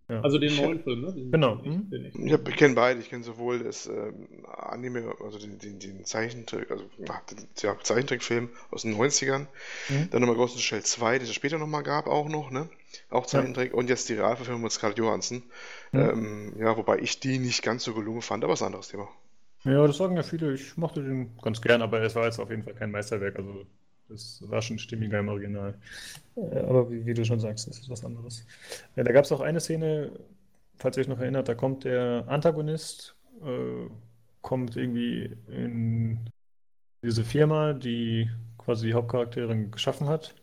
[0.10, 0.22] Ja.
[0.22, 1.14] also den neuen Film, ne?
[1.14, 2.28] Den, Genau, Den, mhm.
[2.28, 3.00] Ich, ich kenne beide.
[3.00, 8.50] Ich kenne sowohl das ähm, Anime, also den, den, den Zeichentrick, also den ja, Zeichentrickfilm
[8.72, 9.48] aus den 90ern.
[9.90, 10.10] Mhm.
[10.12, 12.70] Dann nochmal Ghost in the Shell 2, den es später nochmal gab, auch noch, ne?
[13.10, 13.74] Auch Zeichentrick.
[13.74, 15.44] Und jetzt die Realverfilmung mit Scarlett Johansson.
[15.94, 16.00] Mhm.
[16.00, 19.08] Ähm, ja, wobei ich die nicht ganz so gelungen fand, aber ist ein anderes Thema.
[19.64, 20.54] Ja, das sagen ja viele.
[20.54, 23.38] Ich mochte den ganz gern, aber es war jetzt auf jeden Fall kein Meisterwerk.
[23.38, 23.66] Also,
[24.10, 25.76] es war schon stimmiger im Original.
[26.36, 28.46] Äh, Aber wie, wie du schon sagst, das ist was anderes.
[28.96, 30.12] Ja, da gab es auch eine Szene,
[30.78, 33.90] falls ihr euch noch erinnert, da kommt der Antagonist, äh,
[34.42, 36.20] kommt irgendwie in
[37.04, 40.36] diese Firma, die quasi die Hauptcharakterin geschaffen hat.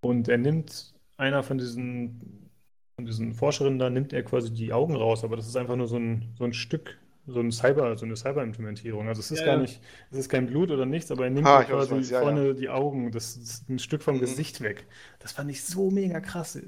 [0.00, 2.50] Und er nimmt einer von diesen,
[2.98, 5.96] diesen Forscherinnen da, nimmt er quasi die Augen raus, aber das ist einfach nur so
[5.96, 6.98] ein, so ein Stück,
[7.32, 9.08] so ein Cyber, so eine Cyber-Implementierung.
[9.08, 9.56] Also es ist Ja, gar ja.
[9.56, 11.94] nicht, es ist kein Blut oder nichts, aber er nimmt Ah, weiß, was du quasi
[11.94, 12.10] meinst.
[12.10, 14.20] Ja, vorne die Augen, das ist ein Stück vom Mhm.
[14.20, 14.86] Gesicht weg.
[15.18, 16.58] Das fand ich so mega krass.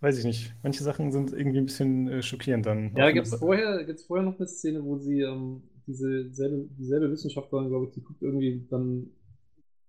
[0.00, 0.54] Weiß ich nicht.
[0.62, 2.92] Manche Sachen sind irgendwie ein bisschen äh, schockierend dann.
[2.94, 7.10] Ja, gibt es vorher, gibt's vorher noch eine Szene, wo sie ähm, diese selbe, dieselbe
[7.10, 9.10] Wissenschaftlerin, glaube ich, die guckt irgendwie dann,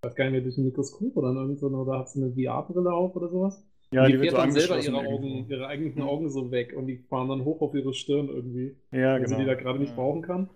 [0.02, 2.32] ich weiß gar nicht mehr, durch ein Mikroskop oder irgend so, oder hat sie eine
[2.34, 3.64] VR-Brille auf oder sowas.
[3.92, 6.02] Ja, die, die wird so dann selber ihre Augen, ihre Mhm.
[6.02, 9.34] Augen so weg und die fahren dann hoch auf ihre Stirn irgendwie, Ja, weil sie
[9.34, 9.38] genau.
[9.40, 9.96] die da gerade nicht Ja.
[9.96, 10.48] brauchen kann.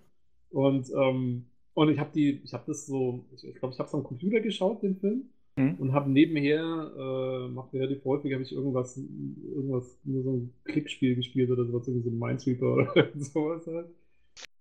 [0.51, 3.79] Und, ähm, und ich habe die, ich habe das so, ich glaube, ich, glaub, ich
[3.79, 5.23] habe es am Computer geschaut, den Film.
[5.57, 5.75] Mhm.
[5.79, 11.15] Und habe nebenher, äh, macht relativ häufig, habe ich irgendwas, irgendwas, nur so ein Klickspiel
[11.15, 13.87] gespielt oder sowas, irgendwie so ein Minesweeper oder sowas halt.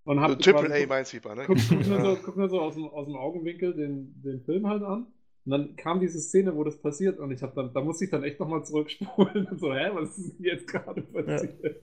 [0.05, 1.45] Und hab Triple quasi- A Minesweeper, ne?
[1.47, 4.67] guck, guck, nur so, guck nur so aus dem, aus dem Augenwinkel den, den Film
[4.69, 5.07] halt an.
[5.45, 8.11] Und dann kam diese Szene, wo das passiert, und ich habe dann, da musste ich
[8.11, 11.83] dann echt nochmal zurückspulen und so, hä, was ist denn jetzt gerade passiert?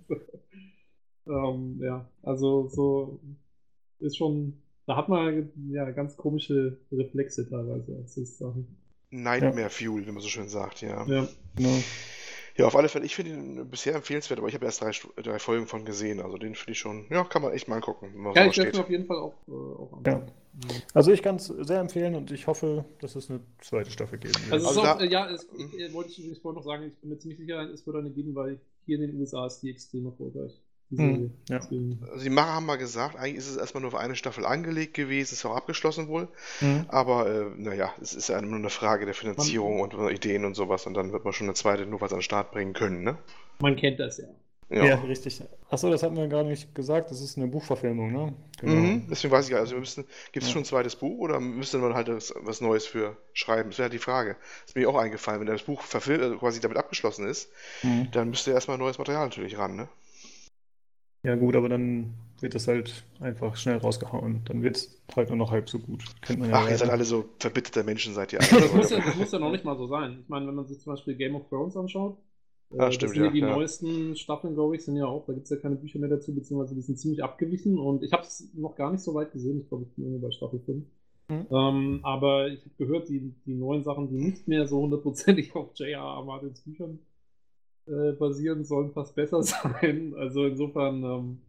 [1.28, 3.20] ähm, ja, also so
[4.00, 8.78] ist schon, da hat man ja ganz komische Reflexe teilweise Sachen.
[9.12, 11.06] Nightmare Fuel, wie man so schön sagt, ja.
[11.06, 11.28] Ja.
[11.56, 11.84] Genau.
[12.58, 14.92] Ja, auf alle Fälle, ich finde ihn bisher empfehlenswert, aber ich habe erst drei,
[15.22, 16.20] drei Folgen von gesehen.
[16.20, 18.50] Also den finde ich schon, ja, kann man echt mal angucken, wenn man Ja, so
[18.52, 20.14] ich werde auf jeden Fall auch, äh, auch Ja.
[20.16, 20.32] anschauen.
[20.94, 24.34] Also ich kann es sehr empfehlen und ich hoffe, dass es eine zweite Staffel geben
[24.34, 24.54] wird.
[24.54, 26.84] Also, Also auch, da- äh, ja, es, ich, äh, wollte ich übrigens vorhin noch sagen,
[26.88, 29.62] ich bin mir ziemlich sicher, es wird eine geben, weil hier in den USA ist
[29.62, 30.60] die extrem erfolgreich.
[30.92, 31.62] Die Hm, ja.
[32.12, 34.94] Also die Macher haben mal gesagt, eigentlich ist es erstmal nur für eine Staffel angelegt
[34.94, 36.28] gewesen, ist auch abgeschlossen wohl.
[36.60, 36.86] Mhm.
[36.90, 40.56] Aber äh, naja, es ist ja nur eine Frage der Finanzierung und äh, Ideen und
[40.56, 43.04] sowas und dann wird man schon eine zweite nur was an den Start bringen können,
[43.04, 43.18] ne?
[43.60, 44.26] Man kennt das ja.
[44.70, 44.86] Ja.
[44.86, 45.42] Ja, richtig.
[45.70, 47.12] Achso, das hatten wir gar nicht gesagt.
[47.12, 48.34] Das ist eine Buchverfilmung, ne?
[48.62, 48.74] Genau.
[48.74, 50.54] Mhm, deswegen weiß ich gar nicht, also wir müssen, gibt es Ja.
[50.54, 53.70] schon ein zweites Buch oder müsste man halt das, was Neues für schreiben?
[53.72, 54.38] Das wäre halt die Frage.
[54.66, 57.50] ist mir auch eingefallen, wenn das Buch verfil also quasi damit abgeschlossen ist,
[57.84, 58.10] Mhm.
[58.12, 59.90] dann müsste erstmal neues Material natürlich ran, ne?
[61.24, 64.44] Ja, gut, aber dann wird es halt einfach schnell rausgehauen.
[64.46, 66.04] Dann wird es halt nur noch halb so gut.
[66.22, 69.00] Kennt man ja Ach, ihr seid alle so verbitterte Menschen, seid ihr Das muss, alle.
[69.00, 70.20] ja, das muss ja noch nicht mal so sein.
[70.22, 72.18] Ich meine, wenn man sich zum Beispiel Game of Thrones anschaut,
[72.72, 73.48] äh, Ah, das stimmt, sind ja ja, die ja.
[73.48, 76.34] neuesten Staffeln, glaube ich, sind ja auch, da gibt es ja keine Bücher mehr dazu,
[76.34, 79.62] beziehungsweise die sind ziemlich abgewichen und ich habe es noch gar nicht so weit gesehen,
[79.62, 80.86] ich glaube, ich bin irgendwie bei Staffel 5.
[81.30, 81.48] Mhm.
[81.52, 85.72] Ähm, aber ich habe gehört, die, die neuen Sachen, die nicht mehr so hundertprozentig auf
[85.76, 86.24] J.R.R.
[86.26, 87.00] Martins Büchern
[87.88, 90.14] äh, basieren, sollen fast besser sein.
[90.18, 91.42] Also insofern, ähm,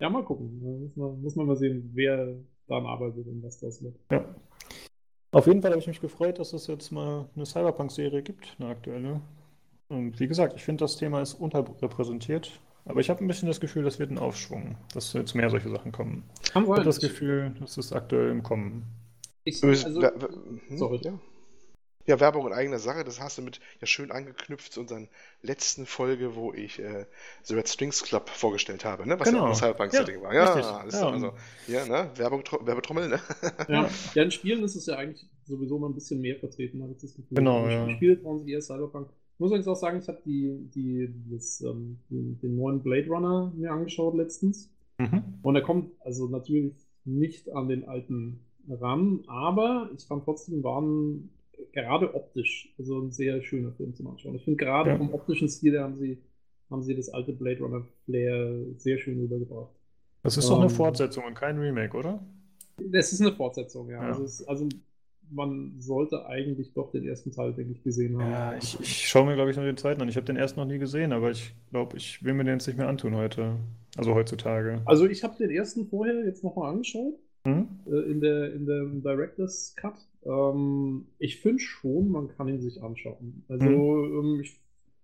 [0.00, 0.60] ja, mal gucken.
[0.82, 2.34] Muss man, muss man mal sehen, wer
[2.66, 3.96] daran arbeitet und was das wird.
[4.10, 4.24] Ja.
[5.32, 8.68] Auf jeden Fall habe ich mich gefreut, dass es jetzt mal eine Cyberpunk-Serie gibt, eine
[8.70, 9.20] aktuelle.
[9.88, 12.60] Und wie gesagt, ich finde, das Thema ist unterrepräsentiert.
[12.86, 15.70] Aber ich habe ein bisschen das Gefühl, das wird ein Aufschwung, dass jetzt mehr solche
[15.70, 16.22] Sachen kommen.
[16.44, 18.84] Ich habe das Gefühl, das ist aktuell im Kommen.
[19.44, 21.00] Ich, also, wer- hm, sorry.
[21.02, 21.18] Ja.
[22.06, 25.06] Ja, Werbung in eigener Sache, das hast du mit ja schön angeknüpft zu unserer
[25.42, 27.06] letzten Folge, wo ich äh,
[27.44, 29.18] The Red Strings Club vorgestellt habe, ne?
[29.18, 29.38] Was Genau.
[29.38, 30.34] ja auch ein Cyberpunk-Setting Ja, war.
[30.34, 30.64] Ja, richtig.
[30.84, 31.34] das ist Ja, also, und-
[31.68, 32.10] ja, ne?
[32.16, 33.20] Werbung, Werbetrommel, ne?
[33.68, 33.88] Ja.
[34.14, 36.98] ja, in Spielen ist es ja eigentlich sowieso mal ein bisschen mehr vertreten, habe ich
[36.98, 37.36] das Gefühl.
[37.36, 37.90] Genau, In ja.
[37.90, 39.08] Spiele trauen sich eher Cyberpunk.
[39.34, 43.08] Ich muss übrigens auch sagen, ich habe die, die, das, ähm, den, den neuen Blade
[43.08, 44.70] Runner mir angeschaut letztens.
[44.98, 45.22] Mhm.
[45.42, 46.72] Und er kommt, also natürlich
[47.04, 51.30] nicht an den alten ran, aber ich fand trotzdem waren
[51.74, 54.34] gerade optisch also ein sehr schöner Film zum Anschauen.
[54.36, 54.96] Ich finde gerade ja.
[54.96, 56.18] vom optischen Stil haben sie,
[56.70, 59.72] haben sie das alte Blade Runner Flair sehr schön rübergebracht.
[60.22, 62.24] Das ist doch eine ähm, Fortsetzung und kein Remake, oder?
[62.78, 64.02] Das ist eine Fortsetzung, ja.
[64.02, 64.08] ja.
[64.08, 64.68] Also, es, also,
[65.30, 68.30] man sollte eigentlich doch den ersten Teil, denke ich, gesehen haben.
[68.30, 70.08] Ja, ich, ich schaue mir, glaube ich, noch den zweiten an.
[70.08, 72.66] Ich habe den ersten noch nie gesehen, aber ich glaube, ich will mir den jetzt
[72.66, 73.56] nicht mehr antun heute.
[73.96, 74.82] Also heutzutage.
[74.86, 77.14] Also ich habe den ersten vorher jetzt nochmal angeschaut.
[77.46, 77.68] Hm?
[77.86, 79.94] Äh, in der in dem Director's Cut.
[80.24, 83.44] Ähm, ich finde schon, man kann ihn sich anschauen.
[83.48, 84.18] Also hm?
[84.18, 84.58] ähm, ich,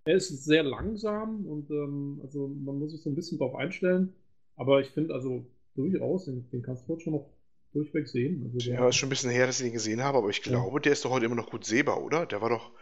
[0.04, 4.14] er ist sehr langsam und ähm, also man muss sich so ein bisschen darauf einstellen.
[4.56, 7.30] Aber ich finde also durchaus, den, den kannst du heute schon noch
[7.72, 8.42] durchweg sehen.
[8.44, 10.76] Also ja, ist schon ein bisschen her, dass ich ihn gesehen habe, aber ich glaube,
[10.76, 10.80] ja.
[10.80, 12.26] der ist doch heute immer noch gut sehbar, oder?
[12.26, 12.72] Der war doch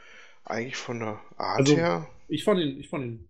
[0.44, 2.06] eigentlich von der Art also, her.
[2.28, 3.28] Ich fand ihn, ich fand ihn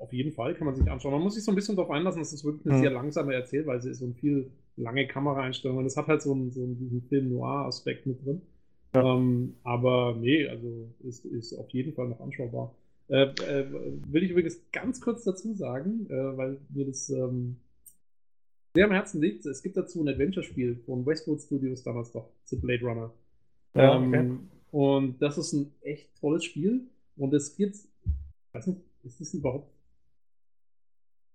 [0.00, 1.12] auf jeden Fall, kann man sich anschauen.
[1.12, 2.80] Man muss sich so ein bisschen darauf einlassen, dass es wirklich eine mhm.
[2.80, 5.84] sehr langsame Erzählweise ist und viel lange Kameraeinstellungen.
[5.84, 8.42] Das hat halt so einen, so einen Film-Noir-Aspekt mit drin.
[8.94, 9.16] Ja.
[9.16, 12.74] Ähm, aber nee, also ist, ist auf jeden Fall noch anschaubar.
[13.08, 13.66] Äh, äh,
[14.08, 17.56] will ich übrigens ganz kurz dazu sagen, äh, weil mir das ähm,
[18.74, 19.46] sehr am Herzen liegt.
[19.46, 23.12] Es gibt dazu ein Adventure-Spiel von Westwood Studios damals doch zu Blade Runner.
[23.74, 24.16] Ja, okay.
[24.16, 26.86] ähm, und das ist ein echt tolles Spiel.
[27.16, 27.76] Und es gibt,
[28.52, 29.72] weiß nicht, ist das überhaupt.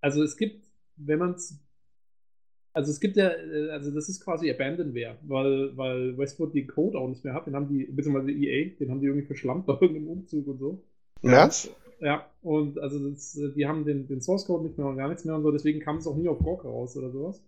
[0.01, 0.65] Also es gibt,
[0.97, 1.59] wenn man es.
[2.73, 6.98] Also es gibt ja, äh, also das ist quasi Abandonware, weil, weil Westwood den Code
[6.98, 7.48] auch nicht mehr hat.
[7.48, 10.84] Den haben die, beziehungsweise EA, den haben die irgendwie verschlampt bei irgendeinem Umzug und so.
[11.22, 11.69] Was?
[11.99, 15.23] Ja, und also das, die haben den, den Source Code nicht mehr und gar nichts
[15.23, 17.43] mehr und so, deswegen kam es auch nie auf GOG raus oder sowas.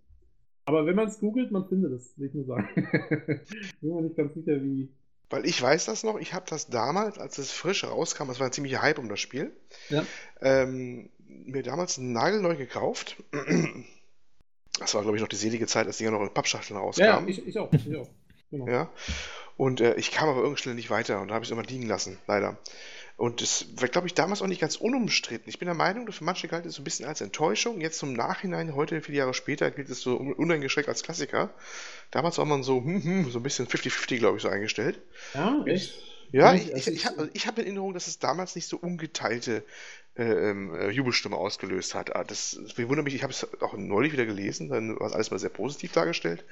[0.66, 2.68] Aber wenn man es googelt, man findet es, will ich nur sagen.
[3.80, 4.88] Bin mir nicht ganz sicher, wie.
[5.28, 8.46] Weil ich weiß das noch, ich habe das damals, als es frisch rauskam, es war
[8.46, 9.52] ein ziemlicher Hype um das Spiel,
[9.88, 10.04] ja.
[10.40, 13.22] ähm, mir damals nagelneu gekauft.
[14.78, 17.28] Das war, glaube ich, noch die selige Zeit, als die ja noch in Pappschachteln rauskamen.
[17.28, 17.72] Ja, ich, ich auch.
[17.72, 18.08] Ich auch.
[18.50, 18.68] Genau.
[18.68, 18.90] Ja.
[19.56, 21.86] Und äh, ich kam aber irgendwie nicht weiter und da habe ich es immer liegen
[21.86, 22.56] lassen, leider.
[23.16, 25.48] Und das war, glaube ich, damals auch nicht ganz unumstritten.
[25.48, 27.80] Ich bin der Meinung, für manche galt es so ein bisschen als Enttäuschung.
[27.80, 31.54] Jetzt zum Nachhinein, heute, viele Jahre später, gilt es so uneingeschränkt als Klassiker.
[32.10, 35.00] Damals war man so, hm, hm, so ein bisschen 50-50, glaube ich, so eingestellt.
[35.32, 36.02] Ja, echt?
[36.32, 39.62] Ja, ich, ich, ich habe ich hab in Erinnerung, dass es damals nicht so ungeteilte
[40.16, 42.14] äh, ähm, äh, Jubelstimme ausgelöst hat.
[42.14, 45.12] Ah, das, das wundert mich, ich habe es auch neulich wieder gelesen, dann war es
[45.12, 46.44] alles mal sehr positiv dargestellt.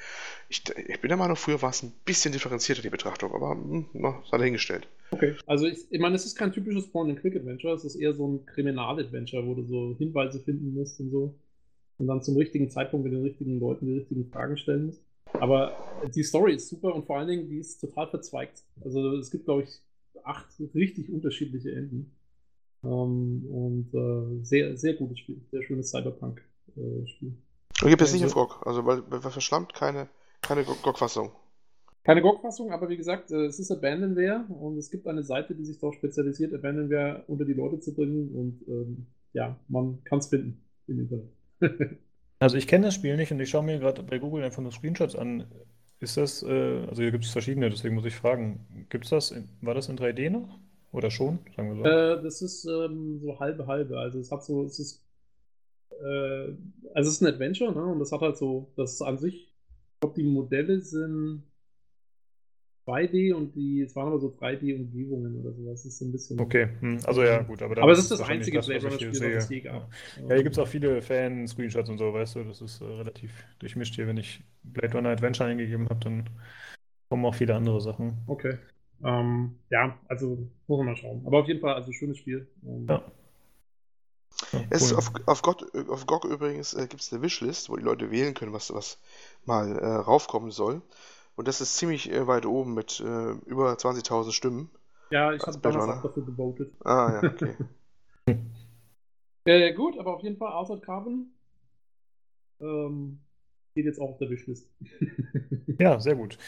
[0.48, 3.86] Ich, ich bin der Meinung, früher war es ein bisschen differenzierter, die Betrachtung, aber hm,
[3.92, 4.88] na, sei dahingestellt.
[5.12, 8.46] Okay, also ich, ich meine, es ist kein typisches Point-and-Click-Adventure, es ist eher so ein
[8.46, 11.34] Kriminal-Adventure, wo du so Hinweise finden musst und so.
[11.98, 15.02] Und dann zum richtigen Zeitpunkt mit den richtigen Leuten die richtigen Fragen stellen musst.
[15.34, 15.76] Aber
[16.14, 18.64] die Story ist super und vor allen Dingen, die ist total verzweigt.
[18.84, 19.80] Also es gibt, glaube ich,
[20.24, 22.10] acht richtig unterschiedliche Enden.
[22.84, 25.40] Ähm, und äh, sehr, sehr gutes Spiel.
[25.50, 27.32] Sehr schönes Cyberpunk-Spiel.
[27.82, 30.08] Äh, gibt es nicht also, im GOG, also weil, weil verschlammt keine,
[30.40, 31.30] keine GOG-Fassung.
[32.04, 35.64] Keine GOG-Fassung, aber wie gesagt, äh, es ist Abandonware und es gibt eine Seite, die
[35.64, 40.26] sich darauf spezialisiert, Abandonware unter die Leute zu bringen und ähm, ja, man kann es
[40.26, 41.30] finden im Internet.
[42.40, 44.72] also ich kenne das Spiel nicht und ich schaue mir gerade bei Google einfach nur
[44.72, 45.46] Screenshots an.
[46.00, 49.30] Ist das, äh, also hier gibt es verschiedene, deswegen muss ich fragen, gibt es das,
[49.30, 50.58] in, war das in 3D noch?
[50.92, 51.84] Oder schon, sagen wir so?
[51.84, 53.98] Äh, das ist ähm, so halbe halbe.
[53.98, 55.04] Also es hat so, es ist,
[55.90, 56.54] äh,
[56.94, 57.84] also es ist ein Adventure, ne?
[57.84, 61.44] Und das hat halt so, das ist an sich, ich glaube, die Modelle sind
[62.86, 65.82] 2D und die, es waren aber so 3D-Umgebungen oder sowas.
[65.82, 66.40] Das ist so ein bisschen.
[66.40, 66.98] Okay, hm.
[67.04, 67.62] also ja, gut.
[67.62, 69.88] Aber, aber es ist das einzige Blade Runner-Spiel, was es je gab.
[70.20, 73.32] Ja, hier gibt es auch viele Fan-Screenshots und so, weißt du, das ist äh, relativ
[73.60, 74.06] durchmischt hier.
[74.08, 76.28] Wenn ich Blade Runner Adventure eingegeben habe, dann
[77.08, 78.18] kommen auch viele andere Sachen.
[78.26, 78.58] Okay.
[79.04, 81.22] Ähm, ja, also muss man mal schauen.
[81.26, 82.48] Aber auf jeden Fall, also schönes Spiel.
[82.64, 83.02] Ähm, ja.
[84.52, 87.82] Ja, es auf, auf, GOG, auf GOG übrigens äh, gibt es eine Wishlist, wo die
[87.82, 88.98] Leute wählen können, was, was
[89.44, 90.82] mal äh, raufkommen soll.
[91.36, 94.70] Und das ist ziemlich äh, weit oben mit äh, über 20.000 Stimmen.
[95.10, 96.72] Ja, ich habe damals auch dafür gewotet.
[96.84, 97.56] Ah, ja, okay.
[99.44, 101.32] äh, gut, aber auf jeden Fall Outside Carbon
[102.60, 103.20] ähm,
[103.74, 104.68] geht jetzt auch auf der Wishlist.
[105.78, 106.38] ja, sehr gut.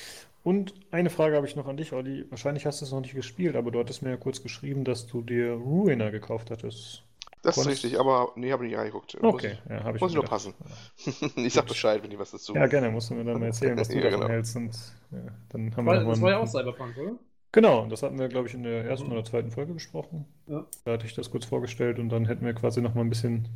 [0.43, 2.27] Und eine Frage habe ich noch an dich, Olli.
[2.29, 5.07] Wahrscheinlich hast du es noch nicht gespielt, aber du hattest mir ja kurz geschrieben, dass
[5.07, 7.03] du dir Ruiner gekauft hattest.
[7.45, 9.17] Das ist richtig, aber nee, habe ich nicht angeguckt.
[9.23, 10.55] Okay, muss, ja, habe ich Muss ich nur passen.
[11.37, 13.77] ich sag Bescheid, wenn ich was dazu Ja, gerne, musst du mir dann mal erzählen,
[13.79, 14.33] was du ja, davon genau.
[14.33, 14.57] hältst.
[14.57, 14.75] Und,
[15.13, 15.19] ja,
[15.51, 17.19] dann haben war, wir das war ja auch Cyberpunk, oder?
[17.53, 20.25] Genau, das hatten wir, glaube ich, in der ersten oder zweiten Folge besprochen.
[20.47, 20.67] Ja.
[20.85, 23.49] Da hatte ich das kurz vorgestellt und dann hätten wir quasi noch mal ein bisschen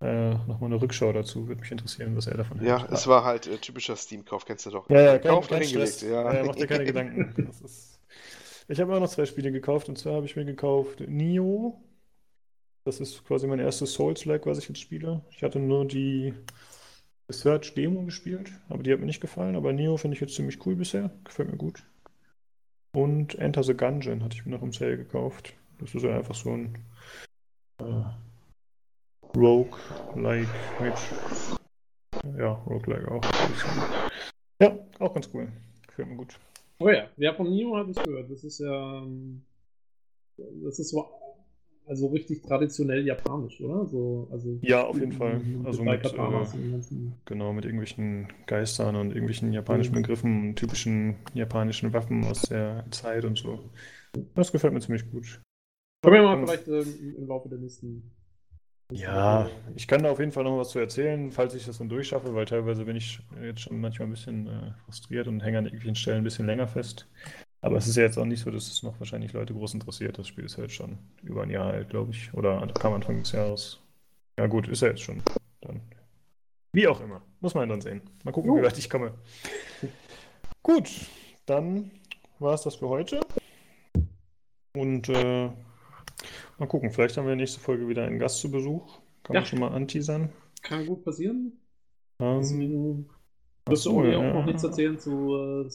[0.00, 2.68] äh, Nochmal eine Rückschau dazu, würde mich interessieren, was er davon hält.
[2.68, 4.88] Ja, es war halt äh, typischer Steam-Kauf, kennst du doch.
[4.90, 6.02] Ja, ja, Kauf kein, kein hingelegt.
[6.02, 6.34] Ja.
[6.34, 7.52] ja, mach dir keine Gedanken.
[7.64, 8.00] Ist...
[8.68, 11.80] Ich habe auch noch zwei Spiele gekauft und zwar habe ich mir gekauft Nio.
[12.84, 15.22] Das ist quasi mein erstes Souls-like, was ich jetzt spiele.
[15.30, 16.34] Ich hatte nur die
[17.30, 19.56] Search Demo gespielt, aber die hat mir nicht gefallen.
[19.56, 21.10] Aber Neo finde ich jetzt ziemlich cool bisher.
[21.24, 21.82] Gefällt mir gut.
[22.92, 25.54] Und Enter the Gungeon hatte ich mir noch im Sale gekauft.
[25.78, 26.78] Das ist ja einfach so ein
[27.80, 28.04] äh,
[29.36, 30.48] Rogue-like
[30.80, 30.94] mit.
[32.38, 33.22] Ja, Rogue-like auch.
[34.60, 35.48] Ja, auch ganz cool.
[35.86, 36.38] Gefällt mir gut.
[36.78, 38.30] Oh ja, ja, von Neo habe ich gehört.
[38.30, 39.02] Das ist ja.
[39.02, 39.42] Ähm,
[40.36, 41.06] das ist so
[41.86, 43.86] also richtig traditionell japanisch, oder?
[43.86, 45.40] So, also ja, auf jeden Fall.
[45.64, 46.46] Also mit, äh,
[47.24, 50.02] genau, mit irgendwelchen Geistern und irgendwelchen japanischen mhm.
[50.02, 53.58] Begriffen, typischen japanischen Waffen aus der Zeit und so.
[54.34, 55.40] Das gefällt mir ziemlich gut.
[56.02, 58.10] Können wir mal vielleicht ähm, im Laufe der nächsten.
[58.90, 61.88] Ja, ich kann da auf jeden Fall noch was zu erzählen, falls ich das dann
[61.88, 65.64] durchschaffe, weil teilweise bin ich jetzt schon manchmal ein bisschen äh, frustriert und hänge an
[65.64, 67.08] irgendwelchen Stellen ein bisschen länger fest.
[67.62, 70.18] Aber es ist ja jetzt auch nicht so, dass es noch wahrscheinlich Leute groß interessiert.
[70.18, 72.32] Das Spiel ist ja jetzt schon über ein Jahr alt, glaube ich.
[72.34, 73.80] Oder kam Anfang des Jahres.
[74.38, 75.22] Ja, gut, ist ja jetzt schon.
[75.62, 75.80] Dann.
[76.72, 77.22] Wie auch immer.
[77.40, 78.02] Muss man dann sehen.
[78.22, 78.58] Mal gucken, uh.
[78.58, 79.14] wie weit ich komme.
[80.62, 80.90] gut,
[81.46, 81.90] dann
[82.38, 83.20] war es das für heute.
[84.74, 85.50] Und äh,
[86.58, 89.00] mal gucken, vielleicht haben wir nächste Folge wieder einen Gast zu Besuch.
[89.22, 89.40] Kann ja.
[89.40, 90.30] man schon mal anteasern.
[90.62, 91.52] Kann gut passieren.
[92.20, 93.06] Ähm,
[93.66, 95.68] wirst du ja, auch noch nichts erzählen zu äh,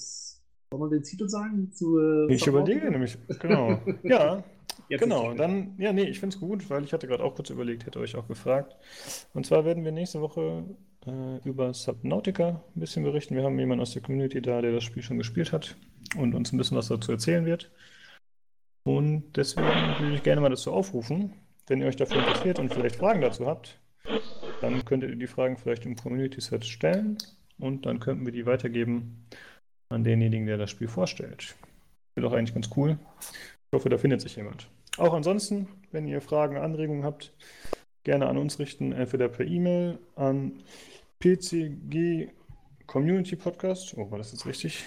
[0.72, 1.72] soll man den Titel sagen?
[1.72, 3.80] Zu, äh, ich überlege nämlich, genau.
[4.04, 4.44] ja,
[4.88, 5.34] Jetzt genau.
[5.34, 8.00] Dann, ja, nee, ich finde es gut, weil ich hatte gerade auch kurz überlegt, hätte
[8.00, 8.76] euch auch gefragt.
[9.34, 10.64] Und zwar werden wir nächste Woche
[11.06, 13.36] äh, über Subnautica ein bisschen berichten.
[13.36, 15.76] Wir haben jemanden aus der Community da, der das Spiel schon gespielt hat
[16.18, 17.72] und uns ein bisschen was dazu erzählen wird.
[18.84, 19.68] Und deswegen
[20.00, 21.34] würde ich gerne mal dazu aufrufen,
[21.68, 23.80] wenn ihr euch dafür interessiert und vielleicht Fragen dazu habt,
[24.62, 27.18] dann könntet ihr die Fragen vielleicht im Community Set stellen
[27.60, 29.28] und dann könnten wir die weitergeben
[29.90, 31.56] an denjenigen, der das Spiel vorstellt.
[32.16, 32.98] Wäre doch eigentlich ganz cool.
[33.22, 34.68] Ich hoffe, da findet sich jemand.
[34.98, 37.34] Auch ansonsten, wenn ihr Fragen, Anregungen habt,
[38.04, 40.64] gerne an uns richten, entweder per E-Mail an
[41.20, 42.30] PCG
[42.88, 43.96] Community Podcast.
[43.98, 44.84] Oh, war das jetzt richtig?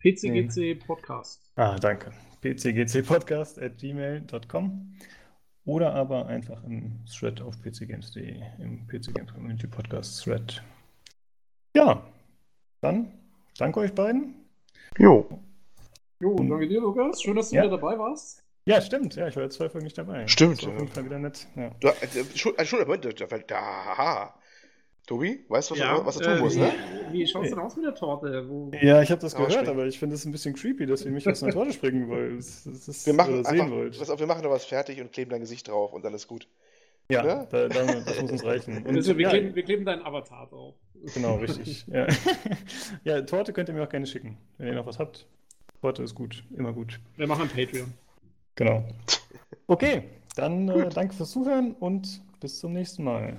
[0.00, 1.50] PCGC Podcast.
[1.56, 2.12] Ah, danke.
[2.44, 4.94] PCGC Podcast at gmail.com
[5.64, 10.62] oder aber einfach im Thread auf pcgames.de, im PC Games Community Podcast Thread.
[11.74, 12.06] Ja,
[12.82, 13.10] dann
[13.58, 14.34] Danke euch beiden.
[14.98, 15.26] Jo.
[16.20, 17.22] Jo, danke dir, Lukas.
[17.22, 17.62] Schön, dass du ja.
[17.62, 18.44] wieder dabei warst.
[18.66, 19.14] Ja, stimmt.
[19.14, 20.26] Ja, ich war jetzt zwei Folgen nicht dabei.
[20.26, 20.58] Stimmt.
[20.58, 21.46] Das war auf jeden Fall wieder nett.
[21.54, 21.70] Ja.
[21.80, 24.34] Da, äh, schon, Moment, da fällt da.
[25.06, 26.72] Tobi, weißt du, was, ja, was du tun äh, musst, ne?
[27.10, 28.48] Wie, wie schaut es denn aus mit der Torte?
[28.48, 28.70] Wo...
[28.80, 31.28] Ja, ich habe das gehört, aber ich finde es ein bisschen creepy, dass ihr mich
[31.28, 32.38] aus einer Torte springen wollt.
[32.38, 34.10] Das, das wir machen sehen einfach, wollt.
[34.10, 36.48] Auf, wir machen da was fertig und kleben dein Gesicht drauf und dann ist gut.
[37.10, 37.46] Ja, ne?
[37.50, 38.78] da, da, das muss uns reichen.
[38.78, 40.74] Und, also, wir, ja, kleben, wir kleben deinen Avatar drauf.
[41.12, 41.84] Genau, richtig.
[41.86, 42.06] ja.
[43.04, 45.26] ja, Torte könnt ihr mir auch gerne schicken, wenn ihr noch was habt.
[45.82, 46.98] Torte ist gut, immer gut.
[47.16, 47.92] Wir machen ein Patreon.
[48.54, 48.84] Genau.
[49.66, 50.02] Okay,
[50.36, 53.38] dann äh, danke fürs Zuhören und bis zum nächsten Mal.